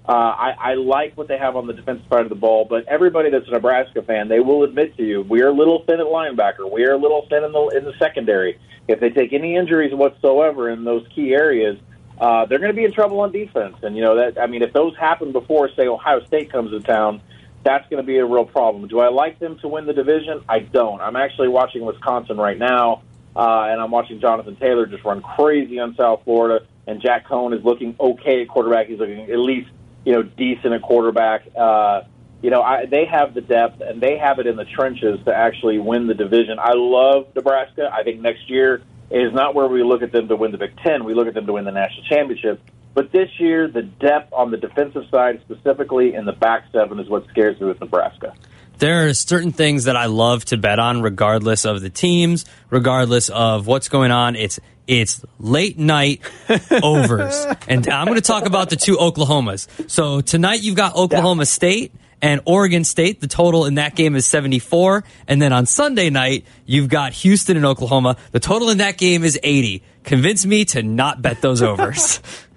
Uh, 0.08 0.12
I, 0.12 0.56
I 0.60 0.74
like 0.74 1.16
what 1.18 1.28
they 1.28 1.38
have 1.38 1.56
on 1.56 1.68
the 1.68 1.74
defensive 1.74 2.08
side 2.10 2.22
of 2.22 2.30
the 2.30 2.36
ball, 2.36 2.66
but 2.66 2.88
everybody 2.88 3.30
that's 3.30 3.48
a 3.48 3.52
Nebraska 3.52 4.02
fan, 4.02 4.28
they 4.28 4.40
will 4.40 4.64
admit 4.64 4.98
to 4.98 5.04
you, 5.04 5.22
we 5.22 5.44
are 5.44 5.50
a 5.50 5.54
little 5.54 5.84
thin 5.84 6.00
at 6.00 6.08
linebacker. 6.08 6.72
We 6.72 6.84
are 6.86 6.94
a 6.94 6.98
little 6.98 7.28
thin 7.30 7.44
in 7.44 7.52
the 7.52 7.68
in 7.78 7.84
the 7.84 7.94
secondary. 8.00 8.60
If 8.88 9.00
they 9.00 9.12
take 9.12 9.34
any 9.34 9.56
injuries 9.56 9.94
whatsoever 9.94 10.70
in 10.72 10.84
those 10.84 11.06
key 11.14 11.34
areas, 11.36 11.78
uh, 12.20 12.46
they're 12.46 12.58
going 12.58 12.72
to 12.72 12.76
be 12.76 12.86
in 12.86 12.92
trouble 12.92 13.20
on 13.20 13.32
defense. 13.32 13.76
And 13.84 13.96
you 13.96 14.02
know 14.02 14.16
that 14.16 14.42
I 14.42 14.48
mean, 14.48 14.64
if 14.64 14.74
those 14.74 14.96
happen 14.98 15.32
before, 15.32 15.70
say 15.76 15.86
Ohio 15.86 16.26
State 16.26 16.52
comes 16.52 16.72
to 16.72 16.80
town, 16.80 17.22
that's 17.64 17.88
going 17.90 18.02
to 18.02 18.08
be 18.08 18.18
a 18.18 18.26
real 18.26 18.46
problem. 18.46 18.88
Do 18.88 19.02
I 19.02 19.10
like 19.10 19.38
them 19.38 19.60
to 19.60 19.68
win 19.68 19.86
the 19.86 19.94
division? 19.94 20.42
I 20.50 20.60
don't. 20.60 21.02
I'm 21.02 21.18
actually 21.18 21.50
watching 21.50 21.86
Wisconsin 21.86 22.38
right 22.38 22.58
now, 22.58 23.04
uh, 23.40 23.68
and 23.70 23.80
I'm 23.80 23.90
watching 23.90 24.20
Jonathan 24.20 24.58
Taylor 24.58 24.86
just 24.86 25.06
run 25.06 25.22
crazy 25.22 25.80
on 25.80 25.96
South 25.96 26.24
Florida. 26.26 26.66
And 26.88 27.02
Jack 27.02 27.26
Coan 27.26 27.58
is 27.58 27.64
looking 27.64 27.96
okay 27.98 28.42
at 28.42 28.50
quarterback. 28.50 28.88
He's 28.88 29.00
looking 29.00 29.32
at 29.32 29.40
least 29.40 29.70
you 30.04 30.12
know 30.12 30.24
decent 30.24 30.74
at 30.74 30.82
quarterback. 30.82 31.44
Uh, 31.56 32.02
you 32.42 32.50
know, 32.50 32.62
I, 32.62 32.86
they 32.86 33.06
have 33.06 33.34
the 33.34 33.42
depth 33.42 33.80
and 33.80 34.02
they 34.02 34.18
have 34.18 34.40
it 34.40 34.48
in 34.48 34.58
the 34.58 34.66
trenches 34.66 35.24
to 35.26 35.34
actually 35.34 35.80
win 35.80 36.08
the 36.08 36.14
division. 36.14 36.60
I 36.60 36.74
love 36.74 37.28
Nebraska. 37.34 37.90
I 37.94 38.04
think 38.04 38.20
next 38.20 38.50
year 38.50 38.82
is 39.10 39.34
not 39.34 39.56
where 39.56 39.68
we 39.68 39.84
look 39.84 40.02
at 40.02 40.12
them 40.12 40.28
to 40.28 40.36
win 40.36 40.52
the 40.52 40.58
Big 40.58 40.76
Ten. 40.84 41.06
We 41.06 41.14
look 41.14 41.28
at 41.28 41.34
them 41.34 41.46
to 41.46 41.54
win 41.54 41.64
the 41.64 41.72
national 41.72 42.04
championship. 42.06 42.62
But 42.94 43.14
this 43.14 43.30
year, 43.40 43.70
the 43.70 43.84
depth 43.84 44.34
on 44.34 44.52
the 44.52 44.58
defensive 44.58 45.04
side, 45.10 45.42
specifically 45.46 46.14
in 46.14 46.26
the 46.26 46.34
back 46.34 46.66
seven, 46.74 47.00
is 47.00 47.08
what 47.08 47.26
scares 47.30 47.60
me 47.62 47.68
with 47.68 47.80
Nebraska. 47.80 48.34
There 48.80 49.08
are 49.08 49.14
certain 49.14 49.52
things 49.52 49.84
that 49.84 49.96
I 49.96 50.06
love 50.06 50.46
to 50.46 50.58
bet 50.58 50.80
on, 50.80 51.02
regardless 51.02 51.66
of 51.66 51.82
the 51.82 51.90
teams, 51.90 52.46
regardless 52.70 53.30
of 53.30 53.68
what's 53.68 53.90
going 53.90 54.12
on. 54.12 54.36
It's 54.36 54.60
it's 54.88 55.24
late 55.40 55.78
night 55.78 56.22
overs, 56.72 57.46
and 57.68 57.88
I'm 57.88 58.08
going 58.08 58.16
to 58.16 58.22
talk 58.22 58.46
about 58.46 58.70
the 58.70 58.76
two 58.76 58.98
Oklahomas. 58.98 59.90
So 59.90 60.22
tonight 60.22 60.64
you've 60.64 60.76
got 60.76 60.96
Oklahoma 60.96 61.46
State 61.46 61.94
and 62.22 62.42
Oregon 62.46 62.84
State. 62.84 63.22
The 63.22 63.28
total 63.28 63.66
in 63.66 63.76
that 63.76 63.96
game 63.96 64.16
is 64.16 64.26
74, 64.26 65.04
and 65.28 65.42
then 65.42 65.54
on 65.54 65.66
Sunday 65.66 66.10
night 66.10 66.46
you've 66.66 66.90
got 66.90 67.14
Houston 67.14 67.58
and 67.58 67.66
Oklahoma. 67.66 68.18
The 68.32 68.40
total 68.40 68.70
in 68.70 68.80
that 68.80 68.98
game 68.98 69.24
is 69.24 69.40
80. 69.44 69.84
Convince 70.04 70.46
me 70.46 70.66
to 70.66 70.82
not 70.82 71.22
bet 71.22 71.42
those 71.42 71.62
overs. 71.62 72.22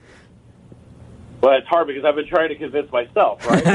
But 1.42 1.54
it's 1.54 1.66
hard 1.66 1.88
because 1.88 2.04
I've 2.04 2.14
been 2.14 2.28
trying 2.28 2.50
to 2.50 2.54
convince 2.54 2.92
myself, 2.92 3.44
right? 3.44 3.60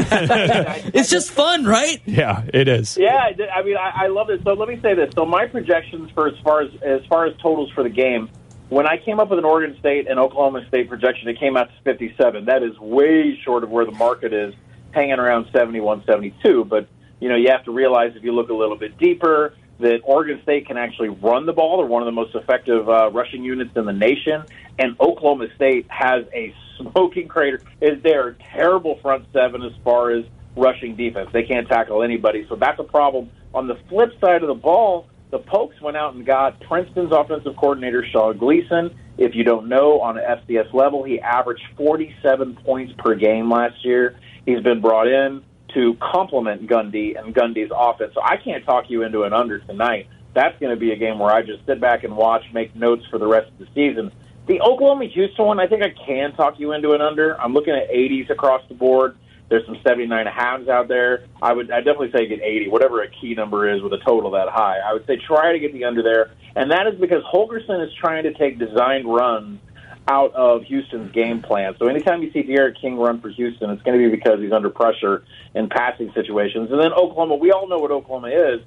it's 0.94 1.10
just 1.10 1.30
fun, 1.30 1.66
right? 1.66 2.02
Yeah, 2.06 2.46
it 2.54 2.70
is. 2.70 2.98
Yeah, 2.98 3.18
I 3.18 3.60
I 3.60 3.62
mean, 3.62 3.76
I, 3.76 4.06
I 4.06 4.08
love 4.08 4.30
it. 4.30 4.40
So 4.46 4.54
let 4.54 4.70
me 4.70 4.80
say 4.82 4.94
this. 4.96 5.12
So 5.14 5.26
my 5.26 5.48
projections 5.48 6.10
for 6.12 6.30
as 6.30 6.40
far 6.46 6.62
as 6.62 6.72
as 6.82 7.06
far 7.08 7.26
as 7.26 7.36
totals 7.42 7.70
for 7.72 7.84
the 7.84 7.90
game, 7.90 8.30
when 8.70 8.88
I 8.88 8.96
came 8.96 9.20
up 9.20 9.30
with 9.30 9.40
an 9.40 9.44
Oregon 9.44 9.78
State 9.82 10.08
and 10.10 10.18
Oklahoma 10.18 10.66
State 10.70 10.88
projection, 10.88 11.28
it 11.28 11.42
came 11.42 11.58
out 11.58 11.68
to 11.68 11.82
57. 11.84 12.46
That 12.46 12.64
is 12.64 12.80
way 12.80 13.38
short 13.44 13.66
of 13.66 13.70
where 13.70 13.84
the 13.84 13.92
market 13.92 14.32
is, 14.32 14.54
hanging 14.92 15.20
around 15.20 15.50
71, 15.52 16.06
72. 16.06 16.64
But 16.64 16.88
you 17.20 17.28
know, 17.28 17.36
you 17.36 17.50
have 17.50 17.66
to 17.66 17.72
realize 17.72 18.14
if 18.16 18.24
you 18.24 18.32
look 18.32 18.48
a 18.48 18.56
little 18.56 18.78
bit 18.78 18.98
deeper 18.98 19.56
that 19.80 20.00
Oregon 20.04 20.40
State 20.44 20.68
can 20.68 20.78
actually 20.78 21.10
run 21.10 21.46
the 21.46 21.54
ball. 21.54 21.78
They're 21.78 21.86
one 21.86 22.02
of 22.02 22.08
the 22.08 22.12
most 22.12 22.36
effective 22.36 22.90
uh, 22.90 23.12
rushing 23.12 23.44
units 23.44 23.72
in 23.76 23.86
the 23.86 23.94
nation, 23.94 24.44
and 24.80 25.00
Oklahoma 25.00 25.48
State 25.56 25.86
has 25.90 26.26
a 26.34 26.54
smoking 26.78 27.28
crater. 27.28 27.62
Is 27.82 28.02
their 28.02 28.38
terrible 28.54 29.00
front 29.02 29.26
seven 29.34 29.62
as 29.64 29.74
far 29.84 30.12
as 30.12 30.26
rushing 30.56 30.96
defense? 30.96 31.30
They 31.32 31.44
can't 31.44 31.68
tackle 31.68 32.04
anybody, 32.04 32.46
so 32.50 32.56
that's 32.56 32.80
a 32.80 32.84
problem. 32.84 33.30
On 33.54 33.68
the 33.68 33.78
flip 33.90 34.12
side 34.20 34.42
of 34.42 34.48
the 34.48 34.56
ball, 34.56 35.08
the 35.30 35.40
Pokes 35.40 35.80
went 35.82 35.98
out 35.98 36.16
and 36.16 36.26
got 36.26 36.60
Princeton's 36.62 37.12
offensive 37.12 37.56
coordinator 37.58 38.06
Sean 38.12 38.38
Gleeson. 38.38 38.98
If 39.18 39.36
you 39.36 39.44
don't 39.44 39.68
know, 39.68 40.00
on 40.00 40.18
an 40.18 40.24
FCS 40.24 40.74
level, 40.74 41.04
he 41.04 41.20
averaged 41.20 41.64
47 41.76 42.58
points 42.64 42.94
per 42.98 43.16
game 43.16 43.52
last 43.52 43.84
year. 43.84 44.18
He's 44.46 44.62
been 44.62 44.80
brought 44.80 45.08
in 45.08 45.44
to 45.74 45.96
complement 45.96 46.68
Gundy 46.68 47.20
and 47.20 47.34
Gundy's 47.36 47.72
offense. 47.76 48.14
So 48.14 48.22
I 48.24 48.38
can't 48.38 48.66
talk 48.66 48.86
you 48.90 49.04
into 49.04 49.24
an 49.24 49.34
under 49.34 49.60
tonight. 49.60 50.08
That's 50.34 50.58
going 50.60 50.74
to 50.74 50.80
be 50.80 50.92
a 50.92 50.96
game 50.96 51.20
where 51.20 51.32
I 51.32 51.42
just 51.42 51.66
sit 51.66 51.82
back 51.82 52.04
and 52.04 52.16
watch, 52.16 52.44
make 52.54 52.76
notes 52.76 53.04
for 53.10 53.18
the 53.18 53.28
rest 53.28 53.52
of 53.52 53.58
the 53.60 53.68
season. 53.74 54.12
The 54.48 54.62
Oklahoma 54.62 55.06
Houston 55.06 55.46
one, 55.46 55.60
I 55.60 55.68
think 55.68 55.84
I 55.84 55.94
can 56.06 56.34
talk 56.34 56.60
you 56.60 56.72
into 56.72 56.94
an 56.94 57.02
under. 57.02 57.40
I'm 57.42 57.54
looking 57.54 57.74
at 57.74 57.90
80s 57.90 58.30
across 58.30 58.62
the 58.70 58.76
board. 58.76 59.18
There's 59.50 59.66
some 59.66 59.78
79 59.86 60.20
and 60.20 60.30
halves 60.30 60.68
out 60.68 60.88
there. 60.88 61.26
I 61.42 61.54
would 61.54 61.72
I 61.72 61.78
definitely 61.78 62.12
say 62.12 62.28
get 62.28 62.42
80, 62.42 62.70
whatever 62.70 63.02
a 63.02 63.10
key 63.10 63.34
number 63.34 63.74
is 63.74 63.82
with 63.82 63.94
a 63.94 64.00
total 64.06 64.32
that 64.32 64.50
high. 64.50 64.80
I 64.80 64.94
would 64.94 65.06
say 65.06 65.18
try 65.18 65.54
to 65.54 65.60
get 65.60 65.74
the 65.74 65.86
under 65.86 66.04
there, 66.04 66.32
and 66.56 66.72
that 66.72 66.88
is 66.88 67.00
because 67.00 67.24
Holgorsen 67.24 67.86
is 67.86 67.94
trying 68.00 68.24
to 68.24 68.34
take 68.34 68.60
designed 68.60 69.08
runs 69.08 69.60
out 70.08 70.34
of 70.34 70.64
Houston's 70.64 71.12
game 71.12 71.42
plan. 71.42 71.76
So 71.80 71.88
anytime 71.88 72.24
you 72.24 72.32
see 72.32 72.44
D'Eriq 72.44 72.80
King 72.80 72.98
run 72.98 73.22
for 73.22 73.30
Houston, 73.30 73.70
it's 73.70 73.82
going 73.84 74.00
to 74.00 74.10
be 74.10 74.16
because 74.16 74.40
he's 74.40 74.52
under 74.52 74.70
pressure 74.70 75.24
in 75.54 75.70
passing 75.70 76.12
situations. 76.14 76.70
And 76.72 76.80
then 76.80 76.94
Oklahoma, 76.94 77.36
we 77.36 77.52
all 77.52 77.68
know 77.68 77.78
what 77.78 77.92
Oklahoma 77.92 78.30
is, 78.30 78.62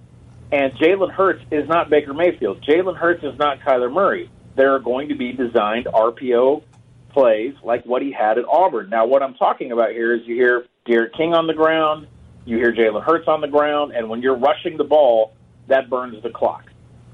and 0.52 0.72
Jalen 0.74 1.12
Hurts 1.12 1.42
is 1.50 1.68
not 1.68 1.88
Baker 1.90 2.12
Mayfield. 2.12 2.62
Jalen 2.62 2.96
Hurts 2.96 3.24
is 3.24 3.38
not 3.38 3.60
Kyler 3.60 3.92
Murray. 3.92 4.30
There 4.56 4.74
are 4.74 4.80
going 4.80 5.08
to 5.08 5.14
be 5.14 5.32
designed 5.32 5.86
RPO 5.86 6.62
plays 7.12 7.54
like 7.62 7.84
what 7.84 8.02
he 8.02 8.12
had 8.12 8.38
at 8.38 8.44
Auburn. 8.44 8.90
Now, 8.90 9.06
what 9.06 9.22
I'm 9.22 9.34
talking 9.34 9.72
about 9.72 9.90
here 9.90 10.14
is 10.14 10.20
you 10.26 10.34
hear 10.34 10.66
D'Eriq 10.86 11.16
King 11.16 11.34
on 11.34 11.46
the 11.46 11.54
ground, 11.54 12.06
you 12.44 12.56
hear 12.56 12.72
Jalen 12.72 13.02
Hurts 13.04 13.28
on 13.28 13.40
the 13.40 13.48
ground, 13.48 13.92
and 13.92 14.08
when 14.08 14.22
you're 14.22 14.36
rushing 14.36 14.76
the 14.76 14.84
ball, 14.84 15.34
that 15.68 15.88
burns 15.88 16.22
the 16.22 16.30
clock. 16.30 16.64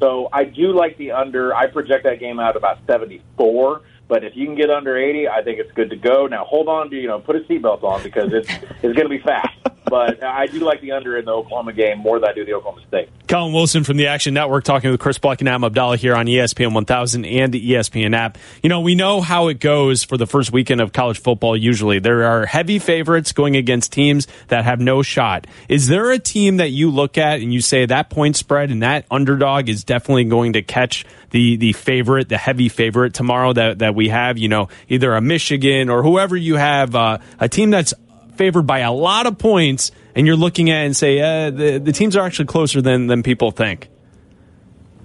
So 0.01 0.29
I 0.33 0.45
do 0.45 0.73
like 0.73 0.99
the 0.99 1.13
under. 1.13 1.55
I 1.55 1.67
project 1.67 2.05
that 2.05 2.21
game 2.21 2.39
out 2.39 2.57
about 2.57 2.79
74. 2.87 3.83
But 4.09 4.25
if 4.25 4.37
you 4.37 4.47
can 4.47 4.55
get 4.55 4.71
under 4.71 4.97
80, 4.97 5.29
I 5.29 5.43
think 5.43 5.59
it's 5.59 5.73
good 5.73 5.91
to 5.91 5.97
go. 5.97 6.27
Now 6.27 6.45
hold 6.45 6.69
on 6.69 6.91
to 6.91 6.97
you 6.97 7.09
know 7.09 7.19
put 7.19 7.37
a 7.37 7.41
seatbelt 7.41 7.83
on 7.83 8.03
because 8.03 8.33
it's 8.33 8.49
it's 8.49 8.95
going 8.95 9.05
to 9.05 9.09
be 9.09 9.19
fast. 9.19 9.57
But 9.89 10.23
I 10.23 10.47
do 10.47 10.61
like 10.61 10.81
the 10.81 10.93
under 10.93 11.17
in 11.17 11.25
the 11.25 11.31
Oklahoma 11.33 11.73
game 11.73 11.99
more 11.99 12.19
than 12.19 12.29
I 12.29 12.33
do 12.33 12.45
the 12.45 12.55
Oklahoma 12.55 12.83
State. 12.89 13.09
Collin 13.29 13.53
Wilson 13.53 13.85
from 13.85 13.97
the 13.97 14.09
Action 14.09 14.35
Network 14.35 14.65
talking 14.65 14.91
with 14.91 15.01
Chris 15.01 15.19
Bleck 15.19 15.41
and 15.41 15.49
Adam 15.49 15.63
Abdalla 15.63 15.97
here 15.97 16.15
on 16.15 16.27
ESPN 16.27 16.73
1000 16.75 17.25
and 17.25 17.53
the 17.53 17.71
ESPN 17.73 18.15
app. 18.15 18.39
You 18.63 18.69
know, 18.69 18.81
we 18.81 18.95
know 18.95 19.21
how 19.21 19.49
it 19.49 19.61
goes 19.61 20.05
for 20.05 20.17
the 20.17 20.27
first 20.27 20.53
weekend 20.53 20.81
of 20.81 20.93
college 20.93 21.21
football 21.21 21.57
usually. 21.57 21.99
There 21.99 22.25
are 22.25 22.47
heavy 22.47 22.79
favorites 22.79 23.33
going 23.33 23.57
against 23.57 23.93
teams 23.93 24.27
that 24.49 24.65
have 24.65 24.81
no 24.81 25.03
shot. 25.03 25.47
Is 25.69 25.89
there 25.89 26.11
a 26.11 26.19
team 26.19 26.59
that 26.59 26.71
you 26.71 26.91
look 26.91 27.19
at 27.19 27.41
and 27.41 27.53
you 27.53 27.61
say 27.61 27.87
that 27.87 28.11
point 28.11 28.37
spread 28.37 28.71
and 28.71 28.83
that 28.83 29.07
underdog 29.11 29.69
is 29.69 29.85
definitely 29.85 30.25
going 30.25 30.55
to 30.55 30.63
catch 30.63 31.05
the 31.31 31.57
the 31.57 31.73
favorite, 31.73 32.29
the 32.29 32.39
heavy 32.39 32.69
favorite 32.69 33.15
tomorrow 33.15 33.53
that, 33.53 33.81
that 33.81 33.95
we 33.95 34.09
have, 34.09 34.39
you 34.39 34.49
know, 34.49 34.69
either 34.89 35.15
a 35.15 35.21
Michigan 35.21 35.89
or 35.89 36.03
whoever 36.03 36.37
you 36.37 36.57
have, 36.57 36.95
uh, 36.95 37.19
a 37.39 37.49
team 37.49 37.71
that's 37.71 37.93
favored 38.37 38.67
by 38.67 38.81
a 38.81 38.93
lot 38.93 39.27
of 39.27 39.39
points, 39.39 39.91
and 40.15 40.27
you're 40.27 40.37
looking 40.37 40.71
at 40.71 40.87
and 40.87 40.97
say 40.97 41.21
uh, 41.21 41.51
the 41.51 41.79
the 41.79 41.93
teams 41.93 42.17
are 42.17 42.25
actually 42.25 42.47
closer 42.47 42.81
than 42.81 43.07
than 43.07 43.23
people 43.23 43.51
think. 43.51 43.89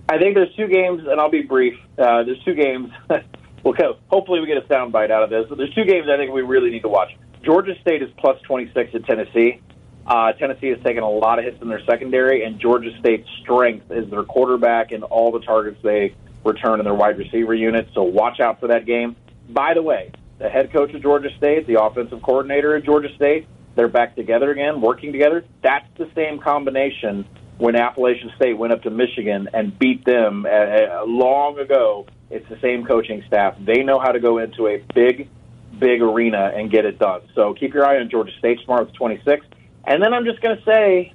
I 0.09 0.17
think 0.17 0.35
there's 0.35 0.53
two 0.55 0.67
games, 0.67 1.03
and 1.07 1.21
I'll 1.21 1.31
be 1.31 1.41
brief. 1.41 1.79
Uh, 1.97 2.23
there's 2.23 2.43
two 2.43 2.53
games. 2.53 2.91
well, 3.63 3.97
hopefully 4.09 4.41
we 4.41 4.47
get 4.47 4.57
a 4.57 4.67
soundbite 4.67 5.09
out 5.09 5.23
of 5.23 5.29
this. 5.29 5.45
But 5.47 5.57
there's 5.57 5.73
two 5.73 5.85
games 5.85 6.07
I 6.11 6.17
think 6.17 6.33
we 6.33 6.41
really 6.41 6.69
need 6.69 6.81
to 6.81 6.89
watch. 6.89 7.11
Georgia 7.43 7.73
State 7.81 8.01
is 8.01 8.09
plus 8.17 8.41
26 8.41 8.93
at 8.93 9.05
Tennessee. 9.05 9.61
Uh, 10.05 10.33
Tennessee 10.33 10.67
has 10.69 10.79
taken 10.83 11.03
a 11.03 11.09
lot 11.09 11.39
of 11.39 11.45
hits 11.45 11.61
in 11.61 11.69
their 11.69 11.83
secondary, 11.85 12.43
and 12.43 12.59
Georgia 12.59 12.91
State's 12.99 13.29
strength 13.41 13.89
is 13.91 14.09
their 14.09 14.23
quarterback 14.23 14.91
and 14.91 15.03
all 15.03 15.31
the 15.31 15.39
targets 15.39 15.77
they 15.83 16.15
return 16.43 16.79
in 16.79 16.85
their 16.85 16.93
wide 16.93 17.17
receiver 17.17 17.53
unit. 17.53 17.87
So 17.93 18.03
watch 18.03 18.39
out 18.39 18.59
for 18.59 18.67
that 18.67 18.85
game. 18.85 19.15
By 19.49 19.73
the 19.73 19.81
way, 19.81 20.11
the 20.41 20.49
head 20.49 20.73
coach 20.73 20.93
of 20.93 21.01
Georgia 21.01 21.29
State, 21.37 21.67
the 21.67 21.81
offensive 21.81 22.21
coordinator 22.21 22.75
at 22.75 22.83
Georgia 22.83 23.13
State, 23.15 23.47
they're 23.75 23.87
back 23.87 24.15
together 24.15 24.51
again, 24.51 24.81
working 24.81 25.11
together. 25.11 25.45
That's 25.61 25.87
the 25.97 26.09
same 26.15 26.39
combination 26.39 27.25
when 27.57 27.75
Appalachian 27.75 28.31
State 28.35 28.57
went 28.57 28.73
up 28.73 28.81
to 28.83 28.89
Michigan 28.89 29.47
and 29.53 29.77
beat 29.77 30.03
them 30.03 30.45
uh, 30.45 30.49
uh, 30.49 31.03
long 31.05 31.59
ago. 31.59 32.07
It's 32.31 32.47
the 32.49 32.59
same 32.59 32.85
coaching 32.85 33.23
staff. 33.27 33.55
They 33.59 33.83
know 33.83 33.99
how 33.99 34.11
to 34.11 34.19
go 34.19 34.39
into 34.39 34.67
a 34.67 34.83
big, 34.95 35.29
big 35.77 36.01
arena 36.01 36.51
and 36.55 36.71
get 36.71 36.85
it 36.85 36.97
done. 36.97 37.21
So 37.35 37.53
keep 37.53 37.73
your 37.73 37.85
eye 37.85 37.99
on 37.99 38.09
Georgia 38.09 38.31
State 38.39 38.59
tomorrow 38.61 38.87
at 38.87 38.93
26. 38.95 39.45
And 39.85 40.01
then 40.01 40.13
I'm 40.13 40.25
just 40.25 40.41
going 40.41 40.57
to 40.57 40.63
say, 40.63 41.13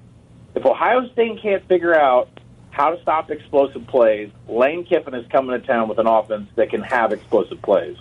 if 0.54 0.64
Ohio 0.64 1.10
State 1.12 1.42
can't 1.42 1.66
figure 1.66 1.94
out 1.94 2.28
how 2.70 2.90
to 2.90 3.02
stop 3.02 3.30
explosive 3.30 3.86
plays, 3.88 4.30
Lane 4.48 4.84
Kiffin 4.84 5.14
is 5.14 5.26
coming 5.32 5.60
to 5.60 5.66
town 5.66 5.88
with 5.88 5.98
an 5.98 6.06
offense 6.06 6.48
that 6.54 6.70
can 6.70 6.82
have 6.82 7.12
explosive 7.12 7.60
plays. 7.62 7.96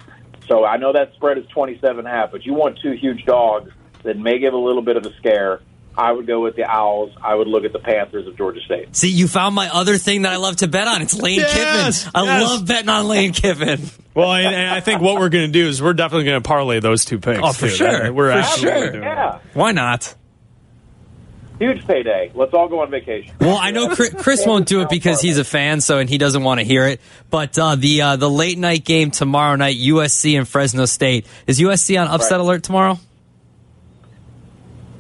So 0.47 0.63
I 0.65 0.77
know 0.77 0.93
that 0.93 1.13
spread 1.15 1.37
is 1.37 1.45
27 1.47 2.05
half, 2.05 2.31
but 2.31 2.45
you 2.45 2.53
want 2.53 2.79
two 2.81 2.91
huge 2.91 3.25
dogs 3.25 3.71
that 4.03 4.17
may 4.17 4.39
give 4.39 4.53
a 4.53 4.57
little 4.57 4.81
bit 4.83 4.97
of 4.97 5.05
a 5.05 5.13
scare. 5.17 5.61
I 5.97 6.11
would 6.11 6.27
go 6.27 6.41
with 6.41 6.57
the 6.57 6.65
Owls. 6.69 7.13
I 7.23 7.33
would 7.35 7.47
look 7.47 7.63
at 7.63 7.71
the 7.71 7.79
Panthers 7.79 8.27
of 8.27 8.35
Georgia 8.37 8.59
State. 8.65 8.93
See, 8.95 9.09
you 9.09 9.29
found 9.29 9.55
my 9.55 9.69
other 9.69 9.97
thing 9.97 10.23
that 10.23 10.33
I 10.33 10.35
love 10.35 10.57
to 10.57 10.67
bet 10.67 10.89
on. 10.89 11.01
It's 11.01 11.13
Lane 11.17 11.39
Yes, 11.39 12.03
Kiffin. 12.03 12.11
I 12.13 12.23
yes. 12.25 12.43
love 12.49 12.67
betting 12.67 12.89
on 12.89 13.07
Lane 13.07 13.31
Kiffin. 13.33 13.79
Well, 14.15 14.31
and, 14.31 14.55
and 14.55 14.73
I 14.73 14.79
think 14.79 15.01
what 15.01 15.15
we're 15.19 15.27
going 15.27 15.47
to 15.47 15.51
do 15.51 15.67
is 15.67 15.81
we're 15.81 15.91
definitely 15.91 16.23
going 16.23 16.41
to 16.41 16.47
parlay 16.47 16.79
those 16.79 17.03
two 17.03 17.19
picks. 17.19 17.41
Oh, 17.43 17.51
for 17.51 17.67
too. 17.67 17.75
sure. 17.75 17.91
That- 18.03 18.15
We're 18.15 18.31
For 18.31 18.37
absolutely 18.37 18.79
sure. 18.79 18.91
doing. 18.91 19.03
Yeah, 19.03 19.39
Why 19.53 19.73
not? 19.73 20.15
Huge 21.60 21.86
payday. 21.88 22.32
Let's 22.36 22.53
all 22.53 22.68
go 22.68 22.82
on 22.82 22.89
vacation. 22.91 23.34
Well, 23.39 23.58
I 23.58 23.72
know 23.72 23.89
Chris, 23.95 24.14
Chris 24.14 24.45
won't 24.47 24.68
do 24.68 24.82
it 24.82 24.89
because 24.89 25.22
he's 25.22 25.38
a 25.38 25.43
fan, 25.43 25.82
so 25.82 25.99
and 25.99 26.10
he 26.10 26.18
doesn't 26.18 26.43
want 26.43 26.60
to 26.60 26.66
hear 26.66 26.88
it. 26.88 27.01
But 27.30 27.58
uh, 27.58 27.76
the 27.76 28.01
uh, 28.01 28.16
the 28.18 28.30
late 28.30 28.58
night 28.58 28.84
game 28.86 29.12
tomorrow 29.12 29.56
night, 29.56 29.78
USC 29.78 30.38
and 30.38 30.47
Fresno 30.47 30.86
State. 30.86 31.26
Is 31.47 31.60
USC 31.60 31.99
on 32.01 32.08
upset 32.08 32.32
Right. 32.34 32.41
alert 32.41 32.64
tomorrow? 32.64 32.99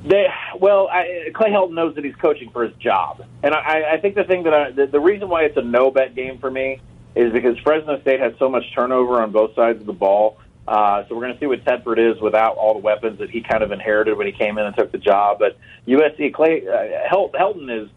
They, 0.05 0.27
well, 0.59 0.87
I, 0.87 1.31
Clay 1.33 1.49
Helton 1.49 1.73
knows 1.73 1.95
that 1.95 2.05
he's 2.05 2.15
coaching 2.15 2.51
for 2.51 2.63
his 2.63 2.75
job, 2.75 3.25
and 3.41 3.55
I, 3.55 3.93
I 3.93 3.97
think 3.97 4.13
the 4.13 4.23
thing 4.23 4.43
that 4.43 4.53
I, 4.53 4.69
the, 4.71 4.85
the 4.85 4.99
reason 4.99 5.29
why 5.29 5.45
it's 5.45 5.57
a 5.57 5.63
no 5.63 5.89
bet 5.89 6.13
game 6.13 6.37
for 6.37 6.51
me 6.51 6.79
is 7.15 7.33
because 7.33 7.57
Fresno 7.59 7.99
State 8.01 8.19
has 8.19 8.33
so 8.37 8.47
much 8.47 8.63
turnover 8.75 9.19
on 9.21 9.31
both 9.31 9.55
sides 9.55 9.79
of 9.79 9.87
the 9.87 9.93
ball. 9.93 10.37
Uh, 10.67 11.03
so 11.07 11.15
we're 11.15 11.21
going 11.21 11.33
to 11.33 11.39
see 11.39 11.45
what 11.45 11.63
Tedford 11.63 11.99
is 11.99 12.19
without 12.21 12.57
all 12.57 12.73
the 12.73 12.79
weapons 12.79 13.19
that 13.19 13.29
he 13.29 13.41
kind 13.41 13.63
of 13.63 13.71
inherited 13.71 14.17
when 14.17 14.25
he 14.25 14.33
came 14.33 14.57
in 14.57 14.65
and 14.65 14.75
took 14.75 14.91
the 14.91 14.97
job. 14.97 15.37
But 15.39 15.57
USC 15.87 16.33
Clay 16.33 16.63
uh, 16.67 17.07
Hel- 17.07 17.29
Helton 17.29 17.83
is 17.83 17.89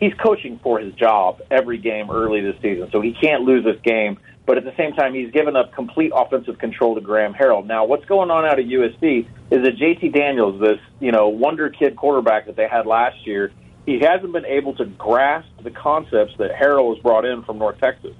he's 0.00 0.12
coaching 0.14 0.58
for 0.62 0.80
his 0.80 0.94
job 0.94 1.40
every 1.50 1.78
game 1.78 2.10
early 2.10 2.40
this 2.40 2.56
season, 2.60 2.88
so 2.92 3.00
he 3.00 3.12
can't 3.12 3.42
lose 3.42 3.64
this 3.64 3.80
game. 3.82 4.18
But 4.46 4.58
at 4.58 4.64
the 4.64 4.74
same 4.76 4.94
time, 4.94 5.14
he's 5.14 5.30
given 5.30 5.54
up 5.54 5.72
complete 5.72 6.12
offensive 6.14 6.58
control 6.58 6.94
to 6.96 7.00
Graham 7.00 7.32
Harrell. 7.32 7.64
Now, 7.64 7.84
what's 7.84 8.04
going 8.06 8.30
on 8.30 8.44
out 8.44 8.58
of 8.58 8.66
USC 8.66 9.26
is 9.50 9.62
that 9.62 9.76
JT 9.76 10.12
Daniels, 10.12 10.60
this 10.60 10.78
you 10.98 11.12
know 11.12 11.28
wonder 11.28 11.70
kid 11.70 11.96
quarterback 11.96 12.46
that 12.46 12.56
they 12.56 12.66
had 12.68 12.86
last 12.86 13.26
year, 13.26 13.52
he 13.86 14.00
hasn't 14.00 14.32
been 14.32 14.46
able 14.46 14.74
to 14.76 14.84
grasp 14.84 15.48
the 15.62 15.70
concepts 15.70 16.34
that 16.38 16.50
Harrell 16.52 16.94
has 16.94 17.02
brought 17.02 17.24
in 17.24 17.44
from 17.44 17.58
North 17.58 17.78
Texas. 17.78 18.14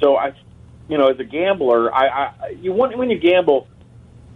So 0.00 0.16
I, 0.16 0.32
you 0.88 0.98
know, 0.98 1.08
as 1.08 1.18
a 1.18 1.24
gambler, 1.24 1.92
I, 1.94 2.06
I 2.06 2.48
you 2.60 2.72
want 2.72 2.96
when 2.96 3.10
you 3.10 3.18
gamble, 3.18 3.68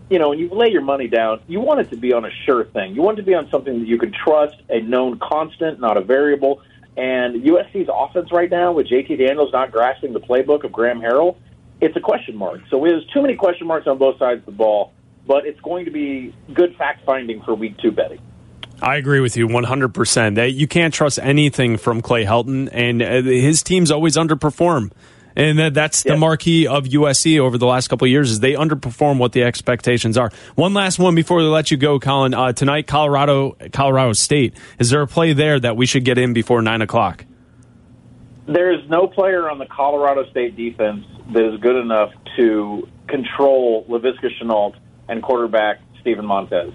you 0.08 0.18
know, 0.18 0.30
when 0.30 0.38
you 0.38 0.48
lay 0.50 0.70
your 0.70 0.82
money 0.82 1.08
down, 1.08 1.40
you 1.46 1.60
want 1.60 1.80
it 1.80 1.90
to 1.90 1.96
be 1.96 2.12
on 2.12 2.24
a 2.24 2.30
sure 2.44 2.64
thing. 2.64 2.94
You 2.94 3.02
want 3.02 3.18
it 3.18 3.22
to 3.22 3.26
be 3.26 3.34
on 3.34 3.48
something 3.50 3.80
that 3.80 3.86
you 3.86 3.98
can 3.98 4.12
trust, 4.12 4.56
a 4.68 4.80
known 4.80 5.18
constant, 5.18 5.80
not 5.80 5.96
a 5.96 6.00
variable. 6.00 6.62
And 6.96 7.44
USC's 7.44 7.88
offense 7.92 8.32
right 8.32 8.50
now, 8.50 8.72
with 8.72 8.88
JT 8.88 9.18
Daniels 9.18 9.52
not 9.52 9.70
grasping 9.70 10.12
the 10.12 10.20
playbook 10.20 10.64
of 10.64 10.72
Graham 10.72 11.00
Harrell, 11.00 11.36
it's 11.80 11.96
a 11.96 12.00
question 12.00 12.36
mark. 12.36 12.60
So 12.68 12.82
there's 12.84 13.06
too 13.06 13.22
many 13.22 13.36
question 13.36 13.66
marks 13.66 13.86
on 13.86 13.98
both 13.98 14.18
sides 14.18 14.40
of 14.40 14.46
the 14.46 14.52
ball, 14.52 14.92
but 15.26 15.46
it's 15.46 15.60
going 15.60 15.84
to 15.84 15.90
be 15.90 16.34
good 16.52 16.76
fact 16.76 17.04
finding 17.06 17.42
for 17.42 17.54
week 17.54 17.78
two 17.78 17.92
betting. 17.92 18.20
I 18.82 18.96
agree 18.96 19.20
with 19.20 19.36
you 19.36 19.46
100%. 19.46 20.34
That 20.36 20.52
you 20.52 20.66
can't 20.66 20.92
trust 20.92 21.18
anything 21.22 21.76
from 21.76 22.00
Clay 22.00 22.24
Helton, 22.24 22.68
and 22.72 23.02
uh, 23.02 23.22
his 23.22 23.62
teams 23.62 23.90
always 23.90 24.16
underperform. 24.16 24.90
And 25.40 25.58
that, 25.58 25.72
that's 25.72 26.02
the 26.02 26.18
marquee 26.18 26.66
of 26.66 26.84
USC 26.84 27.38
over 27.38 27.56
the 27.56 27.64
last 27.64 27.88
couple 27.88 28.04
of 28.04 28.10
years 28.10 28.30
is 28.30 28.40
they 28.40 28.52
underperform 28.52 29.16
what 29.16 29.32
the 29.32 29.42
expectations 29.42 30.18
are. 30.18 30.30
One 30.54 30.74
last 30.74 30.98
one 30.98 31.14
before 31.14 31.38
we 31.38 31.44
let 31.44 31.70
you 31.70 31.78
go, 31.78 31.98
Collin. 31.98 32.34
Uh, 32.34 32.52
tonight, 32.52 32.86
Colorado, 32.86 33.56
Colorado 33.72 34.12
State. 34.12 34.54
Is 34.78 34.90
there 34.90 35.00
a 35.00 35.06
play 35.06 35.32
there 35.32 35.58
that 35.58 35.78
we 35.78 35.86
should 35.86 36.04
get 36.04 36.18
in 36.18 36.34
before 36.34 36.60
nine 36.60 36.82
o'clock? 36.82 37.24
There's 38.46 38.86
no 38.90 39.06
player 39.06 39.48
on 39.48 39.58
the 39.58 39.64
Colorado 39.64 40.28
State 40.30 40.56
defense 40.56 41.06
that 41.32 41.54
is 41.54 41.58
good 41.60 41.76
enough 41.76 42.10
to 42.36 42.86
control 43.08 43.86
Laviska 43.88 44.28
Shenault 44.38 44.74
and 45.08 45.22
quarterback 45.22 45.80
Steven 46.02 46.26
Montez. 46.26 46.70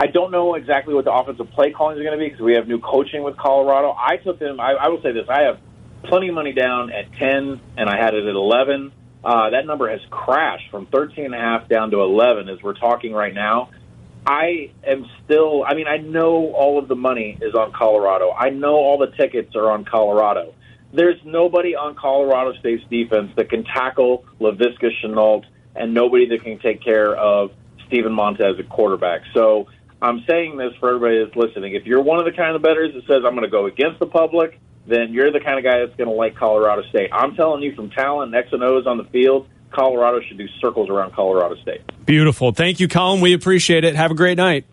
I 0.00 0.06
don't 0.06 0.30
know 0.30 0.54
exactly 0.54 0.94
what 0.94 1.04
the 1.04 1.12
offensive 1.12 1.50
play 1.50 1.70
calling 1.72 1.98
is 1.98 2.02
going 2.02 2.18
to 2.18 2.24
be 2.24 2.30
because 2.30 2.40
we 2.40 2.54
have 2.54 2.66
new 2.66 2.78
coaching 2.78 3.22
with 3.22 3.36
Colorado. 3.36 3.94
I 3.94 4.16
took 4.16 4.38
them. 4.38 4.58
I, 4.58 4.72
I 4.72 4.88
will 4.88 5.02
say 5.02 5.12
this: 5.12 5.26
I 5.28 5.42
have 5.42 5.58
plenty 6.04 6.28
of 6.28 6.34
money 6.34 6.52
down 6.52 6.92
at 6.92 7.12
ten, 7.14 7.60
and 7.76 7.88
I 7.88 7.96
had 7.96 8.14
it 8.14 8.24
at 8.24 8.34
eleven. 8.34 8.92
Uh, 9.22 9.50
that 9.50 9.66
number 9.66 9.90
has 9.90 10.00
crashed 10.10 10.70
from 10.70 10.86
thirteen 10.86 11.26
and 11.26 11.34
a 11.34 11.38
half 11.38 11.68
down 11.68 11.90
to 11.90 12.00
eleven 12.00 12.48
as 12.48 12.62
we're 12.62 12.74
talking 12.74 13.12
right 13.12 13.34
now. 13.34 13.70
I 14.26 14.72
am 14.86 15.06
still. 15.24 15.64
I 15.64 15.74
mean, 15.74 15.86
I 15.86 15.98
know 15.98 16.52
all 16.52 16.78
of 16.78 16.88
the 16.88 16.96
money 16.96 17.38
is 17.40 17.54
on 17.54 17.72
Colorado. 17.72 18.30
I 18.32 18.50
know 18.50 18.74
all 18.74 18.98
the 18.98 19.10
tickets 19.16 19.56
are 19.56 19.70
on 19.70 19.84
Colorado. 19.84 20.54
There's 20.92 21.20
nobody 21.24 21.76
on 21.76 21.94
Colorado 21.94 22.52
State's 22.58 22.82
defense 22.90 23.32
that 23.36 23.48
can 23.48 23.64
tackle 23.64 24.24
Laviska 24.40 24.90
Shenault, 25.02 25.44
and 25.74 25.94
nobody 25.94 26.28
that 26.28 26.42
can 26.42 26.58
take 26.58 26.82
care 26.82 27.14
of 27.14 27.52
Steven 27.86 28.12
Montez 28.12 28.58
at 28.58 28.68
quarterback. 28.68 29.22
So 29.32 29.68
I'm 30.02 30.24
saying 30.28 30.56
this 30.56 30.72
for 30.80 30.88
everybody 30.88 31.24
that's 31.24 31.36
listening. 31.36 31.74
If 31.74 31.86
you're 31.86 32.02
one 32.02 32.18
of 32.18 32.24
the 32.24 32.32
kind 32.32 32.56
of 32.56 32.62
bettors 32.62 32.94
that 32.94 33.06
says 33.06 33.22
I'm 33.24 33.34
going 33.34 33.42
to 33.42 33.48
go 33.48 33.66
against 33.66 34.00
the 34.00 34.06
public, 34.06 34.58
then 34.86 35.12
you're 35.12 35.30
the 35.30 35.40
kind 35.40 35.58
of 35.58 35.64
guy 35.64 35.78
that's 35.78 35.96
going 35.96 36.08
to 36.08 36.14
like 36.14 36.34
Colorado 36.36 36.82
State. 36.88 37.10
I'm 37.12 37.34
telling 37.34 37.62
you 37.62 37.74
from 37.74 37.90
talent, 37.90 38.34
X 38.34 38.48
and 38.52 38.62
O's 38.62 38.86
on 38.86 38.98
the 38.98 39.04
field, 39.04 39.48
Colorado 39.70 40.20
should 40.20 40.38
do 40.38 40.48
circles 40.60 40.88
around 40.88 41.12
Colorado 41.12 41.56
State. 41.56 41.82
Beautiful. 42.04 42.52
Thank 42.52 42.80
you, 42.80 42.88
Collin. 42.88 43.20
We 43.20 43.34
appreciate 43.34 43.84
it. 43.84 43.94
Have 43.94 44.10
a 44.10 44.14
great 44.14 44.36
night. 44.36 44.64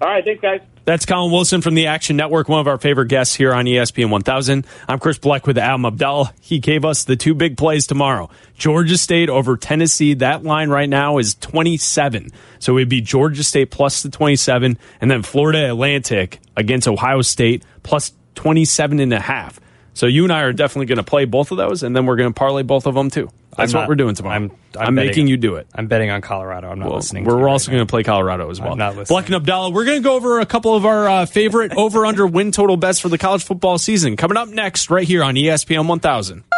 All 0.00 0.08
right, 0.08 0.24
thanks, 0.24 0.42
guys. 0.42 0.60
That's 0.84 1.04
Collin 1.04 1.32
Wilson 1.32 1.62
from 1.62 1.74
the 1.74 1.88
Action 1.88 2.16
Network, 2.16 2.48
one 2.48 2.60
of 2.60 2.68
our 2.68 2.78
favorite 2.78 3.08
guests 3.08 3.34
here 3.34 3.52
on 3.52 3.64
ESPN 3.64 4.08
1000. 4.08 4.64
I'm 4.86 5.00
Chris 5.00 5.18
Bleck 5.18 5.44
with 5.44 5.58
Adam 5.58 5.82
Abdalla. 5.82 6.30
He 6.40 6.60
gave 6.60 6.84
us 6.84 7.02
the 7.02 7.16
two 7.16 7.34
big 7.34 7.56
plays 7.56 7.88
tomorrow. 7.88 8.30
Georgia 8.54 8.96
State 8.96 9.28
over 9.28 9.56
Tennessee. 9.56 10.14
That 10.14 10.44
line 10.44 10.68
right 10.68 10.88
now 10.88 11.18
is 11.18 11.34
27. 11.34 12.30
So 12.60 12.74
it 12.74 12.82
would 12.82 12.88
be 12.88 13.00
Georgia 13.00 13.42
State 13.42 13.72
plus 13.72 14.04
the 14.04 14.10
27, 14.10 14.78
and 15.00 15.10
then 15.10 15.22
Florida 15.22 15.70
Atlantic 15.70 16.38
against 16.56 16.86
Ohio 16.86 17.22
State 17.22 17.64
plus 17.82 18.12
27 18.36 19.00
and 19.00 19.12
a 19.12 19.18
half. 19.20 19.58
So 19.94 20.06
you 20.06 20.22
and 20.24 20.32
I 20.32 20.42
are 20.42 20.52
definitely 20.52 20.86
going 20.86 20.98
to 20.98 21.02
play 21.02 21.24
both 21.24 21.50
of 21.50 21.56
those, 21.56 21.82
and 21.82 21.96
then 21.96 22.04
we're 22.06 22.16
going 22.16 22.28
to 22.28 22.34
parlay 22.38 22.62
both 22.62 22.86
of 22.86 22.94
them 22.94 23.10
too. 23.10 23.30
That's 23.56 23.72
I'm 23.74 23.80
what 23.80 23.88
we're 23.88 23.94
doing 23.94 24.14
tomorrow. 24.14 24.34
I'm- 24.34 24.50
I'm 24.78 24.88
I'm 24.88 24.94
betting- 24.94 25.08
making 25.08 25.28
you 25.28 25.38
do 25.38 25.54
it. 25.54 25.66
I'm 25.74 25.86
betting 25.86 26.10
on 26.10 26.20
Colorado. 26.20 26.68
I'm 26.70 26.78
not 26.78 26.88
Well, 26.88 26.96
listening. 26.96 27.24
we're 27.24 27.38
you 27.40 27.48
also 27.48 27.70
right 27.70 27.76
going 27.76 27.86
to 27.86 27.90
play 27.90 28.02
Colorado 28.02 28.50
as 28.50 28.60
well. 28.60 28.76
not 28.76 28.94
listening. 28.94 29.18
Bleck 29.22 29.32
and 29.34 29.42
Abdalla, 29.42 29.72
we're 29.72 29.86
going 29.86 30.02
to 30.02 30.06
go 30.06 30.16
over 30.16 30.38
a 30.40 30.44
couple 30.44 30.74
of 30.74 30.84
our 30.84 31.08
uh, 31.08 31.24
favorite 31.24 31.72
over 31.78 32.04
under 32.04 32.26
win 32.26 32.52
total 32.52 32.76
bets 32.76 33.00
for 33.00 33.08
the 33.08 33.16
college 33.16 33.42
football 33.42 33.78
season. 33.78 34.16
Coming 34.16 34.36
up 34.36 34.50
next, 34.50 34.90
right 34.90 35.08
here 35.08 35.24
on 35.24 35.34
ESPN 35.34 35.88
1000. 35.88 36.44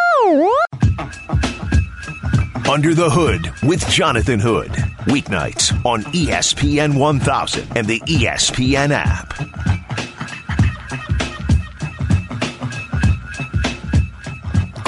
Under 2.69 2.93
the 2.95 3.09
Hood 3.09 3.51
with 3.67 3.89
Jonathan 3.89 4.41
Hood. 4.41 4.71
Weeknights 5.07 5.73
on 5.87 6.03
ESPN 6.05 6.99
1000 6.99 7.77
and 7.77 7.87
the 7.87 8.01
ESPN 8.01 8.91
app. 8.91 9.33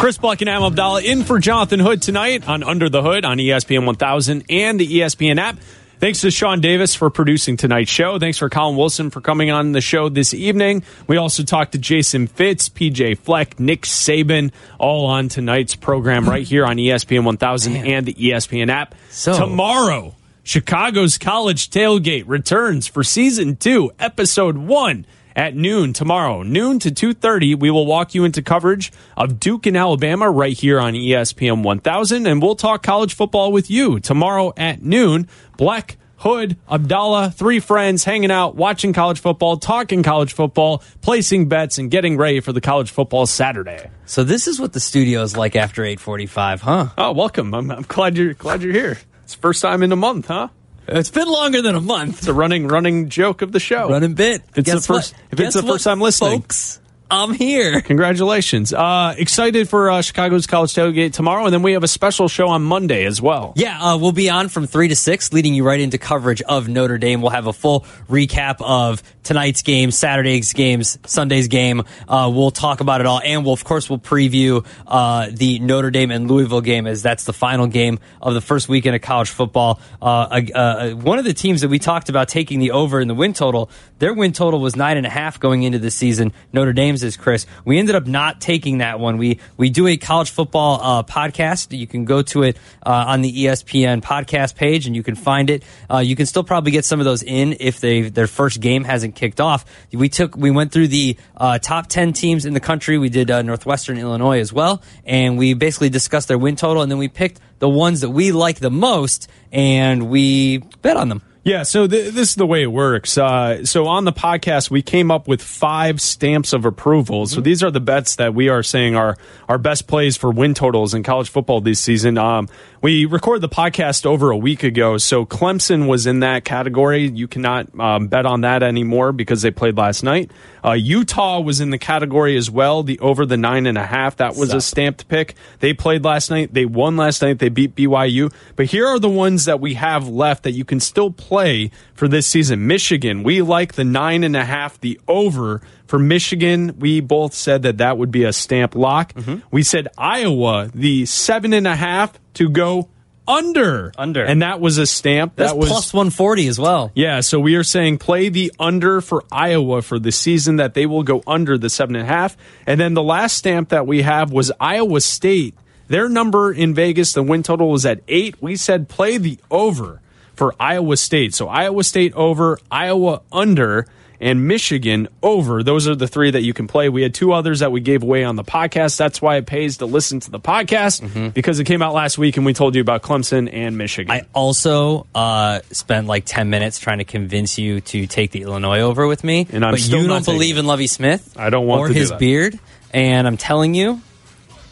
Chris 0.01 0.17
Bleck 0.17 0.41
and 0.41 0.49
Am 0.49 0.63
Abdalla 0.63 1.05
in 1.05 1.25
for 1.25 1.39
Jonathan 1.39 1.79
Hood 1.79 2.01
tonight 2.01 2.49
on 2.49 2.63
Under 2.63 2.89
the 2.89 3.03
Hood 3.03 3.27
on 3.27 3.37
ESPN 3.37 3.85
1000 3.85 4.45
and 4.49 4.81
the 4.81 4.87
ESPN 4.89 5.37
app. 5.39 5.59
Thanks 5.99 6.23
to 6.23 6.31
Sean 6.31 6.63
Davis 6.63 6.95
for 6.95 7.11
producing 7.11 7.59
tonight's 7.59 7.91
show. 7.91 8.19
Thanks 8.19 8.39
for 8.39 8.49
Collin 8.49 8.79
Wilson 8.79 9.11
for 9.11 9.21
coming 9.21 9.51
on 9.51 9.73
the 9.73 9.83
show 9.83 10.09
this 10.09 10.33
evening. 10.33 10.85
We 11.07 11.19
also 11.19 11.43
talked 11.43 11.73
to 11.73 11.79
Jason 11.79 12.29
Fitz, 12.29 12.71
PJ 12.71 13.19
Fleck, 13.19 13.61
Nick 13.61 13.83
Saban, 13.83 14.53
all 14.79 15.05
on 15.05 15.29
tonight's 15.29 15.75
program 15.77 16.27
right 16.27 16.47
here 16.47 16.65
on 16.65 16.77
ESPN 16.79 17.25
1000 17.25 17.77
and 17.77 18.07
the 18.07 18.15
ESPN 18.15 18.71
app. 18.71 18.95
So- 19.11 19.39
Tomorrow, 19.39 20.15
Chicago's 20.43 21.19
College 21.19 21.69
Tailgate 21.69 22.25
returns 22.27 22.87
for 22.87 23.05
season 23.05 23.57
two, 23.57 23.93
episode 23.99 24.57
one 24.57 25.05
at 25.35 25.55
noon 25.55 25.93
tomorrow. 25.93 26.43
Noon 26.43 26.79
to 26.81 26.91
2.30 26.91 27.59
we 27.59 27.71
will 27.71 27.87
walk 27.87 28.15
you 28.15 28.25
into 28.25 28.43
coverage 28.43 28.93
of 29.17 29.41
duke 29.41 29.67
and 29.67 29.77
alabama 29.77 30.31
right 30.31 30.57
here 30.57 30.81
on 30.81 30.95
espn 30.95 31.63
1000 31.63 32.27
and 32.27 32.43
we'll 32.43 32.57
talk 32.57 32.83
college 32.83 33.15
football 33.15 33.53
with 33.53 33.71
you 33.71 34.01
tomorrow 34.01 34.53
at 34.57 34.83
noon. 34.83 35.29
Bleck 35.59 35.97
hood 36.19 36.57
abdalla 36.71 37.33
three 37.33 37.61
friends 37.61 38.05
hanging 38.05 38.31
out 38.31 38.55
watching 38.55 38.93
college 38.93 39.19
football 39.21 39.57
talking 39.57 40.03
college 40.03 40.35
football 40.35 40.83
placing 41.01 41.49
bets 41.49 41.79
and 41.79 41.91
getting 41.91 42.19
ready 42.19 42.41
for 42.41 42.53
the 42.53 42.61
college 42.61 42.91
football 42.91 43.25
saturday. 43.25 43.89
So 44.05 44.23
this 44.23 44.47
is 44.47 44.61
what 44.61 44.75
the 44.75 44.81
studio 44.81 45.23
is 45.23 45.37
like 45.37 45.57
after 45.57 45.83
8:45, 45.83 46.61
huh? 46.61 46.89
oh 46.99 47.13
welcome. 47.13 47.55
I'm, 47.55 47.71
I'm 47.71 47.83
glad 47.83 48.17
you're 48.19 48.35
glad 48.35 48.63
you're 48.63 48.73
here. 48.73 48.99
It's 49.25 49.35
first 49.35 49.63
time 49.63 49.83
in 49.83 49.93
a 49.93 49.97
month 49.97 50.27
huh 50.27 50.49
It's 50.91 51.11
been 51.11 51.29
longer 51.29 51.63
than 51.63 51.77
a 51.77 51.81
month. 51.81 52.19
it's 52.19 52.27
a 52.27 52.35
running 52.35 52.67
running 52.67 53.09
joke 53.09 53.43
of 53.43 53.53
the 53.53 53.61
show 53.61 53.89
Running 53.91 54.15
bit. 54.15 54.43
If 54.51 54.59
it's 54.59 54.67
Guess 54.73 54.87
the 54.87 54.95
first- 54.95 55.13
what? 55.15 55.23
if 55.33 55.41
it's 55.41 55.55
Guess 55.55 55.63
the 55.63 55.69
first 55.69 55.85
time 55.85 56.01
listening. 56.01 56.41
folks. 56.43 56.80
I'm 57.13 57.35
here. 57.35 57.81
Congratulations. 57.81 58.73
Uh, 58.73 59.17
excited 59.19 59.69
for 59.69 59.91
uh, 59.91 60.01
Chicago's 60.01 60.47
College 60.47 60.73
Tailgate 60.73 61.13
tomorrow, 61.13 61.45
and 61.45 61.53
then 61.53 61.63
we 61.63 61.73
have 61.73 61.83
a 61.83 61.89
special 61.89 62.29
show 62.29 62.47
on 62.49 62.63
Monday 62.63 63.05
as 63.05 63.21
well. 63.21 63.53
Yeah, 63.57 63.83
uh, 63.83 63.99
we'll 63.99 64.13
be 64.13 64.31
on 64.31 64.49
from 64.49 64.69
3 64.69 64.87
to 64.89 64.95
6, 64.95 65.33
leading 65.33 65.53
you 65.55 65.65
right 65.65 65.81
into 65.81 65.99
coverage 65.99 66.41
of 66.43 66.69
Notre 66.69 66.99
Dame. 66.99 67.21
We'll 67.21 67.33
have 67.33 67.49
a 67.49 67.53
full 67.53 67.81
recap 68.09 68.61
of 68.61 69.03
tonight's 69.25 69.63
game, 69.63 69.91
Saturday's 69.91 70.53
games, 70.53 70.99
Sunday's 71.05 71.49
game. 71.49 71.83
Uh, 72.07 72.31
we'll 72.33 72.53
talk 72.53 72.81
about 72.81 73.01
it 73.01 73.09
all, 73.09 73.21
and 73.25 73.45
we'll, 73.45 73.55
of 73.55 73.65
course, 73.65 73.91
we'll 73.91 73.99
preview 73.99 74.65
uh, 74.87 75.29
the 75.33 75.59
Notre 75.59 75.91
Dame 75.91 76.13
and 76.13 76.31
Louisville 76.31 76.61
game 76.61 76.87
as 76.87 77.03
that's 77.03 77.25
the 77.25 77.33
final 77.33 77.67
game 77.67 77.99
of 78.23 78.35
the 78.35 78.41
first 78.41 78.69
weekend 78.69 78.95
of 78.95 79.03
college 79.03 79.31
football. 79.31 79.81
Uh, 80.01 80.91
one 80.93 81.19
of 81.19 81.25
the 81.25 81.35
teams 81.35 81.63
that 81.63 81.69
we 81.69 81.81
talked 81.81 82.09
about 82.09 82.29
taking 82.29 82.61
the 82.61 82.71
over 82.71 83.01
in 83.01 83.09
the 83.09 83.15
win 83.15 83.33
total, 83.33 83.69
their 83.99 84.15
win 84.15 84.33
total 84.33 84.61
was 84.61 84.77
nine 84.77 84.97
and 84.97 85.07
a 85.07 85.11
half 85.11 85.41
going 85.41 85.65
into 85.65 85.81
the 85.81 85.91
season. 85.91 86.33
Notre 86.53 86.73
Dame's 86.73 87.00
is 87.03 87.17
Chris. 87.17 87.47
We 87.65 87.79
ended 87.79 87.95
up 87.95 88.07
not 88.07 88.41
taking 88.41 88.79
that 88.79 89.01
one. 89.01 89.19
We 89.19 89.39
we 89.57 89.71
do 89.71 89.87
a 89.87 89.97
college 89.97 90.31
football 90.31 90.81
uh, 90.83 91.03
podcast. 91.03 91.77
You 91.77 91.87
can 91.87 92.05
go 92.05 92.23
to 92.23 92.43
it 92.43 92.57
uh, 92.85 93.05
on 93.09 93.23
the 93.23 93.33
ESPN 93.45 94.03
podcast 94.03 94.55
page, 94.55 94.87
and 94.87 94.95
you 94.95 95.03
can 95.03 95.15
find 95.15 95.51
it. 95.51 95.63
Uh, 95.91 95.99
you 95.99 96.17
can 96.17 96.27
still 96.27 96.45
probably 96.45 96.73
get 96.73 96.85
some 96.85 97.01
of 97.01 97.05
those 97.05 97.23
in 97.23 97.57
if 97.61 97.81
they 97.81 98.03
their 98.03 98.27
first 98.27 98.61
game 98.61 98.85
hasn't 98.85 99.15
kicked 99.15 99.41
off. 99.41 99.65
We 99.93 100.09
took 100.09 100.37
we 100.37 100.51
went 100.51 100.73
through 100.73 100.89
the 100.89 101.17
uh, 101.37 101.59
top 101.59 101.87
ten 101.89 102.13
teams 102.13 102.47
in 102.47 102.55
the 102.55 102.61
country. 102.61 102.99
We 102.99 103.09
did 103.09 103.31
uh, 103.31 103.43
Northwestern 103.43 103.99
Illinois 103.99 104.41
as 104.41 104.53
well, 104.53 104.83
and 105.05 105.39
we 105.39 105.55
basically 105.55 105.91
discussed 105.91 106.29
their 106.29 106.39
win 106.39 106.57
total, 106.57 106.83
and 106.83 106.91
then 106.91 106.99
we 106.99 107.09
picked 107.09 107.41
the 107.59 107.69
ones 107.69 108.01
that 108.01 108.11
we 108.11 108.33
like 108.33 108.59
the 108.59 108.71
most, 108.71 109.29
and 109.53 110.09
we 110.09 110.59
bet 110.83 110.97
on 110.97 111.09
them. 111.09 111.23
Yeah, 111.43 111.63
so 111.63 111.87
th- 111.87 112.13
this 112.13 112.31
is 112.31 112.35
the 112.35 112.47
way 112.47 112.63
it 112.63 112.71
works. 112.71 113.17
Uh, 113.17 113.65
so 113.65 113.87
on 113.87 114.05
the 114.05 114.13
podcast, 114.13 114.71
we 114.71 114.83
came 114.83 115.11
up 115.11 115.27
with 115.27 115.41
five 115.41 115.99
stamps 116.01 116.53
of 116.53 116.67
approval. 116.67 117.27
So 117.27 117.41
these 117.41 117.63
are 117.63 117.71
the 117.71 117.81
bets 117.81 118.17
that 118.17 118.35
we 118.35 118.51
are 118.51 118.63
saying 118.63 118.95
are 118.95 119.17
our 119.49 119.57
best 119.57 119.87
plays 119.87 120.19
for 120.19 120.31
win 120.31 120.53
totals 120.53 120.93
in 120.93 121.03
college 121.03 121.31
football 121.31 121.63
this 121.63 121.81
season. 121.81 122.19
Um, 122.19 122.49
we 122.83 123.05
recorded 123.05 123.43
the 123.43 123.55
podcast 123.55 124.07
over 124.07 124.31
a 124.31 124.37
week 124.37 124.63
ago, 124.63 124.97
so 124.97 125.27
Clemson 125.27 125.87
was 125.87 126.07
in 126.07 126.21
that 126.21 126.45
category. 126.45 127.07
You 127.09 127.29
cannot 127.29 127.79
um, 127.79 128.09
bet 128.09 128.25
on 128.25 128.41
that 128.41 128.63
anymore 128.63 129.13
because 129.13 129.43
they 129.43 129.51
played 129.51 129.77
last 129.77 130.03
night. 130.03 130.31
Uh, 130.65 130.73
Utah 130.73 131.41
was 131.41 131.61
in 131.61 131.71
the 131.71 131.79
category 131.79 132.39
as 132.39 132.51
well. 132.51 132.83
The 132.83 132.99
over 133.01 133.27
the 133.27 133.37
nine 133.37 133.67
and 133.67 133.77
a 133.77 133.85
half 133.85 134.17
that 134.17 134.37
was 134.37 134.55
a 134.55 134.63
stamped 134.63 135.09
pick. 135.09 135.35
They 135.59 135.75
played 135.75 136.05
last 136.05 136.31
night. 136.31 136.55
They 136.55 136.65
won 136.65 136.97
last 136.97 137.21
night. 137.21 137.39
They 137.39 137.51
beat 137.51 137.75
BYU. 137.75 138.33
But 138.57 138.67
here 138.67 138.87
are 138.87 138.99
the 138.99 139.11
ones 139.11 139.45
that 139.45 139.61
we 139.61 139.75
have 139.75 140.09
left 140.09 140.45
that 140.45 140.53
you 140.53 140.65
can 140.65 140.81
still 140.81 141.11
play 141.11 141.71
for 141.95 142.09
this 142.09 142.27
season. 142.27 142.67
Michigan, 142.67 143.23
we 143.23 143.43
like 143.43 143.75
the 143.75 143.85
nine 143.85 144.25
and 144.25 144.37
a 144.37 144.45
half, 144.45 144.81
the 144.81 144.99
over 145.07 145.61
for 145.91 145.99
Michigan. 145.99 146.77
We 146.79 147.01
both 147.01 147.35
said 147.35 147.63
that 147.65 147.79
that 147.79 147.99
would 147.99 148.13
be 148.13 148.23
a 148.23 148.33
stamp 148.33 148.77
lock. 148.77 149.13
Mm-hmm. 149.15 149.41
We 149.51 149.65
said 149.65 149.89
Iowa, 149.99 150.71
the 150.73 151.05
seven 151.05 151.53
and 151.53 151.67
a 151.67 151.75
half 151.75 152.13
to 152.35 152.49
go 152.49 152.89
under, 153.27 153.93
Under. 153.99 154.25
and 154.25 154.43
that 154.43 154.61
was 154.61 154.79
a 154.79 154.87
stamp. 154.87 155.35
That's 155.37 155.53
that 155.53 155.59
was 155.59 155.69
plus 155.69 155.93
140 155.93 156.47
as 156.49 156.59
well. 156.59 156.91
yeah, 156.95 157.21
so 157.21 157.39
we 157.39 157.55
are 157.57 157.63
saying 157.65 157.99
play 157.99 158.29
the 158.29 158.53
under 158.59 159.01
for 159.01 159.25
Iowa 159.31 159.83
for 159.83 159.99
the 159.99 160.11
season 160.13 160.57
that 160.57 160.75
they 160.75 160.87
will 160.87 161.03
go 161.03 161.23
under 161.27 161.59
the 161.59 161.69
seven 161.71 161.97
and 161.97 162.05
a 162.09 162.13
half. 162.13 162.37
And 162.67 162.81
then 162.81 162.95
the 162.95 163.03
last 163.03 163.37
stamp 163.37 163.69
that 163.71 163.87
we 163.87 164.03
have 164.03 164.33
was 164.33 164.51
Iowa 164.61 165.01
State. 165.01 165.55
Their 165.89 166.09
number 166.09 166.53
in 166.53 166.73
Vegas, 166.73 167.13
the 167.13 167.23
win 167.23 167.43
total 167.43 167.69
was 167.71 167.85
at 167.85 168.01
eight. 168.07 168.41
We 168.41 168.55
said 168.57 168.89
play 168.89 169.19
the 169.19 169.39
over 169.51 170.01
for 170.35 170.55
Iowa 170.59 170.97
State. 170.97 171.35
So 171.35 171.49
Iowa 171.49 171.83
State 171.85 172.15
over, 172.15 172.59
Iowa 172.71 173.23
under, 173.33 173.87
and 174.21 174.47
Michigan 174.47 175.09
over. 175.23 175.63
Those 175.63 175.89
are 175.89 175.95
the 175.95 176.07
three 176.07 176.31
that 176.31 176.43
you 176.43 176.53
can 176.53 176.67
play. 176.67 176.89
We 176.89 177.03
had 177.03 177.15
two 177.15 177.33
others 177.33 177.61
that 177.61 177.73
we 177.73 177.81
gave 177.81 178.03
away 178.03 178.25
on 178.25 178.37
the 178.37 178.45
podcast. 178.45 178.97
That's 178.97 179.23
why 179.23 179.37
it 179.37 179.47
pays 179.47 179.79
to 179.79 179.87
listen 179.87 180.21
to 180.21 180.31
the 180.31 180.41
podcast 180.41 181.35
because 181.35 181.59
it 181.59 181.65
came 181.65 181.83
out 181.83 181.95
last 181.95 182.19
week 182.19 182.37
and 182.37 182.45
we 182.45 182.53
told 182.53 182.75
you 182.75 182.81
about 182.81 183.03
Clemson 183.03 183.53
and 183.53 183.79
Michigan. 183.79 184.11
I 184.11 184.27
also 184.35 185.07
uh, 185.15 185.61
spent 185.71 186.07
like 186.07 186.25
10 186.27 186.51
minutes 186.51 186.79
trying 186.79 186.99
to 186.99 187.05
convince 187.05 187.59
you 187.59 187.81
to 187.81 188.07
take 188.07 188.31
the 188.31 188.43
Illinois 188.43 188.81
over 188.81 189.07
with 189.07 189.25
me. 189.25 189.47
And 189.51 189.65
I'm 189.65 189.73
but 189.73 189.89
you 189.89 190.07
don't 190.07 190.25
believe 190.25 190.57
it. 190.57 190.61
in 190.61 190.67
Lovie 190.67 190.87
Smith. 190.87 191.35
I 191.37 191.51
don't 191.51 191.67
want 191.67 191.81
or 191.83 191.89
his 191.89 192.13
beard. 192.13 192.59
And 192.93 193.27
I'm 193.27 193.37
telling 193.37 193.75
you, 193.75 194.01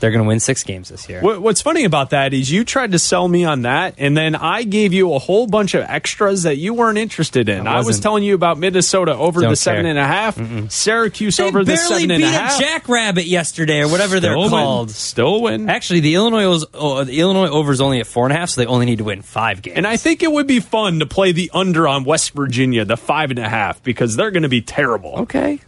they're 0.01 0.11
going 0.11 0.23
to 0.23 0.29
win 0.29 0.41
six 0.41 0.63
games 0.65 0.89
this 0.89 1.09
year. 1.09 1.21
What's 1.21 1.63
funny 1.63 1.85
about 1.85 2.11
that 2.11 2.33
is 2.35 2.51
you 2.51 2.65
tried 2.65 2.93
to 2.93 2.99
sell 2.99 3.27
me 3.27 3.45
on 3.45 3.63
that, 3.63 3.95
and 3.99 4.17
then 4.17 4.35
I 4.37 4.63
gave 4.65 4.93
you 4.93 5.15
a 5.15 5.19
whole 5.19 5.47
bunch 5.47 5.75
of 5.75 5.83
extras 5.83 6.45
that 6.45 6.57
you 6.57 6.75
weren't 6.75 6.99
interested 6.99 7.49
in. 7.49 7.67
I 7.67 7.79
I, 7.79 7.81
was 7.83 8.01
telling 8.01 8.23
you 8.25 8.35
about 8.35 8.59
Minnesota 8.59 9.15
over 9.15 9.41
Don't 9.41 9.51
the 9.51 9.57
seven 9.57 9.83
care. 9.83 9.91
and 9.91 9.99
a 9.99 10.07
half, 10.07 10.71
Syracuse 10.71 11.37
They 11.37 11.45
over 11.45 11.65
the 11.65 11.77
seven 11.77 12.11
and 12.11 12.23
a 12.23 12.27
half. 12.27 12.33
seven 12.33 12.33
and 12.33 12.33
beat 12.33 12.37
a 12.37 12.41
half. 12.41 12.57
a 12.59 12.63
jackrabbit 12.63 13.27
yesterday 13.27 13.81
or 13.81 13.89
whatever 13.89 14.21
they're 14.21 14.33
Still 14.33 14.43
win. 14.43 14.51
called. 14.51 14.91
Still 14.91 15.43
win. 15.43 15.69
Actually, 15.69 16.01
the 16.01 16.15
Illinois 16.15 16.49
was, 16.49 16.67
oh, 16.75 17.05
the 17.05 17.19
Illinois 17.21 17.49
over 17.49 17.73
is 17.73 17.81
only 17.81 18.01
at 18.01 18.07
four 18.07 18.27
and 18.27 18.33
a 18.33 18.39
half, 18.39 18.51
so 18.51 18.61
they 18.61 18.67
only 18.67 18.87
need 18.87 18.99
to 18.99 19.05
win 19.05 19.23
five 19.23 19.63
games. 19.63 19.77
And 19.77 19.87
I 19.87 19.97
think 19.97 20.23
it 20.23 20.31
would 20.31 20.47
be 20.47 20.61
fun 20.61 20.99
to 21.01 21.07
play 21.07 21.33
the 21.33 21.51
under 21.55 21.89
on 21.89 22.05
West 22.05 22.33
Virginia, 22.33 22.85
the 22.85 22.97
five 22.97 23.31
and 23.31 23.39
a 23.39 23.49
half, 23.49 23.83
because 23.83 24.17
they're 24.17 24.31
going 24.31 24.43
to 24.45 24.49
be 24.49 24.61
terrible. 24.63 25.15
okay, 25.21 25.61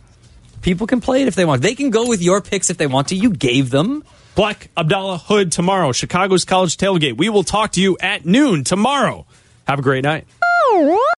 people 0.63 0.87
can 0.87 1.01
play 1.01 1.23
it 1.23 1.29
if 1.29 1.35
they 1.35 1.45
want. 1.45 1.63
They 1.63 1.75
can 1.75 1.91
go 1.91 2.09
with 2.09 2.23
your 2.23 2.41
picks 2.41 2.71
if 2.71 2.77
they 2.77 2.87
want 2.87 3.09
to. 3.09 3.17
You 3.17 3.31
gave 3.31 3.71
them. 3.71 4.05
Bleck 4.37 4.69
Abdalla 4.77 5.21
Hood 5.21 5.53
tomorrow, 5.53 5.93
Chicago's 5.93 6.45
College 6.45 6.77
Tailgate. 6.77 7.17
We 7.17 7.29
will 7.29 7.43
talk 7.43 7.73
to 7.73 7.81
you 7.81 7.97
at 8.01 8.25
noon 8.25 8.65
tomorrow. 8.65 9.27
Have 9.67 9.81
a 9.81 9.83
great 9.83 10.05
night. 10.05 10.27